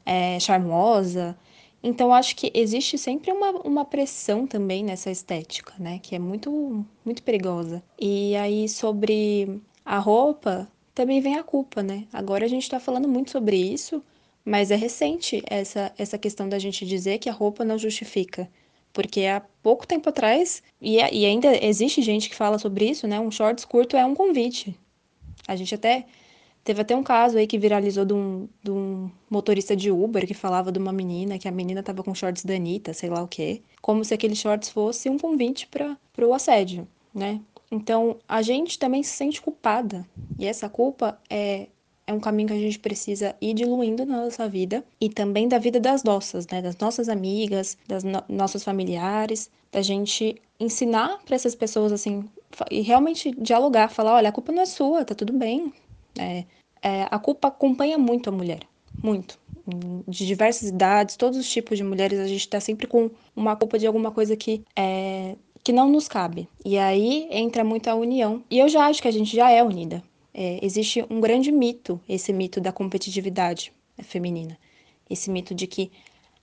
é, 0.06 0.38
charmosa? 0.40 1.36
Então, 1.82 2.12
acho 2.12 2.34
que 2.36 2.50
existe 2.54 2.98
sempre 2.98 3.30
uma, 3.32 3.50
uma 3.62 3.84
pressão 3.84 4.46
também 4.46 4.84
nessa 4.84 5.10
estética, 5.10 5.74
né? 5.78 6.00
Que 6.02 6.16
é 6.16 6.18
muito, 6.18 6.84
muito 7.04 7.22
perigosa. 7.22 7.82
E 7.98 8.34
aí, 8.36 8.68
sobre 8.68 9.60
a 9.84 9.98
roupa, 9.98 10.68
também 10.94 11.20
vem 11.20 11.36
a 11.36 11.44
culpa, 11.44 11.82
né? 11.82 12.06
Agora 12.12 12.44
a 12.44 12.48
gente 12.48 12.64
está 12.64 12.80
falando 12.80 13.08
muito 13.08 13.30
sobre 13.30 13.56
isso, 13.56 14.02
mas 14.44 14.70
é 14.70 14.76
recente 14.76 15.42
essa, 15.46 15.92
essa 15.96 16.18
questão 16.18 16.48
da 16.48 16.58
gente 16.58 16.84
dizer 16.84 17.18
que 17.18 17.28
a 17.28 17.32
roupa 17.32 17.64
não 17.64 17.78
justifica. 17.78 18.50
Porque 18.98 19.26
há 19.26 19.40
pouco 19.62 19.86
tempo 19.86 20.08
atrás, 20.08 20.60
e, 20.82 20.96
e 20.96 21.24
ainda 21.24 21.64
existe 21.64 22.02
gente 22.02 22.28
que 22.28 22.34
fala 22.34 22.58
sobre 22.58 22.90
isso, 22.90 23.06
né? 23.06 23.20
Um 23.20 23.30
shorts 23.30 23.64
curto 23.64 23.96
é 23.96 24.04
um 24.04 24.12
convite. 24.12 24.76
A 25.46 25.54
gente 25.54 25.72
até 25.72 26.04
Teve 26.64 26.82
até 26.82 26.96
um 26.96 27.02
caso 27.04 27.38
aí 27.38 27.46
que 27.46 27.56
viralizou 27.56 28.04
de 28.04 28.12
um, 28.12 28.48
de 28.60 28.72
um 28.72 29.08
motorista 29.30 29.76
de 29.76 29.88
Uber 29.92 30.26
que 30.26 30.34
falava 30.34 30.72
de 30.72 30.80
uma 30.80 30.92
menina, 30.92 31.38
que 31.38 31.46
a 31.46 31.52
menina 31.52 31.80
tava 31.80 32.02
com 32.02 32.12
shorts 32.12 32.44
da 32.44 32.54
Anitta, 32.54 32.92
sei 32.92 33.08
lá 33.08 33.22
o 33.22 33.28
quê. 33.28 33.62
Como 33.80 34.04
se 34.04 34.12
aqueles 34.12 34.38
shorts 34.38 34.68
fosse 34.68 35.08
um 35.08 35.16
convite 35.16 35.68
para 35.68 35.96
o 36.26 36.34
assédio, 36.34 36.88
né? 37.14 37.40
Então, 37.70 38.16
a 38.28 38.42
gente 38.42 38.80
também 38.80 39.04
se 39.04 39.12
sente 39.12 39.40
culpada. 39.40 40.04
E 40.36 40.44
essa 40.44 40.68
culpa 40.68 41.20
é, 41.30 41.68
é 42.08 42.12
um 42.12 42.18
caminho 42.18 42.48
que 42.48 42.54
a 42.54 42.58
gente 42.58 42.78
precisa 42.78 43.36
ir 43.38 43.52
diluindo 43.52 44.06
na 44.06 44.24
nossa 44.24 44.48
vida 44.48 44.82
e 44.98 45.10
também 45.10 45.46
da 45.46 45.58
vida 45.58 45.78
das 45.78 46.02
nossas, 46.02 46.46
né? 46.46 46.62
Das 46.62 46.74
nossas 46.78 47.06
amigas, 47.06 47.76
das 47.86 48.02
no 48.02 48.24
nossos 48.30 48.64
familiares, 48.64 49.50
da 49.70 49.82
gente 49.82 50.40
ensinar 50.58 51.18
para 51.26 51.36
essas 51.36 51.54
pessoas 51.54 51.92
assim 51.92 52.24
e 52.70 52.80
realmente 52.80 53.30
dialogar, 53.32 53.90
falar, 53.90 54.14
olha, 54.14 54.30
a 54.30 54.32
culpa 54.32 54.50
não 54.50 54.62
é 54.62 54.66
sua, 54.66 55.04
tá 55.04 55.14
tudo 55.14 55.34
bem. 55.34 55.70
É, 56.18 56.44
é, 56.82 57.06
a 57.10 57.18
culpa 57.18 57.48
acompanha 57.48 57.98
muito 57.98 58.30
a 58.30 58.32
mulher, 58.32 58.60
muito. 59.02 59.38
De 60.08 60.26
diversas 60.26 60.70
idades, 60.70 61.14
todos 61.14 61.38
os 61.38 61.48
tipos 61.48 61.76
de 61.76 61.84
mulheres, 61.84 62.18
a 62.18 62.26
gente 62.26 62.40
está 62.40 62.58
sempre 62.58 62.86
com 62.86 63.10
uma 63.36 63.54
culpa 63.54 63.78
de 63.78 63.86
alguma 63.86 64.10
coisa 64.10 64.34
que 64.34 64.62
é, 64.74 65.36
que 65.62 65.72
não 65.74 65.90
nos 65.90 66.08
cabe. 66.08 66.48
E 66.64 66.78
aí 66.78 67.28
entra 67.30 67.62
muito 67.62 67.88
a 67.88 67.94
união. 67.94 68.42
E 68.50 68.58
eu 68.58 68.66
já 68.66 68.86
acho 68.86 69.02
que 69.02 69.08
a 69.08 69.12
gente 69.12 69.36
já 69.36 69.50
é 69.50 69.62
unida. 69.62 70.02
É, 70.40 70.64
existe 70.64 71.04
um 71.10 71.20
grande 71.20 71.50
mito, 71.50 72.00
esse 72.08 72.32
mito 72.32 72.60
da 72.60 72.70
competitividade 72.70 73.72
feminina. 74.04 74.56
Esse 75.10 75.28
mito 75.28 75.52
de 75.52 75.66
que 75.66 75.90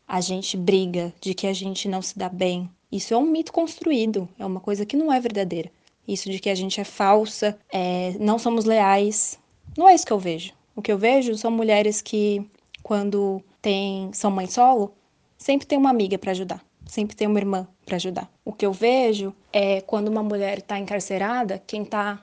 a 0.06 0.20
gente 0.20 0.58
briga, 0.58 1.14
de 1.22 1.34
que 1.34 1.48
a 1.48 1.54
gente 1.54 1.88
não 1.88 2.02
se 2.02 2.20
dá 2.20 2.28
bem. 2.28 2.70
Isso 2.92 3.14
é 3.14 3.18
um 3.18 3.26
mito 3.26 3.54
construído, 3.54 4.28
é 4.38 4.46
uma 4.46 4.60
coisa 4.60 4.86
que 4.86 4.98
não 4.98 5.14
é 5.14 5.18
verdadeira. 5.18 5.72
Isso 6.06 6.30
de 6.30 6.40
que 6.40 6.50
a 6.50 6.56
gente 6.56 6.82
é 6.82 6.84
falsa, 6.84 7.58
é, 7.72 8.14
não 8.20 8.38
somos 8.38 8.66
leais, 8.66 9.40
não 9.78 9.88
é 9.88 9.96
isso 9.96 10.06
que 10.06 10.12
eu 10.12 10.20
vejo. 10.20 10.52
O 10.76 10.82
que 10.82 10.92
eu 10.92 10.98
vejo 10.98 11.38
são 11.38 11.50
mulheres 11.50 12.02
que, 12.02 12.46
quando 12.84 13.42
tem, 13.62 14.12
são 14.12 14.30
mãe 14.30 14.48
solo, 14.48 14.94
sempre 15.38 15.66
tem 15.66 15.78
uma 15.78 15.90
amiga 15.90 16.18
para 16.18 16.32
ajudar, 16.32 16.62
sempre 16.86 17.16
tem 17.16 17.30
uma 17.30 17.40
irmã 17.40 17.66
para 17.86 17.96
ajudar. 17.96 18.30
O 18.44 18.52
que 18.52 18.66
eu 18.66 18.74
vejo 18.74 19.34
é 19.54 19.80
quando 19.80 20.10
uma 20.10 20.22
mulher 20.22 20.58
está 20.58 20.78
encarcerada, 20.78 21.64
quem 21.66 21.84
está 21.84 22.22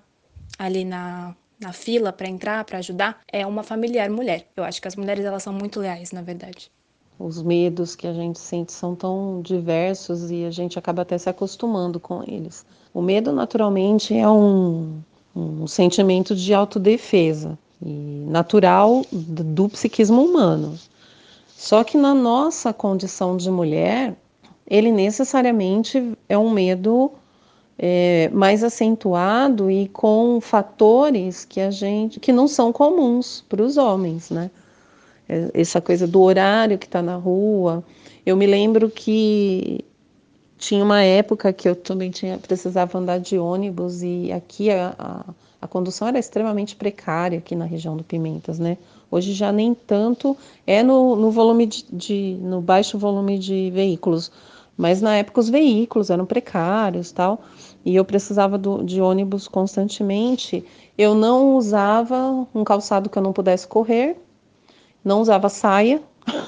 ali 0.58 0.84
na, 0.84 1.34
na 1.62 1.72
fila 1.72 2.12
para 2.12 2.28
entrar, 2.28 2.64
para 2.64 2.78
ajudar, 2.78 3.20
é 3.30 3.46
uma 3.46 3.62
familiar 3.62 4.10
mulher. 4.10 4.46
Eu 4.56 4.64
acho 4.64 4.82
que 4.82 4.88
as 4.88 4.96
mulheres 4.96 5.24
elas 5.24 5.42
são 5.42 5.52
muito 5.52 5.80
leais, 5.80 6.12
na 6.12 6.20
verdade. 6.20 6.70
Os 7.18 7.40
medos 7.42 7.94
que 7.94 8.06
a 8.06 8.12
gente 8.12 8.38
sente 8.38 8.72
são 8.72 8.94
tão 8.94 9.40
diversos 9.42 10.30
e 10.30 10.44
a 10.44 10.50
gente 10.50 10.78
acaba 10.78 11.02
até 11.02 11.16
se 11.16 11.30
acostumando 11.30 12.00
com 12.00 12.22
eles. 12.26 12.66
O 12.92 13.00
medo, 13.00 13.32
naturalmente, 13.32 14.14
é 14.14 14.28
um, 14.28 15.00
um 15.34 15.66
sentimento 15.66 16.34
de 16.34 16.52
autodefesa 16.52 17.56
e 17.80 18.24
natural 18.28 19.02
do 19.12 19.68
psiquismo 19.68 20.22
humano. 20.22 20.78
Só 21.56 21.84
que 21.84 21.96
na 21.96 22.12
nossa 22.12 22.72
condição 22.72 23.36
de 23.36 23.50
mulher, 23.50 24.16
ele 24.66 24.90
necessariamente 24.90 26.12
é 26.28 26.36
um 26.36 26.50
medo 26.50 27.12
é, 27.78 28.30
mais 28.32 28.62
acentuado 28.62 29.70
e 29.70 29.88
com 29.88 30.40
fatores 30.40 31.44
que 31.44 31.60
a 31.60 31.70
gente 31.70 32.20
que 32.20 32.32
não 32.32 32.46
são 32.46 32.72
comuns 32.72 33.44
para 33.48 33.62
os 33.62 33.76
homens, 33.76 34.30
né? 34.30 34.50
É, 35.28 35.50
essa 35.54 35.80
coisa 35.80 36.06
do 36.06 36.20
horário 36.20 36.78
que 36.78 36.86
está 36.86 37.02
na 37.02 37.16
rua. 37.16 37.84
Eu 38.24 38.36
me 38.36 38.46
lembro 38.46 38.88
que 38.88 39.84
tinha 40.62 40.84
uma 40.84 41.02
época 41.02 41.52
que 41.52 41.68
eu 41.68 41.74
também 41.74 42.10
tinha, 42.10 42.38
precisava 42.38 42.96
andar 42.96 43.18
de 43.18 43.36
ônibus 43.36 44.00
e 44.02 44.30
aqui 44.30 44.70
a, 44.70 44.94
a, 44.96 45.24
a, 45.60 45.66
condução 45.66 46.06
era 46.06 46.20
extremamente 46.20 46.76
precária 46.76 47.38
aqui 47.38 47.56
na 47.56 47.64
região 47.64 47.96
do 47.96 48.04
Pimentas, 48.04 48.60
né? 48.60 48.78
Hoje 49.10 49.32
já 49.32 49.50
nem 49.50 49.74
tanto 49.74 50.36
é 50.64 50.82
no, 50.82 51.16
no 51.16 51.32
volume 51.32 51.66
de, 51.66 51.84
de, 51.92 52.38
no 52.40 52.60
baixo 52.60 52.96
volume 52.96 53.40
de 53.40 53.72
veículos, 53.72 54.30
mas 54.82 55.00
na 55.00 55.14
época 55.14 55.38
os 55.38 55.48
veículos 55.48 56.10
eram 56.10 56.26
precários, 56.26 57.12
tal, 57.12 57.42
e 57.84 57.94
eu 57.94 58.04
precisava 58.04 58.58
do, 58.58 58.82
de 58.82 59.00
ônibus 59.00 59.46
constantemente. 59.46 60.64
Eu 60.98 61.14
não 61.14 61.56
usava 61.56 62.44
um 62.52 62.64
calçado 62.64 63.08
que 63.08 63.16
eu 63.16 63.22
não 63.22 63.32
pudesse 63.32 63.64
correr, 63.64 64.16
não 65.04 65.20
usava 65.20 65.48
saia. 65.48 66.02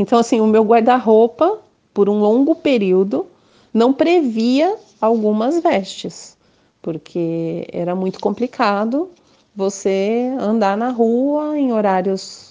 Então 0.00 0.16
assim, 0.16 0.40
o 0.40 0.46
meu 0.46 0.62
guarda-roupa 0.62 1.58
por 1.92 2.08
um 2.08 2.20
longo 2.20 2.54
período 2.54 3.26
não 3.74 3.92
previa 3.92 4.76
algumas 5.00 5.60
vestes, 5.60 6.38
porque 6.80 7.66
era 7.72 7.96
muito 7.96 8.20
complicado 8.20 9.10
você 9.56 10.32
andar 10.38 10.76
na 10.76 10.90
rua 10.90 11.58
em 11.58 11.72
horários 11.72 12.47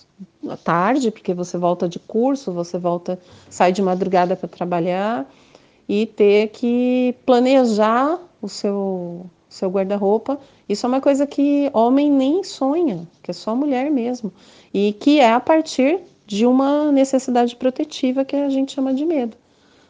à 0.48 0.58
tarde, 0.58 1.12
porque 1.12 1.34
você 1.34 1.58
volta 1.58 1.88
de 1.88 2.00
curso, 2.00 2.52
você 2.52 2.78
volta, 2.78 3.20
sai 3.50 3.72
de 3.72 3.82
madrugada 3.82 4.36
para 4.36 4.48
trabalhar 4.48 5.32
e 5.88 6.06
ter 6.06 6.50
que 6.50 7.16
planejar 7.26 8.20
o 8.42 8.48
seu 8.48 9.26
seu 9.50 9.70
guarda-roupa. 9.70 10.40
Isso 10.68 10.86
é 10.86 10.90
uma 10.90 11.02
coisa 11.02 11.26
que 11.26 11.70
homem 11.74 12.12
nem 12.12 12.44
sonha, 12.44 13.08
que 13.24 13.32
é 13.32 13.34
só 13.34 13.56
mulher 13.56 13.90
mesmo, 13.90 14.32
e 14.74 14.94
que 14.94 15.20
é 15.20 15.32
a 15.32 15.40
partir 15.40 16.00
de 16.26 16.46
uma 16.46 16.92
necessidade 16.92 17.56
protetiva 17.56 18.26
que 18.26 18.36
a 18.36 18.50
gente 18.50 18.74
chama 18.74 18.94
de 18.94 19.06
medo 19.06 19.38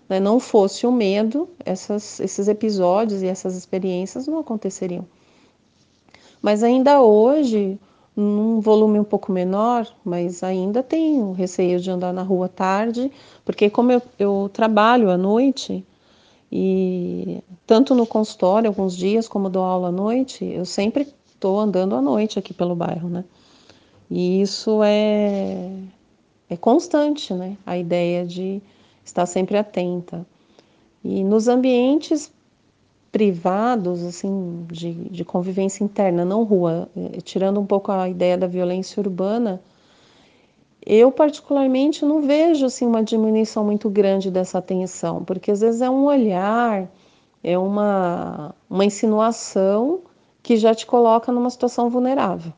né, 0.10 0.20
não 0.20 0.40
fosse 0.40 0.88
o 0.88 0.92
medo, 0.92 1.50
essas, 1.66 2.20
esses 2.20 2.48
episódios 2.48 3.22
e 3.22 3.28
essas 3.28 3.56
experiências 3.56 4.28
não 4.28 4.40
aconteceriam. 4.40 5.06
Mas 6.42 6.64
ainda 6.64 7.02
hoje, 7.02 7.80
num 8.18 8.60
volume 8.60 9.00
um 9.00 9.04
pouco 9.04 9.32
menor, 9.32 9.88
mas 10.04 10.42
ainda 10.42 10.82
tenho 10.82 11.34
receio 11.34 11.80
de 11.80 11.92
andar 11.92 12.12
na 12.12 12.24
rua 12.24 12.50
tarde, 12.50 13.12
porque 13.46 13.70
como 13.70 13.92
eu, 13.92 14.02
eu 14.18 14.50
trabalho 14.52 15.12
à 15.12 15.18
noite, 15.18 15.86
e 16.52 17.44
tanto 17.68 17.94
no 17.94 18.08
consultório 18.08 18.68
alguns 18.68 18.98
dias 18.98 19.28
como 19.28 19.52
dou 19.52 19.64
aula 19.64 19.90
à 19.90 19.92
noite, 19.92 20.44
eu 20.44 20.66
sempre 20.66 21.08
estou 21.28 21.60
andando 21.60 21.94
à 21.94 22.02
noite 22.02 22.40
aqui 22.40 22.56
pelo 22.56 22.76
bairro, 22.76 23.08
né? 23.08 23.24
E 24.10 24.42
isso 24.42 24.82
é, 24.82 25.70
é 26.50 26.58
constante, 26.58 27.34
né? 27.36 27.56
A 27.66 27.78
ideia 27.78 28.26
de 28.26 28.62
estar 29.06 29.28
sempre 29.28 29.58
atenta. 29.58 30.26
E 31.04 31.24
nos 31.24 31.48
ambientes 31.48 32.32
privados, 33.12 34.04
assim, 34.04 34.66
de, 34.72 34.94
de 34.94 35.26
convivência 35.26 35.84
interna, 35.84 36.26
não 36.26 36.44
rua, 36.44 36.90
eh, 36.96 37.22
tirando 37.22 37.60
um 37.60 37.66
pouco 37.66 37.92
a 37.92 38.08
ideia 38.10 38.38
da 38.38 38.48
violência 38.48 39.00
urbana, 39.00 39.62
eu 40.90 41.12
particularmente 41.12 42.06
não 42.06 42.22
vejo 42.22 42.66
assim 42.66 42.86
uma 42.86 43.04
diminuição 43.04 43.66
muito 43.66 43.90
grande 43.90 44.32
dessa 44.32 44.60
atenção, 44.60 45.22
porque 45.24 45.52
às 45.52 45.60
vezes 45.60 45.82
é 45.82 45.90
um 45.90 46.06
olhar, 46.06 46.90
é 47.44 47.58
uma, 47.58 48.56
uma 48.70 48.86
insinuação 48.86 50.00
que 50.42 50.56
já 50.56 50.74
te 50.74 50.86
coloca 50.86 51.30
numa 51.30 51.50
situação 51.50 51.90
vulnerável, 51.90 52.54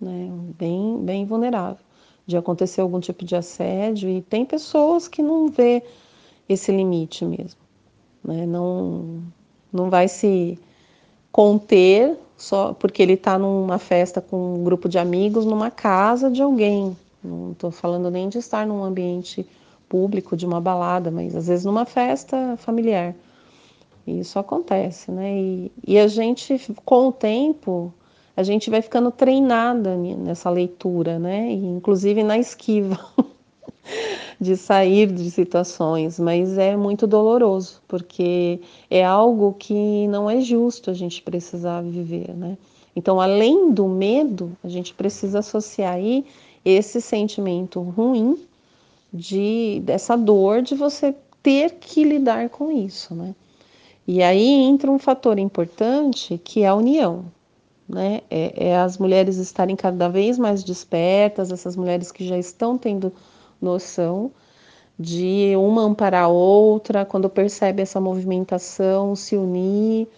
né? 0.00 0.30
bem, 0.56 0.96
bem 1.02 1.24
vulnerável, 1.24 1.84
de 2.24 2.36
acontecer 2.36 2.82
algum 2.82 3.00
tipo 3.00 3.24
de 3.24 3.34
assédio, 3.34 4.08
e 4.08 4.22
tem 4.22 4.44
pessoas 4.44 5.08
que 5.08 5.20
não 5.20 5.48
vê 5.48 5.82
esse 6.48 6.70
limite 6.70 7.24
mesmo, 7.24 7.60
né? 8.24 8.46
não, 8.46 9.22
não 9.72 9.90
vai 9.90 10.08
se 10.08 10.58
conter 11.32 12.18
só 12.36 12.72
porque 12.72 13.02
ele 13.02 13.14
está 13.14 13.38
numa 13.38 13.78
festa 13.78 14.20
com 14.20 14.54
um 14.54 14.64
grupo 14.64 14.88
de 14.88 14.98
amigos 14.98 15.44
numa 15.44 15.70
casa 15.70 16.30
de 16.30 16.40
alguém. 16.40 16.96
Não 17.22 17.52
estou 17.52 17.70
falando 17.70 18.10
nem 18.10 18.28
de 18.28 18.38
estar 18.38 18.66
num 18.66 18.84
ambiente 18.84 19.44
público, 19.88 20.36
de 20.36 20.46
uma 20.46 20.60
balada, 20.60 21.10
mas 21.10 21.34
às 21.34 21.48
vezes 21.48 21.64
numa 21.64 21.84
festa 21.84 22.56
familiar. 22.58 23.14
Isso 24.06 24.38
acontece, 24.38 25.10
né? 25.10 25.36
E, 25.36 25.72
e 25.86 25.98
a 25.98 26.06
gente, 26.06 26.58
com 26.84 27.08
o 27.08 27.12
tempo, 27.12 27.92
a 28.36 28.42
gente 28.42 28.70
vai 28.70 28.80
ficando 28.80 29.10
treinada 29.10 29.96
nessa 29.96 30.48
leitura, 30.48 31.18
né? 31.18 31.50
E, 31.50 31.66
inclusive 31.66 32.22
na 32.22 32.38
esquiva 32.38 32.98
de 34.40 34.56
sair 34.56 35.10
de 35.10 35.30
situações, 35.30 36.18
mas 36.18 36.56
é 36.58 36.76
muito 36.76 37.06
doloroso, 37.06 37.82
porque 37.88 38.60
é 38.90 39.04
algo 39.04 39.54
que 39.58 40.06
não 40.08 40.28
é 40.30 40.40
justo 40.40 40.90
a 40.90 40.94
gente 40.94 41.22
precisar 41.22 41.82
viver, 41.82 42.34
né? 42.34 42.56
Então, 42.94 43.20
além 43.20 43.70
do 43.72 43.86
medo, 43.86 44.56
a 44.62 44.68
gente 44.68 44.92
precisa 44.92 45.38
associar 45.38 45.94
aí 45.94 46.24
esse 46.64 47.00
sentimento 47.00 47.80
ruim 47.80 48.38
de 49.12 49.80
dessa 49.84 50.16
dor 50.16 50.62
de 50.62 50.74
você 50.74 51.14
ter 51.42 51.76
que 51.80 52.04
lidar 52.04 52.50
com 52.50 52.70
isso, 52.70 53.14
né? 53.14 53.34
E 54.06 54.22
aí 54.22 54.48
entra 54.48 54.90
um 54.90 54.98
fator 54.98 55.38
importante 55.38 56.40
que 56.42 56.62
é 56.62 56.68
a 56.68 56.74
união, 56.74 57.26
né? 57.88 58.20
É, 58.30 58.68
é, 58.68 58.76
as 58.76 58.98
mulheres 58.98 59.36
estarem 59.36 59.76
cada 59.76 60.08
vez 60.08 60.38
mais 60.38 60.64
despertas, 60.64 61.52
essas 61.52 61.76
mulheres 61.76 62.10
que 62.10 62.26
já 62.26 62.38
estão 62.38 62.76
tendo 62.76 63.12
noção 63.60 64.30
de 64.98 65.54
uma 65.56 65.82
amparar 65.82 66.24
a 66.24 66.28
outra, 66.28 67.04
quando 67.04 67.28
percebe 67.28 67.82
essa 67.82 68.00
movimentação, 68.00 69.14
se 69.14 69.36
unir, 69.36 70.08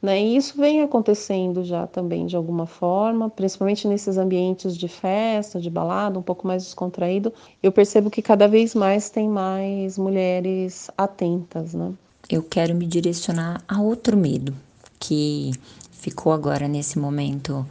né? 0.00 0.18
E 0.22 0.36
isso 0.36 0.56
vem 0.56 0.80
acontecendo 0.80 1.62
já 1.62 1.86
também 1.86 2.24
de 2.24 2.36
alguma 2.36 2.64
forma, 2.64 3.28
principalmente 3.28 3.86
nesses 3.86 4.16
ambientes 4.16 4.76
de 4.76 4.88
festa, 4.88 5.60
de 5.60 5.68
balada, 5.68 6.18
um 6.18 6.22
pouco 6.22 6.46
mais 6.46 6.64
descontraído. 6.64 7.32
Eu 7.62 7.70
percebo 7.70 8.10
que 8.10 8.22
cada 8.22 8.48
vez 8.48 8.74
mais 8.74 9.10
tem 9.10 9.28
mais 9.28 9.98
mulheres 9.98 10.90
atentas, 10.96 11.74
né? 11.74 11.92
eu 12.30 12.44
quero 12.44 12.74
me 12.74 12.86
direcionar 12.86 13.62
a 13.66 13.80
outro 13.80 14.16
medo 14.16 14.54
que 15.00 15.50
ficou 15.90 16.32
agora 16.32 16.68
nesse 16.68 16.98
momento 16.98 17.66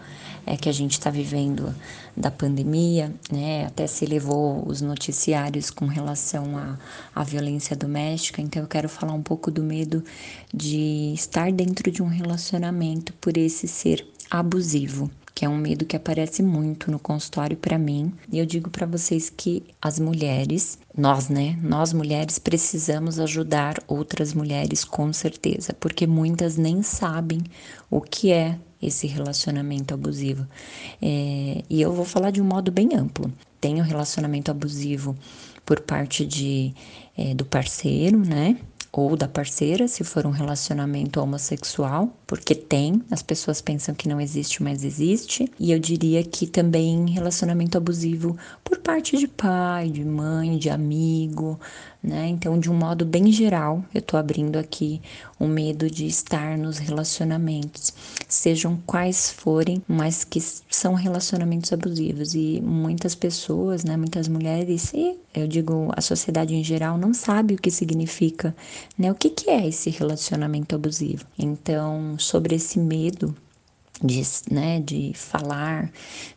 é 0.50 0.58
que 0.58 0.68
a 0.68 0.72
gente 0.72 0.94
está 0.94 1.12
vivendo 1.12 1.74
da 2.18 2.32
pandemia, 2.32 3.14
né? 3.32 3.68
Até 3.68 3.86
se 3.86 4.04
levou 4.04 4.68
os 4.68 4.82
noticiários 4.82 5.70
com 5.70 5.86
relação 5.86 6.58
à, 7.16 7.24
violência 7.24 7.76
doméstica. 7.76 8.42
Então 8.42 8.64
eu 8.64 8.68
quero 8.68 8.90
falar 8.90 9.14
um 9.14 9.22
pouco 9.22 9.52
do 9.52 9.62
medo 9.62 10.04
de 10.52 11.14
estar 11.14 11.52
dentro 11.52 11.92
de 11.92 12.02
um 12.02 12.08
relacionamento 12.08 13.14
por 13.14 13.38
esse 13.38 13.68
ser 13.68 14.06
abusivo 14.30 15.10
que 15.36 15.46
é 15.46 15.50
um 15.50 15.56
medo 15.56 15.86
que 15.86 15.96
aparece 15.96 16.44
muito 16.44 16.92
no 16.92 17.00
consultório 17.00 17.56
para 17.56 17.78
mim. 17.78 18.12
E 18.30 18.40
eu 18.40 18.46
digo 18.46 18.70
para 18.70 18.86
vocês 18.86 19.30
que 19.30 19.64
as 19.82 19.98
mulheres, 19.98 20.78
nós, 20.98 21.30
né, 21.30 21.58
nós 21.64 21.94
mulheres 21.94 22.38
precisamos 22.38 23.22
ajudar 23.22 23.82
outras 23.88 24.34
mulheres 24.34 24.84
com 24.84 25.14
certeza, 25.14 25.74
porque 25.80 26.06
muitas 26.06 26.58
nem 26.58 26.84
sabem 26.84 27.42
o 27.90 28.02
que 28.02 28.34
é 28.34 28.60
esse 28.82 29.08
relacionamento 29.08 29.94
abusivo. 29.94 30.48
É, 31.02 31.64
e 31.70 31.82
eu 31.82 31.92
vou 31.94 32.06
falar 32.06 32.32
de 32.32 32.42
um 32.42 32.46
modo 32.46 32.72
bem 32.72 32.96
amplo. 32.96 33.32
Tem 33.60 33.80
o 33.80 33.84
relacionamento 33.84 34.50
abusivo 34.50 35.18
por 35.66 35.82
parte 35.82 36.26
de, 36.26 36.74
é, 37.18 37.34
do 37.34 37.46
parceiro, 37.46 38.20
né? 38.20 38.58
ou 38.92 39.16
da 39.16 39.28
parceira, 39.28 39.88
se 39.88 40.04
for 40.04 40.26
um 40.26 40.32
relacionamento 40.32 41.22
homossexual, 41.22 42.12
porque 42.26 42.56
tem, 42.56 43.02
as 43.12 43.22
pessoas 43.22 43.62
pensam 43.62 43.94
que 43.94 44.10
não 44.10 44.20
existe, 44.20 44.64
mas 44.64 44.84
existe. 44.84 45.50
E 45.60 45.72
eu 45.72 45.80
diria 45.80 46.24
que 46.24 46.48
também 46.48 47.10
relacionamento 47.10 47.78
abusivo 47.78 48.38
por 48.64 48.80
parte 48.80 49.18
de 49.18 49.28
pai, 49.28 49.90
de 49.90 50.04
mãe, 50.04 50.58
de 50.58 50.70
amigo, 50.70 51.60
né? 52.02 52.28
Então, 52.28 52.58
de 52.58 52.72
um 52.72 52.74
modo 52.74 53.06
bem 53.06 53.30
geral, 53.32 53.84
eu 53.94 54.02
tô 54.02 54.16
abrindo 54.16 54.58
aqui 54.58 55.02
o 55.38 55.46
medo 55.46 55.90
de 55.90 56.08
estar 56.08 56.58
nos 56.58 56.78
relacionamentos, 56.78 57.94
sejam 58.28 58.80
quais 58.86 59.30
forem, 59.30 59.84
mas 59.88 60.24
que 60.24 60.40
são 60.70 60.94
relacionamentos 60.94 61.74
abusivos. 61.74 62.34
E 62.34 62.62
muitas 62.62 63.16
pessoas, 63.16 63.84
né, 63.84 63.98
muitas 63.98 64.30
mulheres, 64.30 64.94
e 64.94 65.18
eu 65.34 65.46
digo 65.48 65.92
a 65.96 66.02
sociedade 66.02 66.56
em 66.56 66.64
geral, 66.64 66.98
não 66.98 67.14
sabe 67.14 67.56
o 67.56 67.58
que 67.58 67.70
significa, 67.70 68.56
né? 68.98 69.12
O 69.12 69.16
que, 69.16 69.30
que 69.30 69.50
é 69.50 69.68
esse 69.68 69.90
relacionamento 69.90 70.76
abusivo? 70.76 71.26
Então, 71.38 72.18
sobre 72.18 72.56
esse 72.56 72.80
medo, 72.80 73.36
de, 74.02 74.22
né, 74.50 74.80
de 74.80 75.12
falar, 75.14 75.92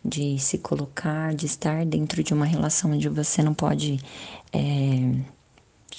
de 0.05 0.39
se 0.41 0.59
colocar, 0.59 1.35
de 1.35 1.47
estar 1.47 1.87
dentro 1.87 2.23
de 2.23 2.35
uma 2.35 2.45
relação 2.45 2.91
onde 2.91 3.09
você 3.09 3.43
não 3.43 3.55
pode 3.55 4.01
é, 4.53 5.15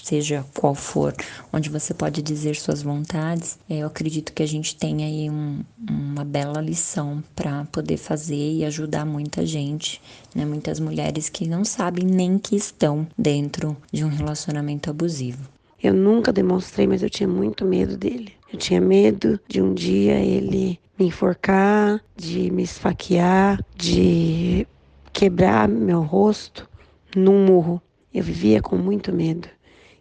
seja 0.02 0.46
qual 0.54 0.74
for, 0.74 1.14
onde 1.52 1.70
você 1.70 1.94
pode 1.94 2.22
dizer 2.22 2.56
suas 2.56 2.82
vontades, 2.82 3.60
é, 3.70 3.80
eu 3.80 3.88
acredito 3.88 4.34
que 4.34 4.44
a 4.44 4.48
gente 4.48 4.76
tem 4.76 5.04
aí 5.04 5.30
um, 5.30 5.64
uma 5.90 6.24
bela 6.24 6.62
lição 6.62 7.24
para 7.36 7.66
poder 7.66 7.98
fazer 7.98 8.54
e 8.54 8.66
ajudar 8.66 9.06
muita 9.06 9.46
gente, 9.46 10.02
né? 10.34 10.46
Muitas 10.46 10.80
mulheres 10.80 11.30
que 11.30 11.48
não 11.48 11.64
sabem 11.64 12.06
nem 12.06 12.38
que 12.38 12.56
estão 12.56 13.08
dentro 13.18 13.76
de 13.92 14.04
um 14.04 14.10
relacionamento 14.10 14.90
abusivo. 14.90 15.48
Eu 15.82 15.94
nunca 15.94 16.32
demonstrei, 16.32 16.88
mas 16.88 17.04
eu 17.04 17.10
tinha 17.10 17.28
muito 17.28 17.66
medo 17.66 17.98
dele. 17.98 18.34
Eu 18.52 18.58
tinha 18.58 18.80
medo 18.80 19.40
de 19.48 19.62
um 19.62 19.74
dia 19.74 20.14
ele 20.20 20.80
me 20.98 21.08
enforcar, 21.08 22.02
de 22.16 22.50
me 22.52 22.64
esfaquear, 22.64 23.60
de 23.76 24.66
quebrar 25.12 25.68
meu 25.68 26.02
rosto 26.02 26.70
num 27.16 27.46
murro. 27.46 27.82
Eu 28.14 28.24
vivia 28.24 28.62
com 28.62 28.78
muito 28.78 29.12
medo 29.12 29.50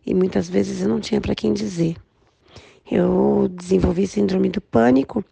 e 0.05 0.15
muitas 0.15 0.49
vezes 0.49 0.83
eu 0.83 0.89
não 0.89 1.01
tinha 1.01 1.21
para 1.21 1.35
quem 1.35 1.53
dizer. 1.53 1.97
Eu 2.91 3.49
desenvolvi 3.51 4.07
síndrome 4.07 4.49
do 4.49 4.61
pânico 4.61 5.25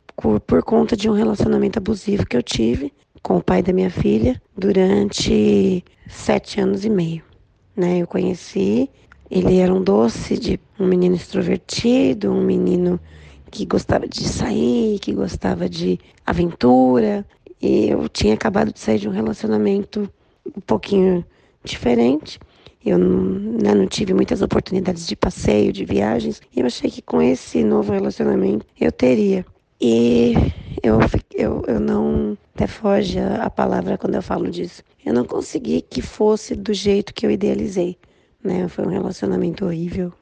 por, 0.46 0.62
conta 0.62 0.96
de 0.96 1.08
um 1.08 1.12
relacionamento 1.12 1.78
abusivo 1.78 2.26
que 2.26 2.36
eu 2.36 2.42
tive 2.42 2.92
com 3.22 3.36
o 3.36 3.42
pai 3.42 3.62
da 3.62 3.72
minha 3.72 3.90
filha 3.90 4.40
durante 4.56 5.84
sete 6.08 6.60
anos 6.60 6.84
e 6.84 6.90
meio. 6.90 7.22
Né? 7.76 7.98
Eu 7.98 8.06
conheci, 8.06 8.88
ele 9.30 9.58
era 9.58 9.72
um 9.74 9.82
doce 9.82 10.38
de 10.38 10.60
um 10.78 10.86
menino 10.86 11.14
extrovertido, 11.14 12.32
um 12.32 12.42
menino 12.42 13.00
que 13.50 13.66
gostava 13.66 14.06
de 14.06 14.26
sair, 14.28 14.98
que 15.00 15.12
gostava 15.12 15.68
de 15.68 15.98
aventura. 16.24 17.26
E 17.60 17.88
eu 17.90 18.08
tinha 18.08 18.34
acabado 18.34 18.72
de 18.72 18.80
sair 18.80 18.98
de 18.98 19.08
um 19.08 19.12
relacionamento 19.12 20.08
um 20.56 20.60
pouquinho 20.60 21.24
diferente. 21.62 22.38
Eu 22.84 22.98
né, 22.98 23.74
não 23.74 23.86
tive 23.86 24.14
muitas 24.14 24.40
oportunidades 24.40 25.06
de 25.06 25.14
passeio, 25.14 25.72
de 25.72 25.84
viagens, 25.84 26.40
e 26.54 26.60
eu 26.60 26.66
achei 26.66 26.90
que 26.90 27.02
com 27.02 27.20
esse 27.20 27.62
novo 27.62 27.92
relacionamento 27.92 28.64
eu 28.80 28.90
teria. 28.90 29.44
E 29.80 30.34
eu, 30.82 30.98
eu, 31.34 31.62
eu 31.66 31.80
não. 31.80 32.36
Até 32.54 32.66
foge 32.66 33.18
a, 33.18 33.44
a 33.44 33.50
palavra 33.50 33.96
quando 33.96 34.14
eu 34.14 34.22
falo 34.22 34.50
disso. 34.50 34.82
Eu 35.04 35.14
não 35.14 35.24
consegui 35.24 35.80
que 35.82 36.02
fosse 36.02 36.54
do 36.54 36.74
jeito 36.74 37.14
que 37.14 37.24
eu 37.24 37.30
idealizei. 37.30 37.96
Né? 38.42 38.68
Foi 38.68 38.84
um 38.84 38.90
relacionamento 38.90 39.64
horrível. 39.64 40.12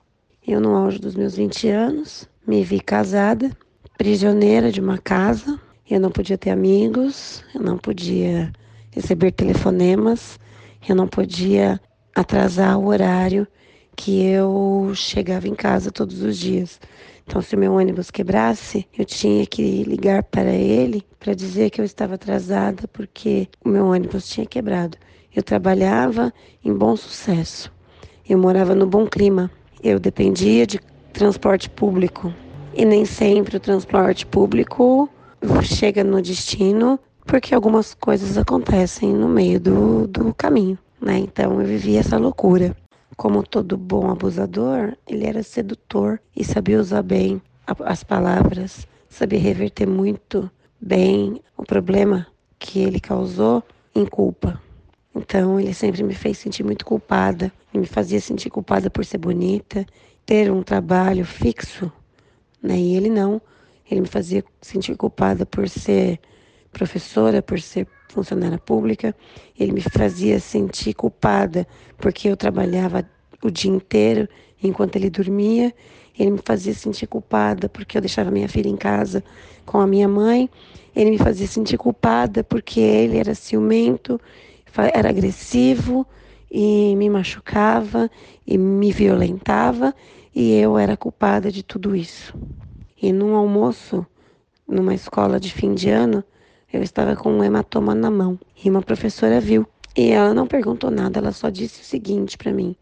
Eu, 0.47 0.61
no 0.61 0.75
auge 0.75 0.99
dos 0.99 1.15
meus 1.15 1.35
20 1.37 1.69
anos, 1.69 2.29
me 2.47 2.63
vi 2.65 2.81
casada, 2.81 3.51
prisioneira 3.97 4.73
de 4.73 4.81
uma 4.81 4.99
casa. 4.99 5.61
Eu 5.89 6.01
não 6.01 6.11
podia 6.11 6.39
ter 6.39 6.51
amigos, 6.51 7.43
eu 7.55 7.61
não 7.61 7.79
podia 7.79 8.53
receber 8.91 9.33
telefonemas, 9.33 10.39
eu 10.89 10.95
não 10.95 11.09
podia 11.09 11.81
atrasar 12.21 12.79
o 12.79 12.87
horário 12.87 13.47
que 13.95 14.25
eu 14.25 14.93
chegava 14.95 15.47
em 15.47 15.55
casa 15.55 15.91
todos 15.91 16.23
os 16.23 16.37
dias. 16.37 16.81
Então, 17.25 17.41
se 17.41 17.57
meu 17.57 17.75
ônibus 17.75 18.11
quebrasse, 18.11 18.87
eu 18.97 19.05
tinha 19.05 19.47
que 19.47 19.83
ligar 19.85 20.23
para 20.25 20.53
ele 20.53 21.05
para 21.21 21.35
dizer 21.35 21.71
que 21.71 21.81
eu 21.81 21.85
estava 21.85 22.15
atrasada 22.15 22.89
porque 22.89 23.49
o 23.65 23.69
meu 23.69 23.87
ônibus 23.87 24.29
tinha 24.29 24.47
quebrado. 24.47 24.97
Eu 25.35 25.43
trabalhava 25.43 26.33
em 26.65 26.73
bom 26.73 26.97
sucesso. 26.97 27.73
Eu 28.29 28.39
morava 28.39 28.75
no 28.75 28.87
bom 28.87 29.07
clima. 29.07 29.51
Eu 29.83 30.01
dependia 30.01 30.67
de 30.67 30.81
transporte 31.13 31.69
público. 31.71 32.33
E 32.75 32.85
nem 32.85 33.05
sempre 33.05 33.57
o 33.57 33.61
transporte 33.61 34.27
público 34.27 35.09
chega 35.63 36.03
no 36.03 36.21
destino 36.21 36.99
porque 37.27 37.55
algumas 37.55 37.95
coisas 37.95 38.39
acontecem 38.39 39.13
no 39.13 39.29
meio 39.29 39.61
do, 39.61 40.07
do 40.07 40.35
caminho 40.35 40.79
né? 41.01 41.19
Então 41.19 41.61
eu 41.61 41.67
vivia 41.67 42.01
essa 42.01 42.19
loucura. 42.19 42.77
Como 43.17 43.43
todo 43.43 43.77
bom 43.77 44.11
abusador, 44.11 44.97
ele 45.07 45.27
era 45.27 45.43
sedutor 45.43 46.21
e 46.37 46.45
sabia 46.45 46.79
usar 46.79 47.03
bem 47.03 47.43
as 47.85 48.05
palavras, 48.05 48.87
sabia 49.09 49.41
reverter 49.41 49.87
muito 49.87 50.49
bem 50.81 51.41
o 51.57 51.65
problema 51.65 52.27
que 52.59 52.79
ele 52.79 53.01
causou 53.01 53.63
em 53.95 54.07
culpa. 54.07 54.61
Então 55.15 55.59
ele 55.59 55.75
sempre 55.75 56.03
me 56.05 56.15
fez 56.15 56.39
sentir 56.39 56.63
muito 56.63 56.87
culpada 56.87 57.53
me 57.79 57.87
fazia 57.87 58.21
sentir 58.21 58.51
culpada 58.51 58.91
por 58.91 59.05
ser 59.05 59.19
bonita, 59.19 59.87
ter 60.25 60.51
um 60.51 60.63
trabalho 60.63 61.25
fixo, 61.25 61.91
né? 62.63 62.77
E 62.77 62.97
ele 62.97 63.09
não. 63.09 63.41
Ele 63.91 64.03
me 64.03 64.09
fazia 64.09 64.45
sentir 64.61 64.97
culpada 64.97 65.47
por 65.47 65.69
ser 65.69 66.21
professora, 66.73 67.43
por 67.43 67.61
ser 67.61 67.87
funcionária 68.09 68.59
pública. 68.59 69.15
Ele 69.59 69.73
me 69.73 69.81
fazia 69.81 70.41
sentir 70.41 70.95
culpada 70.95 71.67
porque 71.97 72.29
eu 72.29 72.37
trabalhava 72.37 73.09
o 73.43 73.51
dia 73.51 73.71
inteiro 73.71 74.29
enquanto 74.63 74.97
ele 74.97 75.11
dormia. 75.11 75.75
Ele 76.19 76.33
me 76.33 76.41
fazia 76.45 76.75
sentir 76.75 77.07
culpada 77.07 77.69
porque 77.69 77.97
eu 77.97 78.01
deixava 78.01 78.31
minha 78.31 78.49
filha 78.49 78.69
em 78.69 78.77
casa 78.77 79.23
com 79.65 79.79
a 79.79 79.87
minha 79.87 80.09
mãe. 80.09 80.51
Ele 80.95 81.11
me 81.11 81.19
fazia 81.19 81.47
sentir 81.47 81.77
culpada 81.77 82.43
porque 82.43 82.81
ele 82.81 83.19
era 83.19 83.35
ciumento, 83.35 84.21
era 84.95 85.11
agressivo 85.11 86.07
e 86.51 86.97
me 86.97 87.09
machucava 87.09 88.11
e 88.47 88.57
me 88.57 88.91
violentava 88.91 89.95
e 90.35 90.55
eu 90.55 90.79
era 90.79 90.97
culpada 90.97 91.53
de 91.53 91.63
tudo 91.63 91.95
isso. 91.95 92.35
E 93.01 93.13
num 93.13 93.37
almoço, 93.37 94.05
numa 94.67 94.95
escola 94.95 95.39
de 95.39 95.53
fim 95.53 95.75
de 95.75 95.91
ano, 95.91 96.25
eu 96.73 96.83
estava 96.83 97.17
com 97.17 97.33
um 97.33 97.43
hematoma 97.43 97.95
na 97.95 98.11
mão 98.11 98.39
e 98.63 98.69
uma 98.69 98.83
professora 98.83 99.41
viu. 99.41 99.67
E 99.97 100.11
ela 100.11 100.35
não 100.35 100.47
perguntou 100.47 100.91
nada, 100.91 101.19
ela 101.19 101.33
só 101.33 101.49
disse 101.49 101.81
o 101.81 101.85
seguinte 101.85 102.37
para 102.37 102.53
mim: 102.53 102.77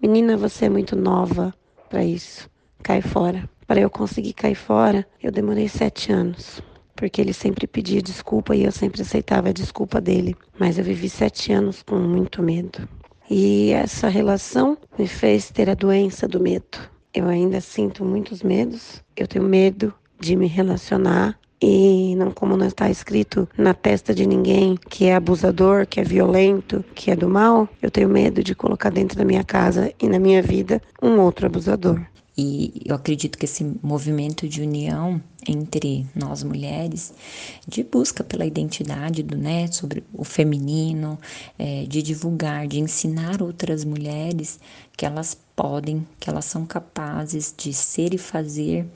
Menina, 0.00 0.36
você 0.36 0.66
é 0.66 0.68
muito 0.68 0.96
nova 0.96 1.54
para 1.88 2.04
isso. 2.04 2.48
Cai 2.82 3.02
fora. 3.02 3.48
Para 3.66 3.80
eu 3.80 3.90
conseguir 3.90 4.32
cair 4.32 4.54
fora, 4.54 5.06
eu 5.22 5.30
demorei 5.30 5.68
sete 5.68 6.12
anos. 6.12 6.60
Porque 6.94 7.20
ele 7.20 7.32
sempre 7.32 7.66
pedia 7.66 8.02
desculpa 8.02 8.54
e 8.54 8.64
eu 8.64 8.72
sempre 8.72 9.02
aceitava 9.02 9.48
a 9.48 9.52
desculpa 9.52 10.00
dele. 10.00 10.36
Mas 10.58 10.78
eu 10.78 10.84
vivi 10.84 11.08
sete 11.08 11.52
anos 11.52 11.82
com 11.82 11.96
muito 11.96 12.42
medo. 12.42 12.88
E 13.30 13.70
essa 13.70 14.08
relação 14.08 14.76
me 14.98 15.06
fez 15.06 15.50
ter 15.50 15.70
a 15.70 15.74
doença 15.74 16.28
do 16.28 16.40
medo. 16.40 16.78
Eu 17.14 17.28
ainda 17.28 17.60
sinto 17.60 18.04
muitos 18.04 18.42
medos. 18.42 19.02
Eu 19.16 19.26
tenho 19.26 19.44
medo 19.44 19.94
de 20.20 20.36
me 20.36 20.46
relacionar 20.46 21.38
e 21.62 22.16
não 22.16 22.32
como 22.32 22.56
não 22.56 22.66
está 22.66 22.90
escrito 22.90 23.48
na 23.56 23.72
testa 23.72 24.12
de 24.12 24.26
ninguém 24.26 24.76
que 24.90 25.04
é 25.04 25.14
abusador, 25.14 25.86
que 25.86 26.00
é 26.00 26.04
violento, 26.04 26.84
que 26.94 27.10
é 27.10 27.16
do 27.16 27.28
mal, 27.28 27.68
eu 27.80 27.90
tenho 27.90 28.08
medo 28.08 28.42
de 28.42 28.54
colocar 28.54 28.90
dentro 28.90 29.16
da 29.16 29.24
minha 29.24 29.44
casa 29.44 29.92
e 30.00 30.08
na 30.08 30.18
minha 30.18 30.42
vida 30.42 30.82
um 31.00 31.20
outro 31.20 31.46
abusador. 31.46 32.00
E 32.36 32.80
eu 32.86 32.96
acredito 32.96 33.36
que 33.36 33.44
esse 33.44 33.62
movimento 33.82 34.48
de 34.48 34.62
união 34.62 35.22
entre 35.46 36.06
nós 36.14 36.42
mulheres, 36.42 37.12
de 37.68 37.82
busca 37.82 38.24
pela 38.24 38.46
identidade 38.46 39.22
do 39.22 39.36
né, 39.36 39.66
sobre 39.66 40.02
o 40.14 40.24
feminino, 40.24 41.18
é, 41.58 41.84
de 41.84 42.02
divulgar, 42.02 42.66
de 42.66 42.80
ensinar 42.80 43.42
outras 43.42 43.84
mulheres 43.84 44.58
que 44.96 45.04
elas 45.04 45.36
podem, 45.54 46.06
que 46.18 46.30
elas 46.30 46.46
são 46.46 46.64
capazes 46.64 47.54
de 47.54 47.72
ser 47.74 48.14
e 48.14 48.18
fazer 48.18 48.86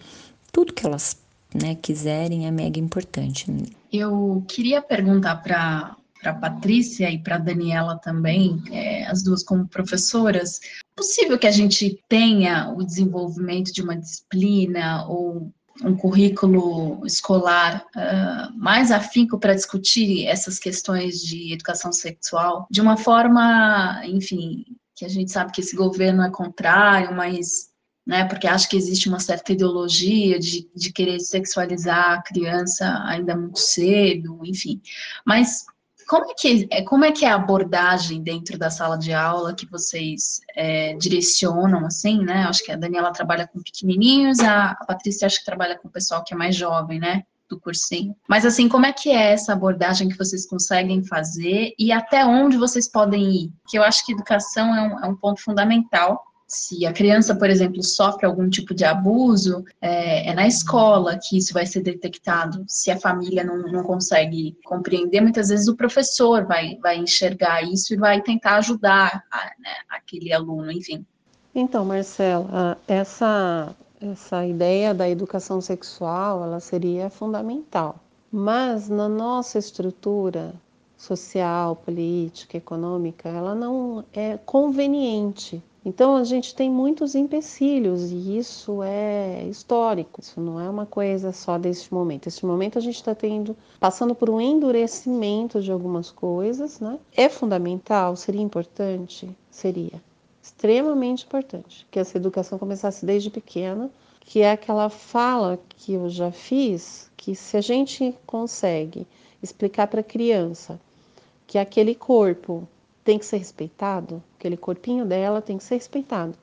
tudo 0.50 0.72
que 0.72 0.86
elas 0.86 1.14
né, 1.60 1.74
quiserem 1.74 2.46
é 2.46 2.50
mega 2.50 2.78
importante. 2.78 3.46
Eu 3.92 4.44
queria 4.48 4.82
perguntar 4.82 5.36
para 5.36 5.96
para 6.20 6.34
Patrícia 6.34 7.10
e 7.10 7.18
para 7.18 7.38
Daniela 7.38 7.98
também, 7.98 8.60
é, 8.72 9.06
as 9.06 9.22
duas 9.22 9.44
como 9.44 9.68
professoras, 9.68 10.58
é 10.62 10.96
possível 10.96 11.38
que 11.38 11.46
a 11.46 11.52
gente 11.52 12.02
tenha 12.08 12.72
o 12.74 12.82
desenvolvimento 12.82 13.72
de 13.72 13.82
uma 13.82 13.96
disciplina 13.96 15.06
ou 15.06 15.52
um 15.84 15.94
currículo 15.94 17.04
escolar 17.06 17.84
uh, 17.94 18.58
mais 18.58 18.90
afinco 18.90 19.38
para 19.38 19.54
discutir 19.54 20.26
essas 20.26 20.58
questões 20.58 21.20
de 21.20 21.52
educação 21.52 21.92
sexual 21.92 22.66
de 22.70 22.80
uma 22.80 22.96
forma, 22.96 24.00
enfim, 24.06 24.64
que 24.94 25.04
a 25.04 25.08
gente 25.08 25.30
sabe 25.30 25.52
que 25.52 25.60
esse 25.60 25.76
governo 25.76 26.22
é 26.22 26.30
contrário, 26.30 27.14
mas 27.14 27.70
né? 28.06 28.24
Porque 28.24 28.46
acho 28.46 28.68
que 28.68 28.76
existe 28.76 29.08
uma 29.08 29.18
certa 29.18 29.52
ideologia 29.52 30.38
de, 30.38 30.68
de 30.74 30.92
querer 30.92 31.18
sexualizar 31.18 32.12
a 32.12 32.22
criança 32.22 33.02
ainda 33.04 33.36
muito 33.36 33.58
cedo, 33.58 34.40
enfim. 34.44 34.80
Mas 35.24 35.66
como 36.06 36.30
é 36.30 36.34
que 36.34 36.68
é, 36.70 36.82
como 36.82 37.04
é 37.04 37.10
que 37.10 37.24
é 37.24 37.28
a 37.28 37.34
abordagem 37.34 38.22
dentro 38.22 38.56
da 38.56 38.70
sala 38.70 38.96
de 38.96 39.12
aula 39.12 39.54
que 39.54 39.66
vocês 39.66 40.40
é, 40.54 40.94
direcionam, 40.94 41.84
assim, 41.84 42.22
né? 42.22 42.44
Acho 42.44 42.64
que 42.64 42.70
a 42.70 42.76
Daniela 42.76 43.12
trabalha 43.12 43.46
com 43.46 43.60
pequenininhos, 43.60 44.38
a, 44.38 44.70
a 44.70 44.84
Patrícia 44.86 45.26
acho 45.26 45.40
que 45.40 45.44
trabalha 45.44 45.76
com 45.76 45.88
o 45.88 45.90
pessoal 45.90 46.22
que 46.22 46.32
é 46.32 46.36
mais 46.36 46.54
jovem, 46.54 47.00
né? 47.00 47.24
do 47.48 47.60
cursinho. 47.60 48.12
Mas 48.28 48.44
assim, 48.44 48.68
como 48.68 48.86
é 48.86 48.92
que 48.92 49.08
é 49.08 49.32
essa 49.32 49.52
abordagem 49.52 50.08
que 50.08 50.18
vocês 50.18 50.44
conseguem 50.44 51.04
fazer 51.04 51.74
e 51.78 51.92
até 51.92 52.26
onde 52.26 52.56
vocês 52.56 52.90
podem 52.90 53.22
ir? 53.30 53.52
Que 53.68 53.78
eu 53.78 53.84
acho 53.84 54.04
que 54.04 54.12
educação 54.12 54.74
é 54.74 54.82
um, 54.82 55.04
é 55.04 55.08
um 55.08 55.14
ponto 55.14 55.40
fundamental 55.40 56.24
se 56.46 56.86
a 56.86 56.92
criança, 56.92 57.34
por 57.34 57.50
exemplo, 57.50 57.82
sofre 57.82 58.24
algum 58.24 58.48
tipo 58.48 58.72
de 58.72 58.84
abuso, 58.84 59.64
é, 59.80 60.30
é, 60.30 60.34
na 60.34 60.46
escola 60.46 61.18
que 61.18 61.36
isso 61.36 61.52
vai 61.52 61.66
ser 61.66 61.82
detectado. 61.82 62.64
Se 62.68 62.90
a 62.90 62.98
família 62.98 63.42
não, 63.42 63.58
não 63.58 63.82
consegue 63.82 64.56
compreender, 64.64 65.20
muitas 65.20 65.48
vezes 65.48 65.66
o 65.66 65.76
professor 65.76 66.46
vai, 66.46 66.76
vai 66.76 66.98
enxergar 66.98 67.62
isso 67.62 67.94
e 67.94 67.96
vai 67.96 68.22
tentar 68.22 68.56
ajudar 68.56 69.24
a, 69.30 69.44
né, 69.58 69.74
aquele 69.88 70.32
aluno, 70.32 70.70
enfim. 70.70 71.04
Então, 71.52 71.84
Marcela, 71.84 72.78
essa, 72.86 73.74
essa 74.00 74.46
ideia 74.46 74.94
da 74.94 75.08
educação 75.08 75.60
sexual, 75.60 76.44
ela 76.44 76.60
seria 76.60 77.10
fundamental. 77.10 77.98
Mas 78.30 78.88
na 78.88 79.08
nossa 79.08 79.58
estrutura 79.58 80.54
social, 80.96 81.76
política, 81.76 82.56
econômica, 82.56 83.28
ela 83.28 83.54
não 83.54 84.04
é 84.12 84.38
conveniente 84.44 85.62
então 85.88 86.16
a 86.16 86.24
gente 86.24 86.52
tem 86.52 86.68
muitos 86.68 87.14
empecilhos 87.14 88.10
e 88.10 88.36
isso 88.36 88.82
é 88.82 89.44
histórico. 89.44 90.20
Isso 90.20 90.40
não 90.40 90.60
é 90.60 90.68
uma 90.68 90.84
coisa 90.84 91.30
só 91.30 91.56
deste 91.56 91.94
momento. 91.94 92.26
Este 92.26 92.44
momento 92.44 92.76
a 92.76 92.80
gente 92.80 92.96
está 92.96 93.14
tendo, 93.14 93.56
passando 93.78 94.12
por 94.12 94.28
um 94.28 94.40
endurecimento 94.40 95.62
de 95.62 95.70
algumas 95.70 96.10
coisas, 96.10 96.80
né? 96.80 96.98
É 97.16 97.28
fundamental, 97.28 98.16
seria 98.16 98.42
importante, 98.42 99.30
seria 99.48 100.02
extremamente 100.42 101.24
importante 101.24 101.86
que 101.88 102.00
essa 102.00 102.16
educação 102.16 102.58
começasse 102.58 103.06
desde 103.06 103.30
pequena, 103.30 103.88
que 104.18 104.40
é 104.40 104.50
aquela 104.50 104.90
fala 104.90 105.56
que 105.68 105.92
eu 105.92 106.10
já 106.10 106.32
fiz, 106.32 107.08
que 107.16 107.36
se 107.36 107.56
a 107.56 107.60
gente 107.60 108.12
consegue 108.26 109.06
explicar 109.40 109.86
para 109.86 110.00
a 110.00 110.04
criança 110.04 110.80
que 111.46 111.58
aquele 111.58 111.94
corpo 111.94 112.66
tem 113.06 113.20
que 113.20 113.24
ser 113.24 113.36
respeitado, 113.36 114.20
aquele 114.36 114.56
corpinho 114.56 115.06
dela 115.06 115.40
tem 115.40 115.56
que 115.56 115.62
ser 115.62 115.76
respeitado, 115.76 116.34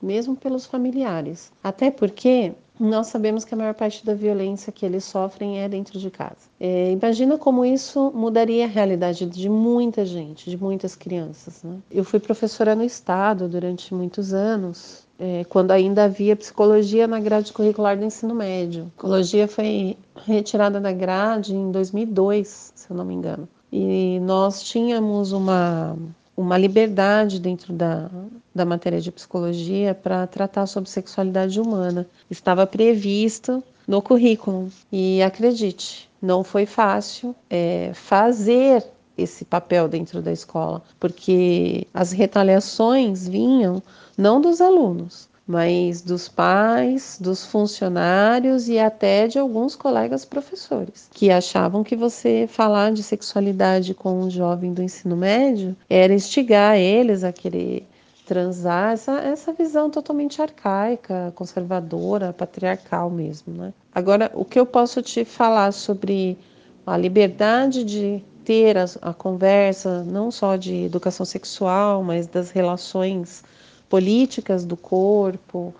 mesmo 0.00 0.36
pelos 0.36 0.66
familiares. 0.66 1.50
Até 1.64 1.90
porque 1.90 2.52
nós 2.78 3.06
sabemos 3.06 3.42
que 3.42 3.54
a 3.54 3.56
maior 3.56 3.72
parte 3.72 4.04
da 4.04 4.12
violência 4.12 4.70
que 4.70 4.84
eles 4.84 5.02
sofrem 5.02 5.60
é 5.60 5.68
dentro 5.68 5.98
de 5.98 6.10
casa. 6.10 6.36
É, 6.60 6.92
imagina 6.92 7.38
como 7.38 7.64
isso 7.64 8.12
mudaria 8.14 8.66
a 8.66 8.68
realidade 8.68 9.24
de 9.24 9.48
muita 9.48 10.04
gente, 10.04 10.50
de 10.50 10.58
muitas 10.58 10.94
crianças. 10.94 11.62
Né? 11.62 11.78
Eu 11.90 12.04
fui 12.04 12.20
professora 12.20 12.74
no 12.74 12.84
estado 12.84 13.48
durante 13.48 13.94
muitos 13.94 14.34
anos, 14.34 15.06
é, 15.18 15.44
quando 15.44 15.70
ainda 15.70 16.04
havia 16.04 16.36
psicologia 16.36 17.06
na 17.06 17.18
grade 17.18 17.50
curricular 17.50 17.96
do 17.96 18.04
ensino 18.04 18.34
médio. 18.34 18.82
A 18.82 18.90
psicologia 18.90 19.48
foi 19.48 19.96
retirada 20.26 20.78
da 20.78 20.92
grade 20.92 21.54
em 21.54 21.70
2002, 21.70 22.72
se 22.74 22.90
eu 22.90 22.96
não 22.96 23.06
me 23.06 23.14
engano 23.14 23.48
e 23.72 24.18
nós 24.20 24.62
tínhamos 24.62 25.32
uma, 25.32 25.96
uma 26.36 26.58
liberdade 26.58 27.38
dentro 27.38 27.72
da, 27.72 28.10
da 28.54 28.64
matéria 28.64 29.00
de 29.00 29.12
psicologia 29.12 29.94
para 29.94 30.26
tratar 30.26 30.66
sobre 30.66 30.90
sexualidade 30.90 31.60
humana. 31.60 32.06
Estava 32.30 32.66
previsto 32.66 33.62
no 33.86 34.02
currículo. 34.02 34.70
E 34.90 35.22
acredite, 35.22 36.10
não 36.20 36.42
foi 36.42 36.66
fácil 36.66 37.34
é, 37.48 37.92
fazer 37.94 38.84
esse 39.16 39.44
papel 39.44 39.88
dentro 39.88 40.22
da 40.22 40.32
escola, 40.32 40.82
porque 40.98 41.86
as 41.92 42.12
retaliações 42.12 43.28
vinham 43.28 43.82
não 44.16 44.40
dos 44.40 44.60
alunos, 44.60 45.28
mas 45.50 46.00
dos 46.00 46.28
pais, 46.28 47.18
dos 47.20 47.44
funcionários 47.44 48.68
e 48.68 48.78
até 48.78 49.26
de 49.26 49.36
alguns 49.36 49.74
colegas 49.74 50.24
professores, 50.24 51.08
que 51.12 51.28
achavam 51.28 51.82
que 51.82 51.96
você 51.96 52.46
falar 52.48 52.92
de 52.92 53.02
sexualidade 53.02 53.92
com 53.92 54.20
um 54.20 54.30
jovem 54.30 54.72
do 54.72 54.80
ensino 54.80 55.16
médio 55.16 55.76
era 55.88 56.14
instigar 56.14 56.76
eles 56.76 57.24
a 57.24 57.32
querer 57.32 57.84
transar, 58.24 58.92
essa, 58.92 59.18
essa 59.22 59.52
visão 59.52 59.90
totalmente 59.90 60.40
arcaica, 60.40 61.32
conservadora, 61.34 62.32
patriarcal 62.32 63.10
mesmo, 63.10 63.52
né? 63.52 63.74
Agora, 63.92 64.30
o 64.34 64.44
que 64.44 64.60
eu 64.60 64.64
posso 64.64 65.02
te 65.02 65.24
falar 65.24 65.72
sobre 65.72 66.38
a 66.86 66.96
liberdade 66.96 67.82
de 67.82 68.22
ter 68.44 68.78
a, 68.78 68.84
a 69.02 69.12
conversa 69.12 70.04
não 70.04 70.30
só 70.30 70.54
de 70.54 70.84
educação 70.84 71.26
sexual, 71.26 72.04
mas 72.04 72.28
das 72.28 72.50
relações 72.50 73.42
políticas 73.90 74.64
do 74.64 74.76
corpo, 74.76 75.74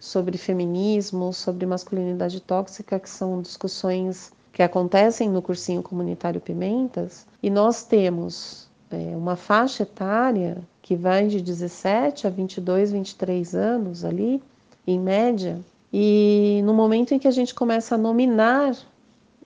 sobre 0.00 0.38
feminismo, 0.38 1.32
sobre 1.32 1.66
masculinidade 1.66 2.40
tóxica, 2.40 2.98
que 2.98 3.08
são 3.08 3.42
discussões 3.42 4.32
que 4.50 4.62
acontecem 4.62 5.28
no 5.28 5.42
cursinho 5.42 5.82
comunitário 5.82 6.40
Pimentas, 6.40 7.26
e 7.42 7.50
nós 7.50 7.84
temos 7.84 8.66
é, 8.90 9.14
uma 9.14 9.36
faixa 9.36 9.82
etária 9.82 10.58
que 10.82 10.96
vai 10.96 11.28
de 11.28 11.40
17 11.40 12.26
a 12.26 12.30
22, 12.30 12.90
23 12.90 13.54
anos 13.54 14.04
ali, 14.04 14.42
em 14.86 14.98
média, 14.98 15.60
e 15.92 16.62
no 16.64 16.72
momento 16.72 17.12
em 17.12 17.18
que 17.18 17.28
a 17.28 17.30
gente 17.30 17.54
começa 17.54 17.94
a 17.94 17.98
nominar 17.98 18.74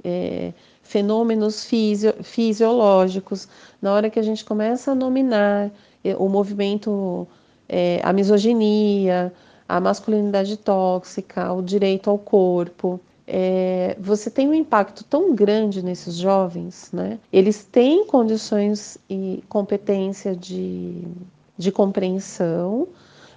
é, 0.04 0.52
fenômenos 0.82 1.64
fisio, 1.64 2.14
fisiológicos, 2.22 3.48
na 3.82 3.92
hora 3.92 4.08
que 4.08 4.20
a 4.20 4.22
gente 4.22 4.44
começa 4.44 4.92
a 4.92 4.94
nominar 4.94 5.70
é, 6.04 6.14
o 6.16 6.28
movimento, 6.28 7.26
é, 7.68 8.00
a 8.02 8.12
misoginia, 8.12 9.32
a 9.68 9.80
masculinidade 9.80 10.56
tóxica, 10.56 11.52
o 11.52 11.62
direito 11.62 12.10
ao 12.10 12.18
corpo, 12.18 13.00
é, 13.26 13.96
você 13.98 14.30
tem 14.30 14.48
um 14.48 14.54
impacto 14.54 15.02
tão 15.04 15.34
grande 15.34 15.82
nesses 15.82 16.16
jovens, 16.16 16.90
né? 16.92 17.18
Eles 17.32 17.64
têm 17.64 18.06
condições 18.06 18.98
e 19.08 19.42
competência 19.48 20.36
de, 20.36 21.02
de 21.56 21.72
compreensão, 21.72 22.88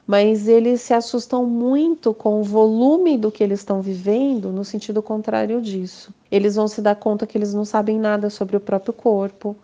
mas 0.06 0.48
eles 0.48 0.82
se 0.82 0.94
assustam 0.94 1.46
muito 1.46 2.14
com 2.14 2.40
o 2.40 2.44
volume 2.44 3.18
do 3.18 3.32
que 3.32 3.44
eles 3.44 3.60
estão 3.60 3.82
vivendo, 3.82 4.52
no 4.52 4.64
sentido 4.64 5.02
contrário 5.02 5.62
disso. 5.62 6.14
Eles 6.30 6.56
vão 6.56 6.68
se 6.68 6.82
dar 6.82 6.96
conta 6.96 7.28
que 7.28 7.38
eles 7.38 7.54
não 7.54 7.66
sabem 7.66 8.00
nada 8.00 8.30
sobre 8.30 8.58
o 8.58 8.60
próprio 8.60 8.94
corpo, 8.94 9.56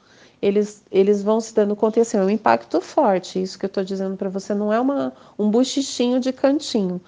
eles, 0.43 0.83
eles 0.91 1.23
vão 1.23 1.39
se 1.39 1.55
dando 1.55 1.73
conta, 1.73 1.99
e 1.99 2.01
assim, 2.01 2.17
é 2.17 2.21
um 2.21 2.29
impacto 2.29 2.81
forte. 2.81 3.41
Isso 3.41 3.57
que 3.57 3.65
eu 3.65 3.67
estou 3.69 3.81
dizendo 3.81 4.17
para 4.17 4.27
você 4.27 4.53
não 4.53 4.73
é 4.73 4.79
uma, 4.79 5.13
um 5.39 5.49
buchichinho 5.49 6.19
de 6.19 6.33
cantinho, 6.33 6.99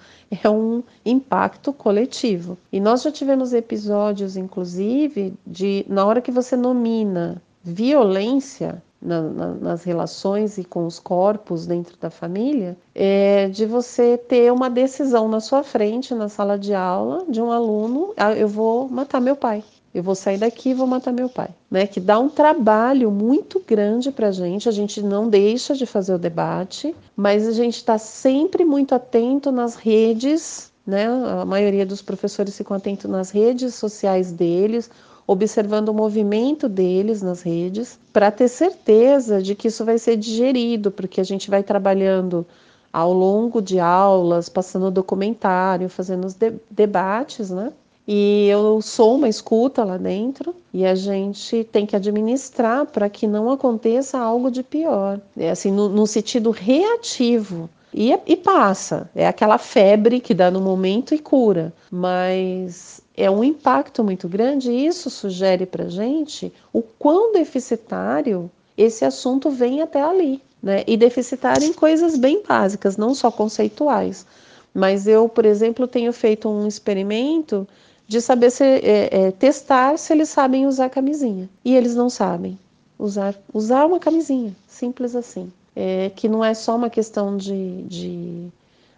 é 0.42 0.48
um 0.48 0.82
impacto 1.04 1.70
coletivo. 1.70 2.56
E 2.72 2.80
nós 2.80 3.02
já 3.02 3.12
tivemos 3.12 3.52
episódios, 3.52 4.38
inclusive, 4.38 5.34
de 5.46 5.84
na 5.86 6.06
hora 6.06 6.22
que 6.22 6.30
você 6.30 6.56
nomina 6.56 7.42
violência 7.62 8.82
na, 9.02 9.20
na, 9.20 9.48
nas 9.48 9.84
relações 9.84 10.56
e 10.56 10.64
com 10.64 10.86
os 10.86 10.98
corpos 10.98 11.66
dentro 11.66 11.94
da 11.98 12.08
família, 12.08 12.74
é 12.94 13.48
de 13.50 13.66
você 13.66 14.16
ter 14.16 14.50
uma 14.50 14.70
decisão 14.70 15.28
na 15.28 15.40
sua 15.40 15.62
frente, 15.62 16.14
na 16.14 16.30
sala 16.30 16.58
de 16.58 16.72
aula, 16.72 17.26
de 17.28 17.42
um 17.42 17.52
aluno: 17.52 18.14
ah, 18.16 18.32
eu 18.32 18.48
vou 18.48 18.88
matar 18.88 19.20
meu 19.20 19.36
pai 19.36 19.62
eu 19.96 20.02
vou 20.02 20.14
sair 20.14 20.36
daqui 20.36 20.70
e 20.70 20.74
vou 20.74 20.86
matar 20.86 21.10
meu 21.10 21.28
pai, 21.28 21.48
né? 21.70 21.86
Que 21.86 21.98
dá 21.98 22.18
um 22.18 22.28
trabalho 22.28 23.10
muito 23.10 23.62
grande 23.66 24.12
para 24.12 24.28
a 24.28 24.30
gente. 24.30 24.68
A 24.68 24.72
gente 24.72 25.02
não 25.02 25.26
deixa 25.26 25.74
de 25.74 25.86
fazer 25.86 26.14
o 26.14 26.18
debate, 26.18 26.94
mas 27.16 27.48
a 27.48 27.52
gente 27.52 27.76
está 27.76 27.96
sempre 27.96 28.62
muito 28.62 28.94
atento 28.94 29.50
nas 29.50 29.74
redes, 29.74 30.70
né? 30.86 31.06
A 31.06 31.46
maioria 31.46 31.86
dos 31.86 32.02
professores 32.02 32.54
ficam 32.54 32.76
atentos 32.76 33.10
nas 33.10 33.30
redes 33.30 33.74
sociais 33.74 34.30
deles, 34.30 34.90
observando 35.26 35.88
o 35.88 35.94
movimento 35.94 36.68
deles 36.68 37.22
nas 37.22 37.40
redes, 37.40 37.98
para 38.12 38.30
ter 38.30 38.48
certeza 38.48 39.42
de 39.42 39.54
que 39.54 39.68
isso 39.68 39.82
vai 39.82 39.96
ser 39.96 40.18
digerido, 40.18 40.90
porque 40.90 41.22
a 41.22 41.24
gente 41.24 41.48
vai 41.48 41.62
trabalhando 41.62 42.46
ao 42.92 43.14
longo 43.14 43.62
de 43.62 43.80
aulas, 43.80 44.50
passando 44.50 44.90
documentário, 44.90 45.88
fazendo 45.88 46.26
os 46.26 46.34
de 46.34 46.52
debates, 46.70 47.48
né? 47.50 47.72
E 48.08 48.46
eu 48.48 48.80
sou 48.80 49.16
uma 49.16 49.28
escuta 49.28 49.82
lá 49.82 49.96
dentro 49.96 50.54
e 50.72 50.86
a 50.86 50.94
gente 50.94 51.64
tem 51.64 51.84
que 51.84 51.96
administrar 51.96 52.86
para 52.86 53.08
que 53.08 53.26
não 53.26 53.50
aconteça 53.50 54.16
algo 54.16 54.48
de 54.48 54.62
pior. 54.62 55.20
É 55.36 55.50
assim, 55.50 55.72
no, 55.72 55.88
no 55.88 56.06
sentido 56.06 56.50
reativo. 56.50 57.68
E, 57.92 58.12
e, 58.26 58.36
passa, 58.36 59.10
é 59.14 59.26
aquela 59.26 59.58
febre 59.58 60.20
que 60.20 60.34
dá 60.34 60.50
no 60.50 60.60
momento 60.60 61.14
e 61.14 61.18
cura, 61.18 61.72
mas 61.90 63.00
é 63.16 63.30
um 63.30 63.42
impacto 63.42 64.04
muito 64.04 64.28
grande 64.28 64.70
e 64.70 64.86
isso 64.86 65.08
sugere 65.08 65.64
para 65.64 65.88
gente 65.88 66.52
o 66.72 66.82
quão 66.82 67.32
deficitário 67.32 68.50
esse 68.76 69.04
assunto 69.04 69.50
vem 69.50 69.80
até 69.80 70.02
ali, 70.02 70.42
né? 70.62 70.84
E 70.86 70.96
deficitário 70.96 71.66
em 71.66 71.72
coisas 71.72 72.16
bem 72.16 72.42
básicas, 72.46 72.98
não 72.98 73.14
só 73.14 73.30
conceituais. 73.30 74.26
Mas 74.74 75.08
eu, 75.08 75.26
por 75.26 75.46
exemplo, 75.46 75.86
tenho 75.86 76.12
feito 76.12 76.50
um 76.50 76.66
experimento 76.66 77.66
de 78.06 78.20
saber 78.20 78.50
se, 78.50 78.64
é, 78.64 79.08
é, 79.10 79.30
testar 79.32 79.98
se 79.98 80.12
eles 80.12 80.28
sabem 80.28 80.66
usar 80.66 80.88
camisinha. 80.90 81.48
E 81.64 81.74
eles 81.74 81.94
não 81.94 82.08
sabem 82.08 82.58
usar, 82.98 83.34
usar 83.52 83.86
uma 83.86 83.98
camisinha, 83.98 84.54
simples 84.66 85.14
assim. 85.14 85.52
É, 85.74 86.10
que 86.16 86.28
não 86.28 86.42
é 86.42 86.54
só 86.54 86.74
uma 86.74 86.88
questão 86.88 87.36
de, 87.36 87.82
de 87.82 88.48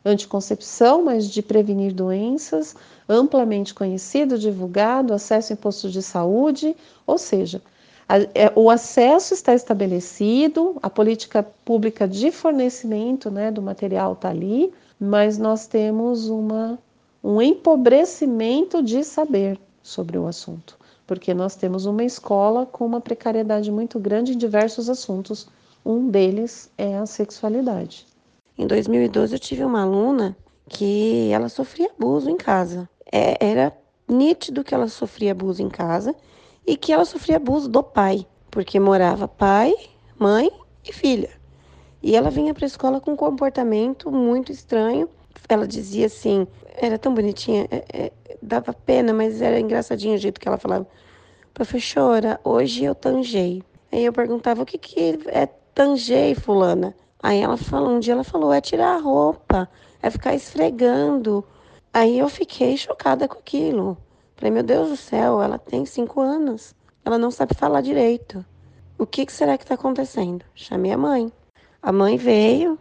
anticoncepção, 0.05 1.05
mas 1.05 1.29
de 1.29 1.43
prevenir 1.43 1.93
doenças, 1.93 2.77
amplamente 3.09 3.75
conhecido, 3.75 4.39
divulgado, 4.39 5.13
acesso 5.13 5.53
em 5.53 5.57
postos 5.57 5.93
de 5.93 6.03
saúde, 6.03 6.77
ou 7.05 7.19
seja, 7.19 7.61
a, 8.09 8.19
é, 8.35 8.53
o 8.55 8.71
acesso 8.71 9.35
está 9.35 9.55
estabelecido, 9.55 10.77
a 10.83 10.89
política 10.89 11.43
pública 11.65 12.07
de 12.07 12.31
fornecimento 12.31 13.31
né, 13.31 13.51
do 13.51 13.61
material 13.61 14.13
está 14.13 14.31
ali, 14.31 14.73
mas 14.99 15.37
nós 15.37 15.67
temos 15.67 16.29
uma 16.29 16.79
um 17.23 17.41
empobrecimento 17.43 18.83
de 18.83 19.03
saber 19.05 19.59
sobre 19.83 20.19
o 20.19 20.27
assunto, 20.27 20.79
porque 21.07 21.35
nós 21.35 21.57
temos 21.57 21.87
uma 21.87 22.05
escola 22.05 22.67
com 22.67 22.85
uma 22.87 23.01
precariedade 23.01 23.71
muito 23.71 23.99
grande 23.99 24.35
em 24.35 24.39
diversos 24.39 24.89
assuntos. 24.89 25.49
Um 25.85 26.09
deles 26.09 26.71
é 26.77 26.97
a 26.97 27.07
sexualidade. 27.07 28.07
Em 28.57 28.67
2012 28.67 29.35
eu 29.35 29.39
tive 29.39 29.65
uma 29.65 29.83
aluna 29.83 30.37
que 30.69 31.31
ela 31.33 31.49
sofria 31.49 31.91
abuso 31.97 32.29
em 32.29 32.37
casa. 32.37 32.89
É, 33.11 33.45
era 33.45 33.73
nítido 34.07 34.65
que 34.65 34.75
ela 34.75 34.89
sofria 34.89 35.33
abuso 35.33 35.63
em 35.63 35.69
casa 35.69 36.15
e 36.67 36.77
que 36.77 36.93
ela 36.93 37.05
sofria 37.05 37.37
abuso 37.37 37.69
do 37.69 37.83
pai, 37.83 38.27
porque 38.51 38.79
morava 38.79 39.27
pai, 39.27 39.75
mãe 40.19 40.51
e 40.85 40.93
filha. 40.93 41.31
E 42.03 42.15
ela 42.15 42.31
vinha 42.31 42.55
para 42.55 42.65
a 42.65 42.67
escola 42.67 43.01
com 43.01 43.13
um 43.13 43.17
comportamento 43.17 44.11
muito 44.11 44.53
estranho. 44.53 45.09
Ela 45.49 45.67
dizia 45.67 46.07
assim: 46.07 46.47
era 46.77 46.99
tão 46.99 47.15
bonitinha, 47.15 47.67
é, 47.71 47.85
é, 47.93 48.13
dava 48.43 48.73
pena, 48.73 49.13
mas 49.13 49.41
era 49.41 49.59
engraçadinho 49.59 50.15
o 50.15 50.19
jeito 50.19 50.41
que 50.41 50.49
ela 50.49 50.59
falava. 50.59 50.87
Professora, 51.55 52.41
hoje 52.45 52.85
eu 52.85 52.95
tangei. 52.95 53.63
Aí 53.91 54.05
eu 54.05 54.13
perguntava, 54.13 54.63
o 54.63 54.67
que 54.67 54.79
que 54.79 55.19
é 55.27 55.47
tangei, 55.75 56.35
fulana? 56.35 56.95
Aí 57.23 57.41
ela 57.41 57.57
falou, 57.57 57.91
um 57.91 57.99
dia 57.99 58.13
ela 58.13 58.23
falou, 58.23 58.53
é 58.53 58.61
tirar 58.61 58.97
a 58.97 59.01
roupa, 59.01 59.69
é 60.03 60.11
ficar 60.11 60.35
esfregando. 60.35 61.45
Aí 61.93 62.19
eu 62.19 62.29
fiquei 62.29 62.77
chocada 62.77 63.27
com 63.27 63.39
aquilo. 63.39 63.97
Falei, 64.37 64.53
meu 64.53 64.63
Deus 64.63 64.91
do 64.91 64.97
céu, 64.97 65.43
ela 65.43 65.59
tem 65.59 65.85
cinco 65.85 66.21
anos. 66.21 66.75
Ela 67.05 67.19
não 67.19 67.31
sabe 67.31 67.55
falar 67.55 67.81
direito. 67.81 68.45
O 68.99 69.07
que, 69.07 69.27
que 69.27 69.33
será 69.33 69.57
que 69.57 69.65
está 69.65 69.75
acontecendo? 69.75 70.45
Chamei 70.55 70.93
a 70.93 70.99
mãe. 70.99 71.33
A 71.83 71.91
mãe 71.91 72.17
veio, 72.17 72.79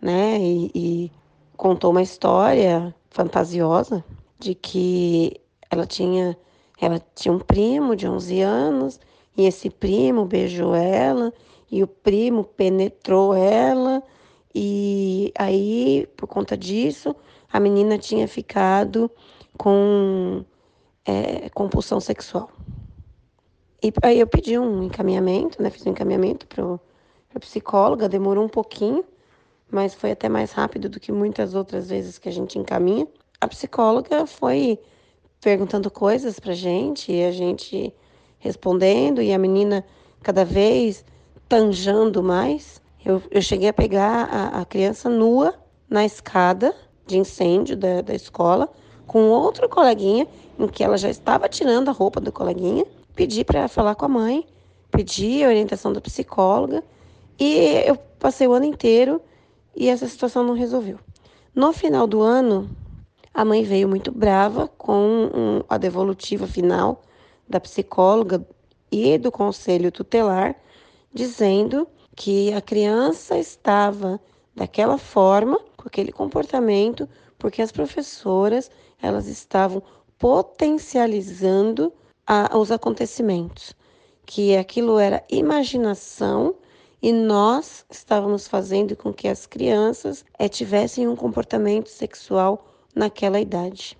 né, 0.00 0.38
e, 0.38 0.70
e 0.74 1.12
contou 1.58 1.90
uma 1.90 2.00
história 2.00 2.94
fantasiosa 3.10 4.02
de 4.38 4.54
que 4.54 5.38
ela 5.70 5.86
tinha 5.86 6.38
ela 6.80 7.02
tinha 7.16 7.34
um 7.34 7.40
primo 7.40 7.96
de 7.96 8.06
11 8.06 8.40
anos 8.40 9.00
e 9.36 9.44
esse 9.44 9.68
primo 9.68 10.24
beijou 10.24 10.74
ela 10.74 11.34
e 11.70 11.82
o 11.82 11.88
primo 11.88 12.44
penetrou 12.44 13.34
ela 13.34 14.00
e 14.54 15.32
aí 15.36 16.08
por 16.16 16.28
conta 16.28 16.56
disso 16.56 17.14
a 17.52 17.58
menina 17.58 17.98
tinha 17.98 18.28
ficado 18.28 19.10
com 19.58 20.44
é, 21.04 21.50
compulsão 21.50 21.98
sexual. 21.98 22.50
E 23.82 23.92
aí 24.02 24.20
eu 24.20 24.26
pedi 24.26 24.58
um 24.58 24.84
encaminhamento, 24.84 25.62
né? 25.62 25.70
Fiz 25.70 25.86
um 25.86 25.90
encaminhamento 25.90 26.46
para 26.46 26.78
psicóloga, 27.40 28.08
demorou 28.08 28.44
um 28.44 28.48
pouquinho, 28.48 29.04
mas 29.70 29.94
foi 29.94 30.12
até 30.12 30.28
mais 30.28 30.52
rápido 30.52 30.88
do 30.88 30.98
que 30.98 31.12
muitas 31.12 31.54
outras 31.54 31.88
vezes 31.88 32.18
que 32.18 32.28
a 32.28 32.32
gente 32.32 32.58
encaminha. 32.58 33.06
A 33.40 33.46
psicóloga 33.46 34.26
foi 34.26 34.78
perguntando 35.40 35.90
coisas 35.90 36.40
pra 36.40 36.54
gente 36.54 37.12
e 37.12 37.24
a 37.24 37.30
gente 37.30 37.94
respondendo, 38.38 39.20
e 39.20 39.32
a 39.32 39.38
menina 39.38 39.84
cada 40.22 40.44
vez 40.44 41.04
tanjando 41.48 42.22
mais. 42.22 42.80
Eu, 43.04 43.22
eu 43.30 43.40
cheguei 43.40 43.68
a 43.68 43.72
pegar 43.72 44.28
a, 44.30 44.60
a 44.60 44.64
criança 44.64 45.08
nua 45.08 45.54
na 45.88 46.04
escada 46.04 46.74
de 47.06 47.18
incêndio 47.18 47.76
da, 47.76 48.02
da 48.02 48.14
escola 48.14 48.70
com 49.06 49.30
outro 49.30 49.68
coleguinha, 49.68 50.26
em 50.58 50.66
que 50.68 50.84
ela 50.84 50.98
já 50.98 51.08
estava 51.08 51.48
tirando 51.48 51.88
a 51.88 51.92
roupa 51.92 52.20
do 52.20 52.30
coleguinha. 52.30 52.84
Pedi 53.14 53.44
para 53.44 53.66
falar 53.66 53.94
com 53.94 54.04
a 54.04 54.08
mãe, 54.08 54.46
pedi 54.90 55.42
a 55.42 55.48
orientação 55.48 55.92
da 55.92 56.00
psicóloga 56.00 56.84
e 57.38 57.82
eu 57.86 57.96
passei 58.18 58.46
o 58.46 58.52
ano 58.52 58.66
inteiro 58.66 59.20
e 59.78 59.88
essa 59.88 60.08
situação 60.08 60.42
não 60.42 60.54
resolveu. 60.54 60.98
No 61.54 61.72
final 61.72 62.06
do 62.06 62.20
ano, 62.20 62.68
a 63.32 63.44
mãe 63.44 63.62
veio 63.62 63.88
muito 63.88 64.10
brava 64.10 64.66
com 64.66 65.62
a 65.68 65.78
devolutiva 65.78 66.48
final 66.48 67.02
da 67.48 67.60
psicóloga 67.60 68.44
e 68.90 69.16
do 69.16 69.30
conselho 69.30 69.92
tutelar, 69.92 70.56
dizendo 71.14 71.86
que 72.16 72.52
a 72.52 72.60
criança 72.60 73.38
estava 73.38 74.20
daquela 74.54 74.98
forma, 74.98 75.60
com 75.76 75.86
aquele 75.86 76.10
comportamento, 76.10 77.08
porque 77.38 77.62
as 77.62 77.70
professoras 77.70 78.68
elas 79.00 79.28
estavam 79.28 79.80
potencializando 80.18 81.92
a, 82.26 82.58
os 82.58 82.72
acontecimentos, 82.72 83.72
que 84.26 84.56
aquilo 84.56 84.98
era 84.98 85.22
imaginação 85.30 86.56
e 87.00 87.12
nós 87.12 87.84
estávamos 87.90 88.48
fazendo 88.48 88.96
com 88.96 89.12
que 89.12 89.28
as 89.28 89.46
crianças 89.46 90.24
é, 90.38 90.48
tivessem 90.48 91.06
um 91.06 91.14
comportamento 91.14 91.88
sexual 91.88 92.66
naquela 92.94 93.40
idade. 93.40 93.96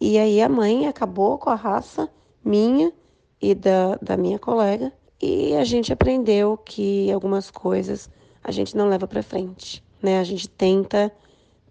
E 0.00 0.18
aí 0.18 0.42
a 0.42 0.48
mãe 0.48 0.86
acabou 0.86 1.38
com 1.38 1.50
a 1.50 1.54
raça 1.54 2.08
minha 2.44 2.92
e 3.40 3.54
da, 3.54 3.96
da 4.02 4.16
minha 4.16 4.38
colega 4.38 4.92
e 5.20 5.54
a 5.56 5.64
gente 5.64 5.92
aprendeu 5.92 6.58
que 6.58 7.10
algumas 7.10 7.50
coisas 7.50 8.10
a 8.42 8.50
gente 8.50 8.76
não 8.76 8.88
leva 8.88 9.08
para 9.08 9.22
frente, 9.22 9.82
né? 10.02 10.18
A 10.18 10.24
gente 10.24 10.46
tenta 10.46 11.10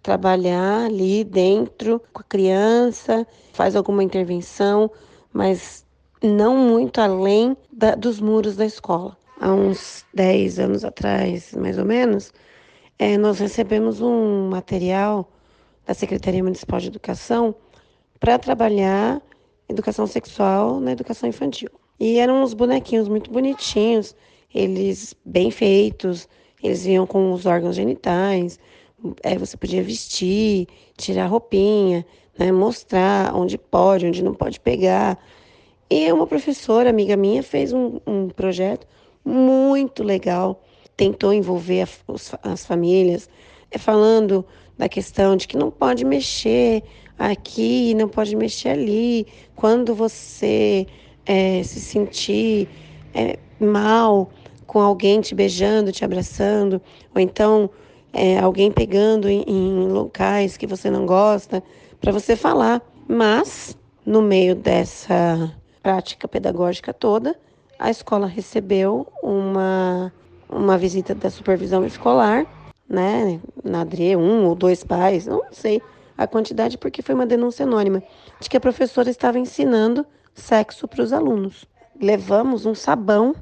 trabalhar 0.02 0.86
ali 0.86 1.22
dentro 1.22 2.02
com 2.12 2.20
a 2.20 2.24
criança, 2.24 3.26
faz 3.52 3.76
alguma 3.76 4.02
intervenção, 4.02 4.90
mas 5.32 5.86
não 6.20 6.56
muito 6.56 7.00
além 7.00 7.56
da, 7.72 7.94
dos 7.94 8.20
muros 8.20 8.56
da 8.56 8.66
escola 8.66 9.16
há 9.40 9.52
uns 9.52 10.04
10 10.14 10.58
anos 10.58 10.84
atrás, 10.84 11.52
mais 11.54 11.78
ou 11.78 11.84
menos, 11.84 12.32
é, 12.98 13.16
nós 13.18 13.38
recebemos 13.38 14.00
um 14.00 14.48
material 14.48 15.28
da 15.86 15.94
Secretaria 15.94 16.42
Municipal 16.42 16.80
de 16.80 16.88
Educação 16.88 17.54
para 18.20 18.38
trabalhar 18.38 19.20
educação 19.68 20.06
sexual 20.06 20.80
na 20.80 20.92
educação 20.92 21.28
infantil. 21.28 21.70
E 21.98 22.18
eram 22.18 22.42
uns 22.42 22.54
bonequinhos 22.54 23.08
muito 23.08 23.30
bonitinhos, 23.30 24.14
eles 24.54 25.14
bem 25.24 25.50
feitos, 25.50 26.28
eles 26.62 26.84
vinham 26.84 27.06
com 27.06 27.32
os 27.32 27.46
órgãos 27.46 27.76
genitais, 27.76 28.58
é, 29.22 29.36
você 29.36 29.56
podia 29.56 29.82
vestir, 29.82 30.66
tirar 30.96 31.26
roupinha, 31.26 32.06
né, 32.38 32.50
mostrar 32.50 33.34
onde 33.34 33.58
pode, 33.58 34.06
onde 34.06 34.22
não 34.22 34.34
pode 34.34 34.58
pegar. 34.60 35.18
E 35.90 36.10
uma 36.12 36.26
professora, 36.26 36.90
amiga 36.90 37.16
minha, 37.16 37.42
fez 37.42 37.72
um, 37.72 38.00
um 38.06 38.28
projeto 38.28 38.86
muito 39.24 40.02
legal. 40.02 40.62
Tentou 40.96 41.32
envolver 41.32 41.82
a, 41.82 42.52
as 42.52 42.64
famílias, 42.64 43.28
é, 43.70 43.78
falando 43.78 44.44
da 44.76 44.88
questão 44.88 45.36
de 45.36 45.48
que 45.48 45.56
não 45.56 45.70
pode 45.70 46.04
mexer 46.04 46.82
aqui, 47.18 47.94
não 47.94 48.08
pode 48.08 48.36
mexer 48.36 48.70
ali. 48.70 49.26
Quando 49.54 49.94
você 49.94 50.86
é, 51.26 51.62
se 51.62 51.80
sentir 51.80 52.68
é, 53.14 53.38
mal 53.58 54.30
com 54.66 54.80
alguém 54.80 55.20
te 55.20 55.34
beijando, 55.34 55.92
te 55.92 56.04
abraçando, 56.04 56.80
ou 57.14 57.20
então 57.20 57.70
é, 58.12 58.38
alguém 58.38 58.70
pegando 58.70 59.28
em, 59.28 59.44
em 59.46 59.88
locais 59.88 60.56
que 60.56 60.66
você 60.66 60.90
não 60.90 61.06
gosta, 61.06 61.62
para 62.00 62.12
você 62.12 62.36
falar. 62.36 62.82
Mas, 63.06 63.76
no 64.04 64.22
meio 64.22 64.54
dessa 64.54 65.52
prática 65.82 66.26
pedagógica 66.26 66.92
toda, 66.92 67.36
a 67.78 67.90
escola 67.90 68.26
recebeu 68.26 69.06
uma, 69.22 70.12
uma 70.48 70.78
visita 70.78 71.14
da 71.14 71.30
supervisão 71.30 71.84
escolar, 71.84 72.46
né? 72.88 73.40
Na 73.62 73.84
DRE, 73.84 74.16
um 74.16 74.46
ou 74.46 74.54
dois 74.54 74.84
pais, 74.84 75.26
não 75.26 75.42
sei 75.50 75.82
a 76.16 76.26
quantidade, 76.26 76.78
porque 76.78 77.02
foi 77.02 77.14
uma 77.14 77.26
denúncia 77.26 77.64
anônima, 77.64 78.02
de 78.40 78.48
que 78.48 78.56
a 78.56 78.60
professora 78.60 79.10
estava 79.10 79.38
ensinando 79.38 80.06
sexo 80.34 80.86
para 80.86 81.02
os 81.02 81.12
alunos. 81.12 81.66
Levamos 82.00 82.66
um 82.66 82.74
sabão 82.74 83.34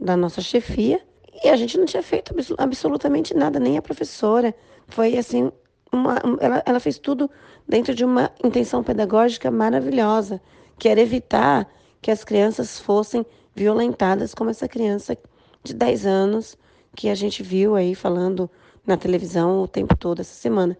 da 0.00 0.16
nossa 0.16 0.40
chefia 0.40 1.00
e 1.44 1.48
a 1.48 1.56
gente 1.56 1.78
não 1.78 1.84
tinha 1.84 2.02
feito 2.02 2.34
absolutamente 2.58 3.34
nada, 3.34 3.60
nem 3.60 3.76
a 3.76 3.82
professora. 3.82 4.54
Foi 4.88 5.16
assim, 5.16 5.50
uma, 5.92 6.16
ela, 6.40 6.62
ela 6.66 6.80
fez 6.80 6.98
tudo 6.98 7.30
dentro 7.68 7.94
de 7.94 8.04
uma 8.04 8.30
intenção 8.42 8.82
pedagógica 8.82 9.50
maravilhosa, 9.50 10.40
que 10.78 10.88
era 10.88 11.00
evitar 11.00 11.68
que 12.00 12.10
as 12.10 12.24
crianças 12.24 12.78
fossem 12.78 13.24
violentadas, 13.56 14.34
como 14.34 14.50
essa 14.50 14.68
criança 14.68 15.16
de 15.64 15.74
10 15.74 16.06
anos 16.06 16.56
que 16.94 17.08
a 17.08 17.14
gente 17.14 17.42
viu 17.42 17.74
aí 17.74 17.94
falando 17.94 18.48
na 18.86 18.96
televisão 18.96 19.62
o 19.62 19.68
tempo 19.68 19.96
todo 19.96 20.20
essa 20.20 20.34
semana. 20.34 20.76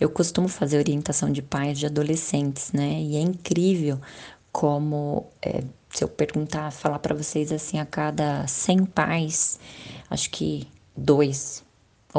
Eu 0.00 0.10
costumo 0.10 0.48
fazer 0.48 0.78
orientação 0.78 1.30
de 1.30 1.40
pais 1.40 1.78
de 1.78 1.86
adolescentes, 1.86 2.72
né? 2.72 3.00
E 3.00 3.16
é 3.16 3.20
incrível 3.20 4.00
como, 4.50 5.26
é, 5.40 5.62
se 5.90 6.02
eu 6.02 6.08
perguntar, 6.08 6.70
falar 6.72 6.98
para 6.98 7.14
vocês 7.14 7.52
assim, 7.52 7.78
a 7.78 7.86
cada 7.86 8.46
100 8.46 8.86
pais, 8.86 9.58
acho 10.10 10.30
que 10.30 10.66
dois 10.96 11.64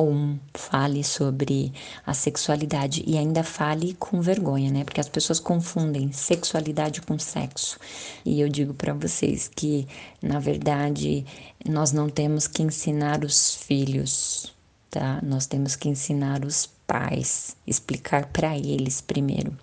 um 0.02 0.38
fale 0.54 1.04
sobre 1.04 1.72
a 2.06 2.14
sexualidade 2.14 3.04
e 3.08 3.18
ainda 3.18 3.44
fale 3.44 3.94
com 3.96 4.22
vergonha, 4.22 4.72
né? 4.72 4.84
Porque 4.84 5.00
as 5.00 5.10
pessoas 5.10 5.40
confundem 5.40 6.12
sexualidade 6.12 7.02
com 7.02 7.18
sexo. 7.18 7.80
E 8.26 8.42
eu 8.42 8.50
digo 8.50 8.74
para 8.74 8.94
vocês 8.94 9.50
que, 9.54 9.88
na 10.22 10.40
verdade, 10.40 11.26
nós 11.68 11.92
não 11.92 12.10
temos 12.10 12.48
que 12.48 12.62
ensinar 12.64 13.24
os 13.24 13.56
filhos, 13.56 14.54
tá? 14.90 15.20
Nós 15.24 15.46
temos 15.46 15.76
que 15.76 15.90
ensinar 15.90 16.44
os 16.44 16.66
pais, 16.86 17.56
explicar 17.66 18.28
para 18.28 18.58
eles 18.58 19.02
primeiro. 19.02 19.58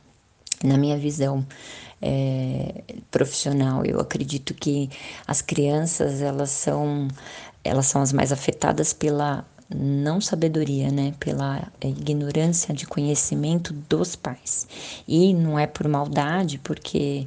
Na 0.64 0.78
minha 0.78 0.96
visão, 0.96 1.46
é, 2.02 2.82
profissional. 3.10 3.84
Eu 3.86 4.00
acredito 4.00 4.52
que 4.52 4.90
as 5.26 5.40
crianças 5.40 6.20
elas 6.20 6.50
são 6.50 7.08
elas 7.64 7.86
são 7.86 8.02
as 8.02 8.12
mais 8.12 8.32
afetadas 8.32 8.92
pela 8.92 9.46
não 9.74 10.20
sabedoria, 10.20 10.90
né, 10.90 11.14
pela 11.18 11.70
ignorância 11.82 12.74
de 12.74 12.86
conhecimento 12.86 13.72
dos 13.88 14.16
pais. 14.16 14.66
E 15.06 15.32
não 15.34 15.58
é 15.58 15.66
por 15.66 15.86
maldade, 15.88 16.58
porque 16.58 17.26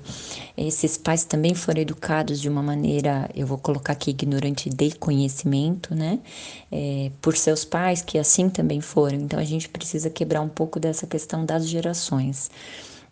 esses 0.58 0.98
pais 0.98 1.24
também 1.24 1.54
foram 1.54 1.82
educados 1.82 2.40
de 2.40 2.50
uma 2.50 2.64
maneira, 2.64 3.30
eu 3.36 3.46
vou 3.46 3.58
colocar 3.58 3.94
aqui 3.94 4.12
ignorante 4.12 4.70
de 4.70 4.92
conhecimento, 4.96 5.94
né, 5.96 6.20
é, 6.72 7.12
por 7.22 7.36
seus 7.36 7.66
pais 7.66 8.02
que 8.02 8.18
assim 8.18 8.50
também 8.50 8.82
foram. 8.82 9.18
Então 9.18 9.40
a 9.40 9.44
gente 9.44 9.70
precisa 9.70 10.10
quebrar 10.10 10.42
um 10.42 10.50
pouco 10.50 10.80
dessa 10.80 11.08
questão 11.08 11.46
das 11.46 11.68
gerações 11.68 12.50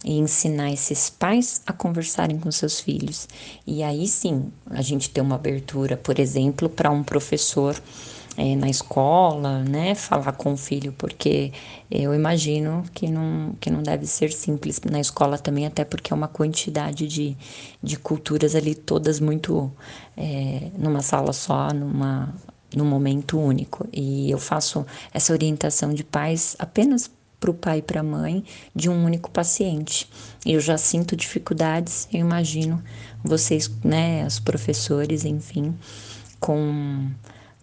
e 0.03 0.17
ensinar 0.17 0.71
esses 0.71 1.09
pais 1.09 1.61
a 1.65 1.71
conversarem 1.71 2.37
com 2.37 2.51
seus 2.51 2.79
filhos. 2.79 3.27
E 3.65 3.81
aí 3.81 4.07
sim, 4.07 4.51
a 4.69 4.81
gente 4.81 5.09
tem 5.09 5.23
uma 5.23 5.35
abertura, 5.35 5.95
por 5.95 6.19
exemplo, 6.19 6.67
para 6.67 6.91
um 6.91 7.03
professor 7.03 7.81
é, 8.37 8.55
na 8.55 8.69
escola, 8.69 9.63
né, 9.63 9.93
falar 9.95 10.31
com 10.33 10.53
o 10.53 10.57
filho, 10.57 10.93
porque 10.97 11.51
eu 11.89 12.13
imagino 12.13 12.83
que 12.93 13.07
não, 13.07 13.53
que 13.59 13.69
não 13.69 13.83
deve 13.83 14.07
ser 14.07 14.31
simples 14.31 14.81
na 14.89 14.99
escola 14.99 15.37
também, 15.37 15.65
até 15.65 15.85
porque 15.85 16.11
é 16.11 16.15
uma 16.15 16.27
quantidade 16.27 17.07
de, 17.07 17.37
de 17.81 17.97
culturas 17.97 18.55
ali 18.55 18.73
todas 18.73 19.19
muito 19.19 19.71
é, 20.17 20.69
numa 20.77 21.01
sala 21.01 21.33
só, 21.33 21.71
numa, 21.71 22.33
num 22.75 22.85
momento 22.85 23.39
único. 23.39 23.87
E 23.93 24.31
eu 24.31 24.39
faço 24.39 24.85
essa 25.13 25.33
orientação 25.33 25.93
de 25.93 26.03
pais 26.03 26.55
apenas 26.57 27.09
para 27.39 27.51
o 27.51 27.53
pai 27.53 27.79
e 27.79 27.81
para 27.81 27.99
a 27.99 28.03
mãe 28.03 28.43
de 28.73 28.89
um 28.89 29.03
único 29.03 29.29
paciente. 29.29 30.09
Eu 30.45 30.59
já 30.59 30.77
sinto 30.77 31.15
dificuldades, 31.15 32.07
eu 32.11 32.21
imagino 32.21 32.81
vocês, 33.23 33.69
né, 33.83 34.25
os 34.25 34.39
professores, 34.39 35.25
enfim, 35.25 35.75
com 36.39 37.11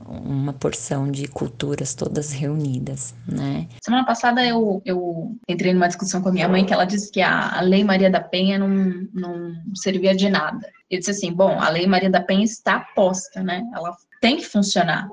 uma 0.06 0.52
porção 0.52 1.10
de 1.10 1.28
culturas 1.28 1.94
todas 1.94 2.32
reunidas, 2.32 3.14
né? 3.26 3.68
Semana 3.82 4.04
passada 4.04 4.44
eu, 4.44 4.80
eu 4.84 5.36
entrei 5.48 5.74
numa 5.74 5.88
discussão 5.88 6.22
com 6.22 6.30
a 6.30 6.32
minha 6.32 6.48
mãe 6.48 6.64
que 6.64 6.72
ela 6.72 6.84
disse 6.84 7.10
que 7.10 7.20
a, 7.20 7.58
a 7.58 7.60
Lei 7.60 7.84
Maria 7.84 8.10
da 8.10 8.20
Penha 8.20 8.58
não, 8.58 8.68
não 9.12 9.54
servia 9.74 10.14
de 10.14 10.28
nada. 10.28 10.66
Eu 10.90 10.98
disse 10.98 11.10
assim, 11.10 11.32
bom, 11.32 11.60
a 11.60 11.68
Lei 11.68 11.86
Maria 11.86 12.10
da 12.10 12.20
Penha 12.20 12.44
está 12.44 12.80
posta, 12.94 13.42
né? 13.42 13.62
Ela 13.74 13.94
tem 14.20 14.36
que 14.36 14.46
funcionar. 14.46 15.08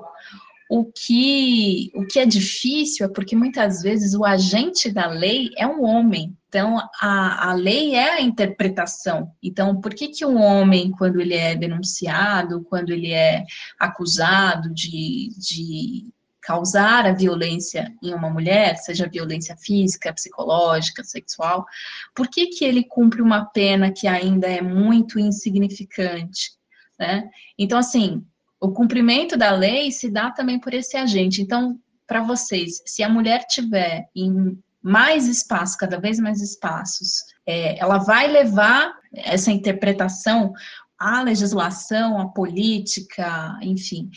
O 0.68 0.84
que, 0.84 1.90
o 1.94 2.06
que 2.06 2.18
é 2.18 2.26
difícil 2.26 3.06
é 3.06 3.08
porque 3.08 3.34
muitas 3.34 3.82
vezes 3.82 4.14
o 4.14 4.24
agente 4.24 4.90
da 4.90 5.06
lei 5.06 5.50
é 5.56 5.66
um 5.66 5.82
homem. 5.82 6.36
Então, 6.48 6.78
a, 7.00 7.50
a 7.50 7.54
lei 7.54 7.94
é 7.94 8.14
a 8.14 8.20
interpretação. 8.20 9.30
Então, 9.42 9.80
por 9.80 9.94
que, 9.94 10.08
que 10.08 10.24
um 10.24 10.40
homem, 10.40 10.90
quando 10.90 11.20
ele 11.20 11.34
é 11.34 11.54
denunciado, 11.54 12.64
quando 12.64 12.90
ele 12.90 13.12
é 13.12 13.44
acusado 13.78 14.72
de, 14.72 15.30
de 15.38 16.06
causar 16.48 17.04
a 17.04 17.12
violência 17.12 17.94
em 18.02 18.14
uma 18.14 18.30
mulher, 18.30 18.78
seja 18.78 19.06
violência 19.06 19.54
física, 19.58 20.14
psicológica, 20.14 21.04
sexual, 21.04 21.66
por 22.14 22.28
que, 22.28 22.46
que 22.46 22.64
ele 22.64 22.82
cumpre 22.84 23.20
uma 23.20 23.44
pena 23.44 23.92
que 23.92 24.06
ainda 24.06 24.46
é 24.46 24.62
muito 24.62 25.20
insignificante? 25.20 26.52
Né? 26.98 27.28
Então, 27.58 27.78
assim, 27.78 28.24
o 28.60 28.72
cumprimento 28.72 29.36
da 29.36 29.52
lei 29.52 29.90
se 29.92 30.10
dá 30.10 30.30
também 30.30 30.58
por 30.58 30.74
esse 30.74 30.96
agente. 30.96 31.42
Então, 31.42 31.78
para 32.06 32.22
vocês, 32.22 32.82
se 32.86 33.02
a 33.02 33.08
mulher 33.08 33.44
tiver 33.46 34.08
em 34.14 34.58
mais 34.82 35.26
espaço, 35.28 35.76
cada 35.76 35.98
vez 36.00 36.18
mais 36.18 36.40
espaços, 36.40 37.24
é, 37.46 37.78
ela 37.78 37.98
vai 37.98 38.28
levar 38.28 38.92
essa 39.12 39.50
interpretação 39.50 40.52
a 40.98 41.22
legislação, 41.22 42.20
a 42.20 42.28
política, 42.28 43.56
enfim, 43.62 44.10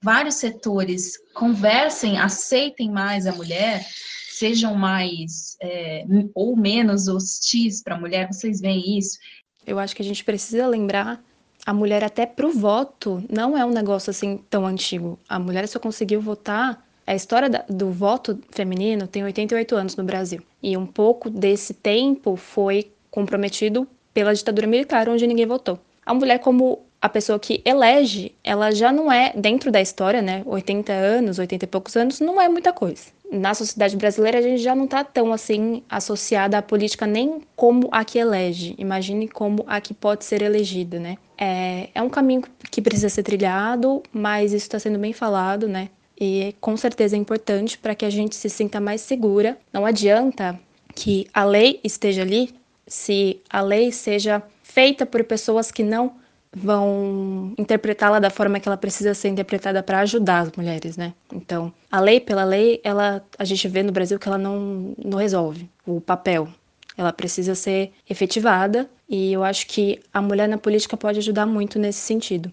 vários 0.00 0.36
setores 0.36 1.14
conversem, 1.34 2.16
aceitem 2.16 2.90
mais 2.90 3.26
a 3.26 3.32
mulher, 3.32 3.84
sejam 4.30 4.74
mais 4.76 5.56
é, 5.60 6.04
ou 6.34 6.56
menos 6.56 7.08
hostis 7.08 7.82
para 7.82 7.96
a 7.96 8.00
mulher, 8.00 8.28
vocês 8.28 8.60
veem 8.60 8.98
isso? 8.98 9.18
Eu 9.66 9.78
acho 9.78 9.96
que 9.96 10.02
a 10.02 10.04
gente 10.04 10.22
precisa 10.22 10.66
lembrar 10.66 11.22
a 11.66 11.74
mulher 11.74 12.02
até 12.02 12.26
para 12.26 12.46
o 12.46 12.52
voto 12.52 13.22
não 13.30 13.56
é 13.56 13.64
um 13.64 13.70
negócio 13.70 14.10
assim 14.10 14.38
tão 14.48 14.66
antigo. 14.66 15.18
A 15.28 15.38
mulher 15.38 15.66
só 15.68 15.78
conseguiu 15.78 16.20
votar. 16.20 16.82
A 17.06 17.14
história 17.14 17.64
do 17.68 17.90
voto 17.90 18.38
feminino 18.50 19.06
tem 19.06 19.24
88 19.24 19.76
anos 19.76 19.96
no 19.96 20.04
Brasil. 20.04 20.42
E 20.62 20.76
um 20.76 20.86
pouco 20.86 21.30
desse 21.30 21.74
tempo 21.74 22.36
foi 22.36 22.90
comprometido 23.10 23.86
pela 24.12 24.34
ditadura 24.34 24.66
militar, 24.66 25.08
onde 25.08 25.26
ninguém 25.26 25.46
votou. 25.46 25.78
A 26.04 26.12
mulher, 26.14 26.38
como 26.38 26.80
a 27.00 27.08
pessoa 27.08 27.38
que 27.38 27.62
elege, 27.64 28.34
ela 28.42 28.70
já 28.70 28.90
não 28.90 29.10
é, 29.10 29.32
dentro 29.36 29.70
da 29.70 29.80
história, 29.80 30.20
né? 30.20 30.42
80 30.44 30.92
anos, 30.92 31.38
80 31.38 31.64
e 31.64 31.68
poucos 31.68 31.96
anos, 31.96 32.20
não 32.20 32.40
é 32.40 32.48
muita 32.48 32.72
coisa. 32.72 33.04
Na 33.30 33.52
sociedade 33.52 33.96
brasileira, 33.96 34.38
a 34.38 34.42
gente 34.42 34.62
já 34.62 34.74
não 34.74 34.86
está 34.86 35.04
tão 35.04 35.32
assim 35.32 35.82
associada 35.88 36.56
à 36.56 36.62
política 36.62 37.06
nem 37.06 37.42
como 37.54 37.88
a 37.92 38.02
que 38.02 38.18
elege, 38.18 38.74
imagine 38.78 39.28
como 39.28 39.64
a 39.66 39.80
que 39.80 39.92
pode 39.92 40.24
ser 40.24 40.40
elegida, 40.40 40.98
né? 40.98 41.18
É, 41.36 41.90
é 41.94 42.02
um 42.02 42.08
caminho 42.08 42.42
que 42.70 42.80
precisa 42.80 43.10
ser 43.10 43.22
trilhado, 43.22 44.02
mas 44.12 44.52
isso 44.52 44.64
está 44.64 44.78
sendo 44.78 44.98
bem 44.98 45.12
falado, 45.12 45.68
né? 45.68 45.90
E 46.18 46.54
com 46.60 46.76
certeza 46.76 47.16
é 47.16 47.18
importante 47.18 47.78
para 47.78 47.94
que 47.94 48.04
a 48.04 48.10
gente 48.10 48.34
se 48.34 48.48
sinta 48.48 48.80
mais 48.80 49.02
segura. 49.02 49.58
Não 49.72 49.84
adianta 49.84 50.58
que 50.94 51.26
a 51.32 51.44
lei 51.44 51.78
esteja 51.84 52.22
ali 52.22 52.54
se 52.86 53.40
a 53.50 53.60
lei 53.60 53.92
seja 53.92 54.42
feita 54.62 55.04
por 55.04 55.22
pessoas 55.22 55.70
que 55.70 55.82
não 55.82 56.14
vão 56.54 57.52
interpretá-la 57.58 58.18
da 58.18 58.30
forma 58.30 58.58
que 58.58 58.68
ela 58.68 58.76
precisa 58.76 59.14
ser 59.14 59.28
interpretada 59.28 59.82
para 59.82 60.00
ajudar 60.00 60.40
as 60.40 60.52
mulheres, 60.52 60.96
né? 60.96 61.14
Então, 61.32 61.72
a 61.90 62.00
lei 62.00 62.20
pela 62.20 62.44
lei, 62.44 62.80
ela 62.82 63.22
a 63.38 63.44
gente 63.44 63.66
vê 63.68 63.82
no 63.82 63.92
Brasil 63.92 64.18
que 64.18 64.28
ela 64.28 64.38
não, 64.38 64.94
não 65.02 65.18
resolve 65.18 65.68
o 65.86 66.00
papel. 66.00 66.48
Ela 66.96 67.12
precisa 67.12 67.54
ser 67.54 67.92
efetivada 68.08 68.88
e 69.08 69.32
eu 69.32 69.44
acho 69.44 69.66
que 69.66 70.00
a 70.12 70.20
mulher 70.20 70.48
na 70.48 70.58
política 70.58 70.96
pode 70.96 71.18
ajudar 71.18 71.46
muito 71.46 71.78
nesse 71.78 72.00
sentido. 72.00 72.50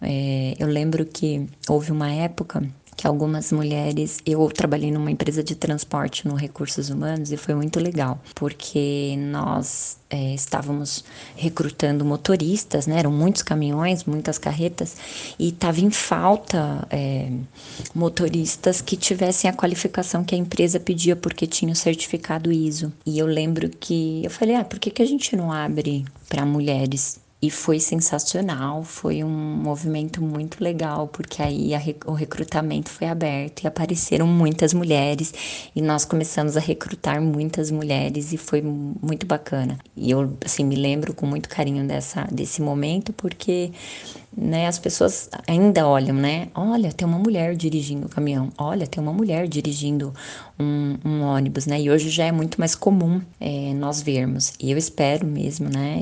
É, 0.00 0.54
eu 0.58 0.66
lembro 0.66 1.04
que 1.04 1.46
houve 1.68 1.92
uma 1.92 2.10
época 2.10 2.62
que 3.00 3.06
algumas 3.06 3.50
mulheres. 3.50 4.18
Eu 4.26 4.46
trabalhei 4.48 4.90
numa 4.90 5.10
empresa 5.10 5.42
de 5.42 5.54
transporte 5.54 6.28
no 6.28 6.34
Recursos 6.34 6.90
Humanos 6.90 7.32
e 7.32 7.36
foi 7.38 7.54
muito 7.54 7.80
legal, 7.80 8.20
porque 8.34 9.16
nós 9.16 9.96
é, 10.10 10.34
estávamos 10.34 11.02
recrutando 11.34 12.04
motoristas, 12.04 12.86
né? 12.86 12.98
Eram 12.98 13.10
muitos 13.10 13.42
caminhões, 13.42 14.04
muitas 14.04 14.36
carretas, 14.36 14.98
e 15.38 15.48
estava 15.48 15.80
em 15.80 15.90
falta 15.90 16.86
é, 16.90 17.30
motoristas 17.94 18.82
que 18.82 18.98
tivessem 18.98 19.48
a 19.48 19.54
qualificação 19.54 20.22
que 20.22 20.34
a 20.34 20.38
empresa 20.38 20.78
pedia 20.78 21.16
porque 21.16 21.46
tinha 21.46 21.72
o 21.72 21.76
certificado 21.76 22.52
ISO. 22.52 22.92
E 23.06 23.18
eu 23.18 23.26
lembro 23.26 23.70
que 23.70 24.20
eu 24.22 24.30
falei, 24.30 24.56
ah, 24.56 24.64
por 24.64 24.78
que, 24.78 24.90
que 24.90 25.00
a 25.00 25.06
gente 25.06 25.34
não 25.34 25.50
abre 25.50 26.04
para 26.28 26.44
mulheres? 26.44 27.19
E 27.42 27.50
foi 27.50 27.80
sensacional, 27.80 28.82
foi 28.82 29.24
um 29.24 29.30
movimento 29.30 30.22
muito 30.22 30.62
legal, 30.62 31.08
porque 31.08 31.42
aí 31.42 31.74
a, 31.74 31.80
o 32.04 32.12
recrutamento 32.12 32.90
foi 32.90 33.08
aberto 33.08 33.62
e 33.62 33.66
apareceram 33.66 34.26
muitas 34.26 34.74
mulheres 34.74 35.32
e 35.74 35.80
nós 35.80 36.04
começamos 36.04 36.54
a 36.56 36.60
recrutar 36.60 37.22
muitas 37.22 37.70
mulheres 37.70 38.34
e 38.34 38.36
foi 38.36 38.60
muito 38.60 39.24
bacana. 39.24 39.78
E 39.96 40.10
eu 40.10 40.36
assim 40.44 40.64
me 40.64 40.76
lembro 40.76 41.14
com 41.14 41.24
muito 41.24 41.48
carinho 41.48 41.86
dessa 41.86 42.24
desse 42.30 42.60
momento 42.60 43.10
porque 43.14 43.72
né, 44.36 44.66
as 44.66 44.78
pessoas 44.78 45.28
ainda 45.46 45.86
olham, 45.86 46.14
né? 46.14 46.48
Olha, 46.54 46.92
tem 46.92 47.06
uma 47.06 47.18
mulher 47.18 47.56
dirigindo 47.56 48.06
o 48.06 48.10
caminhão. 48.10 48.50
Olha, 48.56 48.86
tem 48.86 49.02
uma 49.02 49.12
mulher 49.12 49.48
dirigindo 49.48 50.14
um, 50.60 50.98
um 51.04 51.22
ônibus, 51.22 51.66
né? 51.66 51.80
E 51.80 51.90
hoje 51.90 52.10
já 52.10 52.24
é 52.24 52.32
muito 52.32 52.60
mais 52.60 52.74
comum 52.74 53.22
é, 53.40 53.72
nós 53.74 54.02
vermos. 54.02 54.52
E 54.60 54.70
eu 54.70 54.76
espero 54.76 55.26
mesmo, 55.26 55.68
né, 55.68 55.98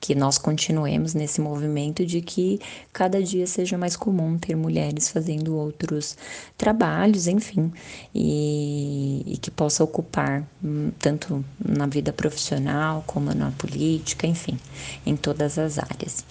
que 0.00 0.14
nós 0.14 0.36
continuemos 0.36 1.14
nesse 1.14 1.40
movimento 1.40 2.04
de 2.04 2.20
que 2.20 2.58
cada 2.92 3.22
dia 3.22 3.46
seja 3.46 3.78
mais 3.78 3.96
comum 3.96 4.36
ter 4.36 4.56
mulheres 4.56 5.08
fazendo 5.08 5.56
outros 5.56 6.16
trabalhos, 6.58 7.28
enfim, 7.28 7.72
e, 8.14 9.22
e 9.26 9.36
que 9.36 9.50
possa 9.50 9.84
ocupar 9.84 10.44
hum, 10.62 10.90
tanto 10.98 11.44
na 11.64 11.86
vida 11.86 12.12
profissional 12.12 13.04
como 13.06 13.32
na 13.32 13.52
política, 13.52 14.26
enfim, 14.26 14.58
em 15.06 15.16
todas 15.16 15.58
as 15.58 15.78
áreas. 15.78 16.24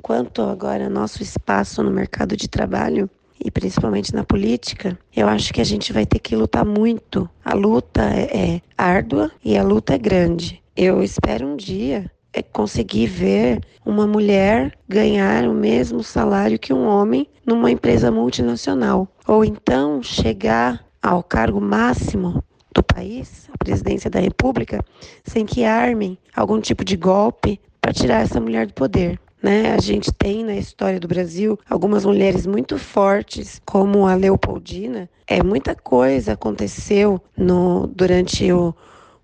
Quanto 0.00 0.42
agora 0.42 0.88
nosso 0.88 1.22
espaço 1.22 1.82
no 1.82 1.90
mercado 1.90 2.36
de 2.36 2.48
trabalho 2.48 3.08
e 3.44 3.50
principalmente 3.50 4.14
na 4.14 4.24
política, 4.24 4.98
eu 5.14 5.28
acho 5.28 5.52
que 5.52 5.60
a 5.60 5.64
gente 5.64 5.92
vai 5.92 6.06
ter 6.06 6.18
que 6.18 6.36
lutar 6.36 6.64
muito. 6.64 7.28
A 7.44 7.54
luta 7.54 8.02
é, 8.02 8.54
é 8.54 8.60
árdua 8.76 9.30
e 9.44 9.56
a 9.56 9.62
luta 9.62 9.94
é 9.94 9.98
grande. 9.98 10.62
Eu 10.76 11.02
espero 11.02 11.46
um 11.46 11.56
dia 11.56 12.10
é 12.32 12.42
conseguir 12.42 13.06
ver 13.06 13.60
uma 13.84 14.06
mulher 14.06 14.76
ganhar 14.88 15.46
o 15.46 15.52
mesmo 15.52 16.02
salário 16.02 16.58
que 16.58 16.72
um 16.72 16.86
homem 16.86 17.28
numa 17.44 17.70
empresa 17.70 18.10
multinacional, 18.10 19.06
ou 19.26 19.44
então 19.44 20.02
chegar 20.02 20.84
ao 21.02 21.22
cargo 21.22 21.60
máximo 21.60 22.42
do 22.74 22.82
país, 22.82 23.48
a 23.52 23.58
presidência 23.58 24.08
da 24.08 24.20
República, 24.20 24.82
sem 25.24 25.44
que 25.44 25.64
armem 25.64 26.16
algum 26.34 26.60
tipo 26.60 26.84
de 26.84 26.96
golpe 26.96 27.60
para 27.80 27.92
tirar 27.92 28.22
essa 28.22 28.40
mulher 28.40 28.66
do 28.66 28.72
poder. 28.72 29.20
Né? 29.42 29.74
A 29.74 29.80
gente 29.80 30.12
tem 30.12 30.44
na 30.44 30.54
história 30.54 31.00
do 31.00 31.08
Brasil 31.08 31.58
algumas 31.68 32.04
mulheres 32.04 32.46
muito 32.46 32.78
fortes, 32.78 33.60
como 33.66 34.06
a 34.06 34.14
Leopoldina. 34.14 35.10
É 35.26 35.42
muita 35.42 35.74
coisa 35.74 36.34
aconteceu 36.34 37.20
no 37.36 37.88
durante 37.88 38.52
o, 38.52 38.72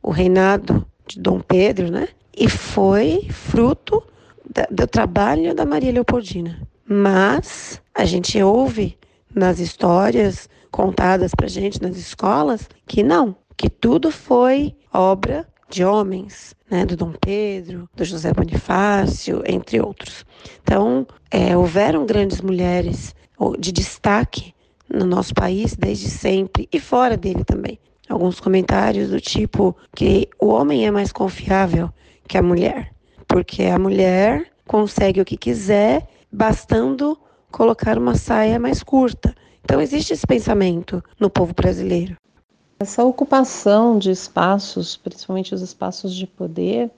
o 0.02 0.10
reinado 0.10 0.84
de 1.06 1.20
Dom 1.20 1.40
Pedro, 1.40 1.90
né? 1.90 2.08
E 2.36 2.48
foi 2.48 3.28
fruto 3.30 4.02
da, 4.48 4.66
do 4.70 4.86
trabalho 4.86 5.54
da 5.54 5.64
Maria 5.64 5.92
Leopoldina. 5.92 6.60
Mas 6.84 7.80
a 7.94 8.04
gente 8.04 8.42
ouve 8.42 8.98
nas 9.32 9.60
histórias 9.60 10.48
contadas 10.70 11.32
para 11.34 11.46
gente 11.46 11.80
nas 11.80 11.96
escolas 11.96 12.68
que 12.86 13.02
não, 13.02 13.36
que 13.56 13.70
tudo 13.70 14.10
foi 14.10 14.74
obra 14.92 15.46
de 15.68 15.84
homens, 15.84 16.54
né, 16.70 16.84
do 16.86 16.96
Dom 16.96 17.12
Pedro, 17.20 17.88
do 17.94 18.04
José 18.04 18.32
Bonifácio, 18.32 19.42
entre 19.46 19.80
outros. 19.80 20.24
Então, 20.62 21.06
é, 21.30 21.56
houveram 21.56 22.06
grandes 22.06 22.40
mulheres 22.40 23.14
de 23.58 23.70
destaque 23.70 24.54
no 24.88 25.04
nosso 25.04 25.34
país 25.34 25.76
desde 25.76 26.08
sempre 26.08 26.68
e 26.72 26.80
fora 26.80 27.16
dele 27.16 27.44
também. 27.44 27.78
Alguns 28.08 28.40
comentários 28.40 29.10
do 29.10 29.20
tipo 29.20 29.76
que 29.94 30.28
o 30.40 30.46
homem 30.46 30.86
é 30.86 30.90
mais 30.90 31.12
confiável 31.12 31.90
que 32.26 32.38
a 32.38 32.42
mulher, 32.42 32.90
porque 33.26 33.64
a 33.64 33.78
mulher 33.78 34.46
consegue 34.66 35.20
o 35.20 35.24
que 35.24 35.36
quiser, 35.36 36.08
bastando 36.32 37.18
colocar 37.50 37.98
uma 37.98 38.14
saia 38.14 38.58
mais 38.58 38.82
curta. 38.82 39.34
Então 39.62 39.80
existe 39.80 40.14
esse 40.14 40.26
pensamento 40.26 41.02
no 41.20 41.28
povo 41.28 41.52
brasileiro. 41.52 42.16
Essa 42.80 43.04
ocupação 43.04 43.98
de 43.98 44.08
espaços, 44.08 44.96
principalmente 44.96 45.52
os 45.52 45.62
espaços 45.62 46.14
de 46.14 46.28
poder, 46.28 46.88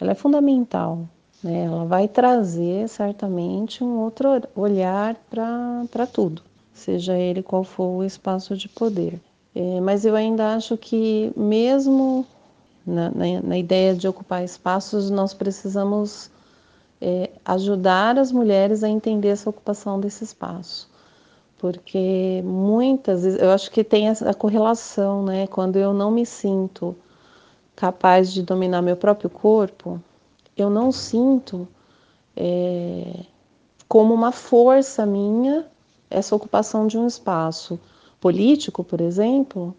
ela 0.00 0.12
é 0.12 0.14
fundamental. 0.14 1.08
Né? 1.42 1.64
Ela 1.64 1.84
vai 1.84 2.06
trazer 2.06 2.88
certamente 2.88 3.82
um 3.82 3.98
outro 3.98 4.28
olhar 4.54 5.16
para 5.28 6.06
tudo, 6.06 6.40
seja 6.72 7.18
ele 7.18 7.42
qual 7.42 7.64
for 7.64 7.96
o 7.96 8.04
espaço 8.04 8.56
de 8.56 8.68
poder. 8.68 9.20
É, 9.56 9.80
mas 9.80 10.04
eu 10.04 10.14
ainda 10.14 10.54
acho 10.54 10.76
que, 10.76 11.32
mesmo 11.36 12.24
na, 12.86 13.10
na, 13.10 13.42
na 13.42 13.58
ideia 13.58 13.92
de 13.92 14.06
ocupar 14.06 14.44
espaços, 14.44 15.10
nós 15.10 15.34
precisamos 15.34 16.30
é, 17.00 17.30
ajudar 17.44 18.20
as 18.20 18.30
mulheres 18.30 18.84
a 18.84 18.88
entender 18.88 19.28
essa 19.28 19.50
ocupação 19.50 19.98
desse 19.98 20.22
espaço 20.22 20.93
porque 21.58 22.42
muitas 22.44 23.22
vezes 23.24 23.40
eu 23.40 23.50
acho 23.50 23.70
que 23.70 23.82
tem 23.82 24.08
essa 24.08 24.32
correlação, 24.34 25.24
né? 25.24 25.46
Quando 25.46 25.76
eu 25.76 25.92
não 25.92 26.10
me 26.10 26.26
sinto 26.26 26.96
capaz 27.74 28.32
de 28.32 28.42
dominar 28.42 28.82
meu 28.82 28.96
próprio 28.96 29.30
corpo, 29.30 30.00
eu 30.56 30.70
não 30.70 30.92
sinto 30.92 31.66
é, 32.36 33.24
como 33.88 34.14
uma 34.14 34.32
força 34.32 35.06
minha 35.06 35.66
essa 36.10 36.34
ocupação 36.34 36.86
de 36.86 36.96
um 36.96 37.06
espaço 37.06 37.78
político, 38.20 38.84
por 38.84 39.00
exemplo, 39.00 39.74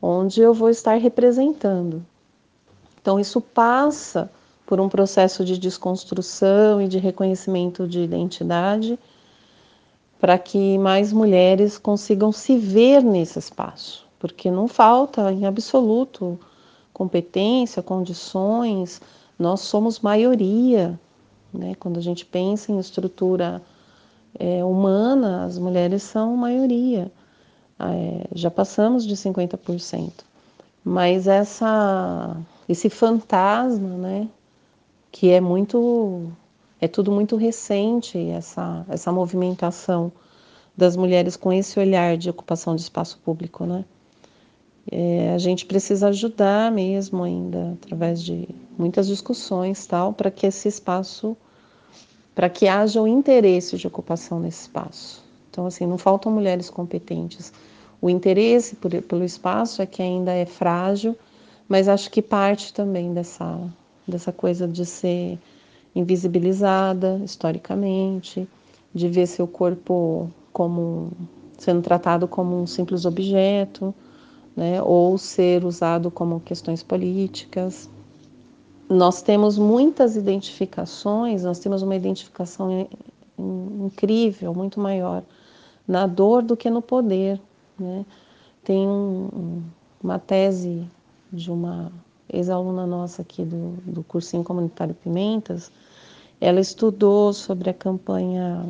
onde 0.00 0.40
eu 0.40 0.54
vou 0.54 0.70
estar 0.70 0.94
representando. 0.94 2.04
Então, 3.00 3.20
isso 3.20 3.40
passa 3.40 4.30
por 4.66 4.80
um 4.80 4.88
processo 4.88 5.44
de 5.44 5.58
desconstrução 5.58 6.80
e 6.80 6.88
de 6.88 6.98
reconhecimento 6.98 7.86
de 7.86 8.00
identidade 8.00 8.98
para 10.20 10.38
que 10.38 10.78
mais 10.78 11.12
mulheres 11.12 11.78
consigam 11.78 12.32
se 12.32 12.56
ver 12.56 13.02
nesse 13.02 13.38
espaço, 13.38 14.06
porque 14.18 14.50
não 14.50 14.66
falta 14.66 15.32
em 15.32 15.44
absoluto 15.44 16.38
competência, 16.92 17.82
condições, 17.82 19.00
nós 19.38 19.60
somos 19.60 20.00
maioria 20.00 20.98
Né? 21.52 21.74
Quando 21.78 21.98
a 21.98 22.02
gente 22.02 22.26
pensa 22.26 22.72
em 22.72 22.78
estrutura 22.78 23.62
é, 24.38 24.64
humana, 24.64 25.44
as 25.44 25.56
mulheres 25.58 26.02
são 26.02 26.36
maioria. 26.36 27.10
É, 27.78 28.26
já 28.34 28.50
passamos 28.50 29.06
de 29.06 29.16
50%. 29.16 30.12
Mas 30.84 31.26
essa, 31.26 32.36
esse 32.68 32.90
fantasma, 32.90 33.96
né, 33.96 34.28
que 35.10 35.30
é 35.30 35.40
muito, 35.40 36.30
é 36.84 36.88
tudo 36.88 37.10
muito 37.10 37.36
recente, 37.36 38.18
essa, 38.28 38.84
essa 38.90 39.10
movimentação 39.10 40.12
das 40.76 40.96
mulheres 40.96 41.34
com 41.34 41.50
esse 41.50 41.80
olhar 41.80 42.18
de 42.18 42.28
ocupação 42.28 42.76
de 42.76 42.82
espaço 42.82 43.18
público, 43.24 43.64
né? 43.64 43.84
É, 44.92 45.32
a 45.34 45.38
gente 45.38 45.64
precisa 45.64 46.08
ajudar 46.08 46.70
mesmo 46.70 47.22
ainda 47.22 47.72
através 47.82 48.22
de 48.22 48.46
muitas 48.78 49.06
discussões 49.06 49.86
tal 49.86 50.12
para 50.12 50.30
que 50.30 50.46
esse 50.46 50.68
espaço 50.68 51.34
para 52.34 52.50
que 52.50 52.68
haja 52.68 53.00
o 53.00 53.08
interesse 53.08 53.78
de 53.78 53.86
ocupação 53.86 54.38
nesse 54.38 54.60
espaço 54.60 55.24
então 55.50 55.64
assim 55.64 55.86
não 55.86 55.96
faltam 55.96 56.30
mulheres 56.30 56.68
competentes 56.68 57.50
o 57.98 58.10
interesse 58.10 58.76
por, 58.76 58.90
pelo 59.04 59.24
espaço 59.24 59.80
é 59.80 59.86
que 59.86 60.02
ainda 60.02 60.32
é 60.32 60.44
frágil 60.44 61.16
mas 61.66 61.88
acho 61.88 62.10
que 62.10 62.20
parte 62.20 62.74
também 62.74 63.14
dessa 63.14 63.58
dessa 64.06 64.32
coisa 64.32 64.68
de 64.68 64.84
ser 64.84 65.38
invisibilizada 65.94 67.20
historicamente 67.24 68.48
de 68.94 69.08
ver 69.08 69.26
seu 69.26 69.46
corpo 69.46 70.30
como 70.52 71.12
sendo 71.58 71.82
tratado 71.82 72.26
como 72.28 72.60
um 72.60 72.66
simples 72.66 73.04
objeto 73.04 73.94
né, 74.56 74.82
ou 74.82 75.16
ser 75.18 75.64
usado 75.64 76.10
como 76.10 76.40
questões 76.40 76.82
políticas. 76.82 77.88
Nós 78.88 79.22
temos 79.22 79.58
muitas 79.58 80.16
identificações, 80.16 81.42
nós 81.42 81.58
temos 81.58 81.82
uma 81.82 81.96
identificação 81.96 82.86
incrível, 83.38 84.54
muito 84.54 84.78
maior 84.78 85.22
na 85.86 86.06
dor 86.06 86.42
do 86.42 86.56
que 86.56 86.70
no 86.70 86.82
poder. 86.82 87.40
Né? 87.78 88.04
Tem 88.62 88.86
um, 88.86 89.62
uma 90.02 90.18
tese 90.18 90.86
de 91.32 91.50
uma 91.50 91.90
ex-aluna 92.28 92.86
nossa 92.86 93.22
aqui 93.22 93.44
do, 93.44 93.76
do 93.84 94.02
cursinho 94.02 94.44
comunitário 94.44 94.94
Pimentas, 94.94 95.70
ela 96.40 96.60
estudou 96.60 97.32
sobre 97.32 97.70
a 97.70 97.74
campanha 97.74 98.66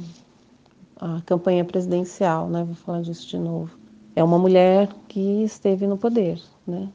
a 1.00 1.20
campanha 1.26 1.64
presidencial, 1.64 2.48
né? 2.48 2.62
Vou 2.64 2.74
falar 2.74 3.02
disso 3.02 3.26
de 3.28 3.38
novo 3.38 3.84
é 4.16 4.22
uma 4.22 4.38
mulher 4.38 4.88
que 5.08 5.42
esteve 5.42 5.86
no 5.86 5.98
poder, 5.98 6.40
né? 6.66 6.88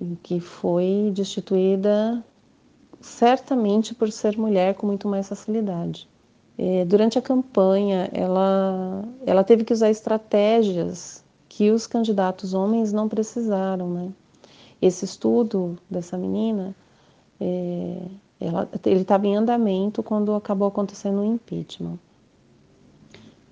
E 0.00 0.16
que 0.22 0.40
foi 0.40 1.12
destituída 1.14 2.24
certamente 3.00 3.94
por 3.94 4.10
ser 4.10 4.38
mulher 4.38 4.74
com 4.74 4.86
muito 4.86 5.06
mais 5.06 5.28
facilidade. 5.28 6.08
É, 6.56 6.84
durante 6.84 7.18
a 7.18 7.22
campanha, 7.22 8.08
ela, 8.12 9.04
ela 9.26 9.44
teve 9.44 9.64
que 9.64 9.72
usar 9.72 9.90
estratégias 9.90 11.24
que 11.48 11.70
os 11.70 11.86
candidatos 11.86 12.54
homens 12.54 12.92
não 12.92 13.08
precisaram, 13.08 13.90
né? 13.90 14.12
Esse 14.82 15.06
estudo 15.06 15.78
dessa 15.88 16.18
menina, 16.18 16.74
é, 17.40 18.02
ela, 18.38 18.68
ele 18.84 19.00
estava 19.00 19.26
em 19.26 19.36
andamento 19.36 20.02
quando 20.02 20.34
acabou 20.34 20.68
acontecendo 20.68 21.20
o 21.20 21.24
impeachment 21.24 21.98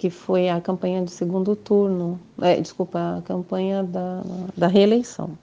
que 0.00 0.08
foi 0.08 0.48
a 0.48 0.58
campanha 0.62 1.04
de 1.04 1.10
segundo 1.10 1.54
turno, 1.54 2.18
é, 2.40 2.58
desculpa, 2.58 3.18
a 3.18 3.20
campanha 3.20 3.82
da, 3.82 4.22
da 4.56 4.66
reeleição. 4.66 5.36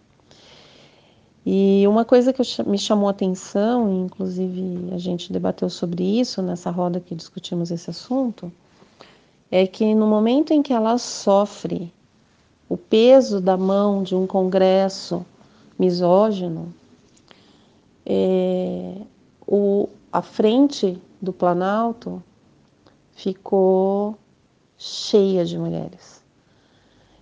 E 1.45 1.85
uma 1.87 2.03
coisa 2.03 2.33
que 2.33 2.41
me 2.65 2.79
chamou 2.79 3.07
a 3.07 3.11
atenção, 3.11 4.05
inclusive 4.05 4.89
a 4.91 4.97
gente 4.97 5.31
debateu 5.31 5.69
sobre 5.69 6.03
isso 6.03 6.41
nessa 6.41 6.71
roda 6.71 6.99
que 6.99 7.13
discutimos 7.13 7.69
esse 7.69 7.91
assunto, 7.91 8.51
é 9.51 9.67
que 9.67 9.93
no 9.93 10.07
momento 10.07 10.51
em 10.51 10.63
que 10.63 10.73
ela 10.73 10.97
sofre 10.97 11.93
o 12.67 12.75
peso 12.75 13.39
da 13.39 13.55
mão 13.55 14.01
de 14.01 14.15
um 14.15 14.25
congresso 14.25 15.23
misógino, 15.77 16.73
é, 18.05 18.95
o, 19.45 19.89
a 20.11 20.21
frente 20.21 21.01
do 21.21 21.33
Planalto 21.33 22.21
ficou 23.13 24.17
cheia 24.77 25.43
de 25.43 25.57
mulheres. 25.57 26.23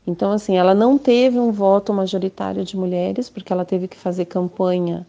Então, 0.07 0.31
assim, 0.31 0.55
ela 0.55 0.75
não 0.75 0.97
teve 0.97 1.39
um 1.39 1.51
voto 1.51 1.91
majoritário 1.91 2.63
de 2.63 2.77
mulheres, 2.77 3.29
porque 3.29 3.51
ela 3.51 3.65
teve 3.65 3.87
que 3.87 3.97
fazer 3.97 4.25
campanha 4.25 5.07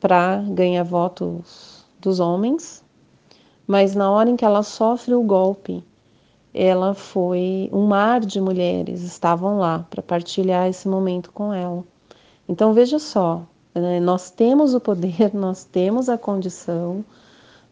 para 0.00 0.38
ganhar 0.48 0.82
votos 0.84 1.84
dos 2.00 2.18
homens, 2.18 2.82
mas 3.66 3.94
na 3.94 4.10
hora 4.10 4.30
em 4.30 4.36
que 4.36 4.44
ela 4.44 4.62
sofre 4.62 5.14
o 5.14 5.22
golpe, 5.22 5.84
ela 6.54 6.94
foi. 6.94 7.68
Um 7.72 7.86
mar 7.86 8.20
de 8.20 8.40
mulheres 8.40 9.02
estavam 9.02 9.58
lá 9.58 9.86
para 9.90 10.02
partilhar 10.02 10.68
esse 10.68 10.88
momento 10.88 11.30
com 11.30 11.52
ela. 11.52 11.84
Então, 12.50 12.74
veja 12.74 12.98
só, 12.98 13.46
né, 13.72 14.00
nós 14.00 14.28
temos 14.28 14.74
o 14.74 14.80
poder, 14.80 15.30
nós 15.32 15.62
temos 15.62 16.08
a 16.08 16.18
condição, 16.18 17.04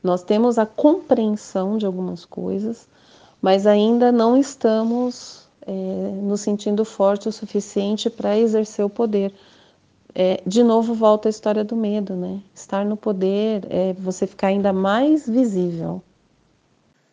nós 0.01 0.23
temos 0.23 0.57
a 0.57 0.65
compreensão 0.65 1.77
de 1.77 1.85
algumas 1.85 2.25
coisas, 2.25 2.87
mas 3.43 3.67
ainda 3.67 4.13
não 4.13 4.37
estamos 4.37 5.49
é, 5.67 5.73
nos 6.23 6.43
sentindo 6.43 6.85
forte 6.85 7.29
o 7.29 7.33
suficiente 7.33 8.09
para 8.09 8.39
exercer 8.39 8.85
o 8.85 8.89
poder. 8.89 9.35
É, 10.15 10.41
de 10.47 10.63
novo 10.63 10.95
volta 10.95 11.29
a 11.29 11.31
história 11.31 11.65
do 11.65 11.75
medo, 11.75 12.15
né? 12.15 12.41
Estar 12.55 12.85
no 12.85 12.97
poder 12.97 13.67
é 13.69 13.93
você 13.95 14.29
ficar 14.29 14.49
ainda 14.49 14.73
mais 14.73 15.29
visível. 15.29 16.01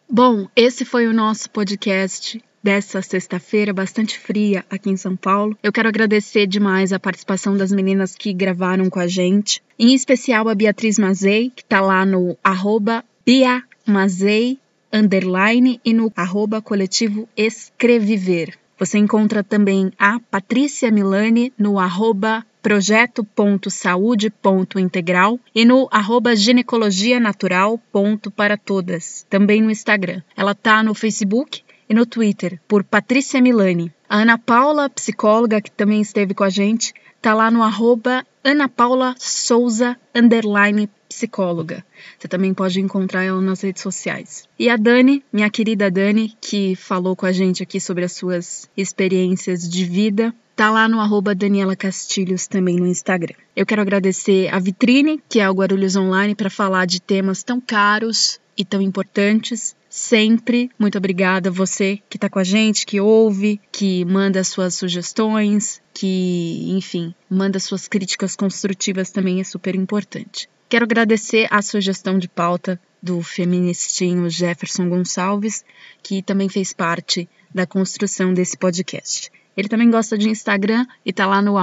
Bom, 0.07 0.47
esse 0.55 0.85
foi 0.85 1.07
o 1.07 1.13
nosso 1.13 1.49
podcast 1.49 2.39
dessa 2.65 2.99
sexta-feira, 2.99 3.71
bastante 3.71 4.17
fria 4.17 4.65
aqui 4.71 4.89
em 4.89 4.97
São 4.97 5.15
Paulo. 5.15 5.55
Eu 5.61 5.71
quero 5.71 5.87
agradecer 5.87 6.47
demais 6.47 6.91
a 6.91 6.99
participação 6.99 7.55
das 7.55 7.71
meninas 7.71 8.15
que 8.15 8.33
gravaram 8.33 8.89
com 8.89 8.99
a 8.99 9.05
gente, 9.05 9.61
em 9.77 9.93
especial 9.93 10.49
a 10.49 10.55
Beatriz 10.55 10.97
Mazei, 10.97 11.51
que 11.55 11.61
está 11.61 11.79
lá 11.79 12.03
no 12.03 12.35
arroba 12.43 13.05
Bia 13.23 13.61
Mazei 13.85 14.57
underline 14.91 15.79
e 15.85 15.93
no 15.93 16.11
arroba 16.15 16.59
coletivo 16.59 17.29
Escreviver. 17.37 18.57
Você 18.79 18.97
encontra 18.97 19.43
também 19.43 19.91
a 19.99 20.19
Patrícia 20.19 20.89
Milani 20.89 21.53
no 21.59 21.77
arroba 21.77 22.43
projeto.saude.integral 22.63 25.39
e 25.53 25.63
no 25.63 25.87
arroba 25.91 26.35
ginecologia 26.35 27.19
natural 27.19 27.79
ponto 27.91 28.31
para 28.31 28.57
todas, 28.57 29.23
também 29.29 29.61
no 29.61 29.69
Instagram. 29.69 30.23
Ela 30.35 30.55
tá 30.55 30.81
no 30.81 30.95
Facebook 30.95 31.63
e 31.89 31.93
no 31.93 32.05
Twitter 32.05 32.59
por 32.67 32.83
Patrícia 32.83 33.41
Milani. 33.41 33.91
A 34.07 34.17
Ana 34.17 34.37
Paula, 34.37 34.89
psicóloga 34.89 35.61
que 35.61 35.71
também 35.71 36.01
esteve 36.01 36.33
com 36.33 36.43
a 36.43 36.49
gente, 36.49 36.93
tá 37.21 37.33
lá 37.33 37.49
no 37.49 37.63
arroba 37.63 38.25
Ana 38.43 38.69
Paula 38.69 39.15
Souza 39.17 39.97
underline 40.13 40.89
psicóloga. 41.09 41.83
Você 42.19 42.27
também 42.27 42.53
pode 42.53 42.79
encontrar 42.79 43.23
ela 43.23 43.41
nas 43.41 43.61
redes 43.61 43.81
sociais. 43.81 44.47
E 44.59 44.69
a 44.69 44.77
Dani, 44.77 45.23
minha 45.31 45.49
querida 45.49 45.89
Dani, 45.89 46.35
que 46.39 46.75
falou 46.75 47.15
com 47.15 47.25
a 47.25 47.31
gente 47.31 47.63
aqui 47.63 47.79
sobre 47.79 48.03
as 48.03 48.11
suas 48.11 48.69
experiências 48.75 49.67
de 49.67 49.85
vida, 49.85 50.33
tá 50.55 50.69
lá 50.69 50.87
no 50.87 50.99
arroba 50.99 51.33
Daniela 51.33 51.75
Castilhos 51.75 52.47
também 52.47 52.75
no 52.75 52.87
Instagram. 52.87 53.35
Eu 53.55 53.65
quero 53.65 53.81
agradecer 53.81 54.53
a 54.53 54.59
Vitrine, 54.59 55.21
que 55.27 55.39
é 55.39 55.49
o 55.49 55.53
Guarulhos 55.53 55.95
Online, 55.95 56.35
para 56.35 56.49
falar 56.49 56.85
de 56.85 57.01
temas 57.01 57.43
tão 57.43 57.59
caros 57.59 58.39
e 58.57 58.63
tão 58.63 58.81
importantes. 58.81 59.75
Sempre 59.97 60.69
muito 60.77 60.97
obrigada 60.97 61.49
você 61.49 62.01
que 62.09 62.17
está 62.17 62.29
com 62.29 62.37
a 62.37 62.43
gente, 62.43 62.85
que 62.85 62.99
ouve, 62.99 63.61
que 63.71 64.03
manda 64.03 64.43
suas 64.43 64.75
sugestões, 64.75 65.81
que, 65.93 66.65
enfim, 66.71 67.15
manda 67.29 67.61
suas 67.61 67.87
críticas 67.87 68.35
construtivas 68.35 69.09
também 69.09 69.39
é 69.39 69.43
super 69.45 69.73
importante. 69.73 70.49
Quero 70.67 70.83
agradecer 70.83 71.47
a 71.49 71.61
sugestão 71.61 72.19
de 72.19 72.27
pauta 72.27 72.77
do 73.01 73.21
feministinho 73.21 74.29
Jefferson 74.29 74.89
Gonçalves, 74.89 75.63
que 76.03 76.21
também 76.21 76.49
fez 76.49 76.73
parte 76.73 77.29
da 77.53 77.65
construção 77.65 78.33
desse 78.33 78.57
podcast. 78.57 79.31
Ele 79.55 79.69
também 79.69 79.89
gosta 79.89 80.17
de 80.17 80.27
Instagram 80.27 80.85
e 81.05 81.13
tá 81.13 81.25
lá 81.25 81.41
no 81.41 81.55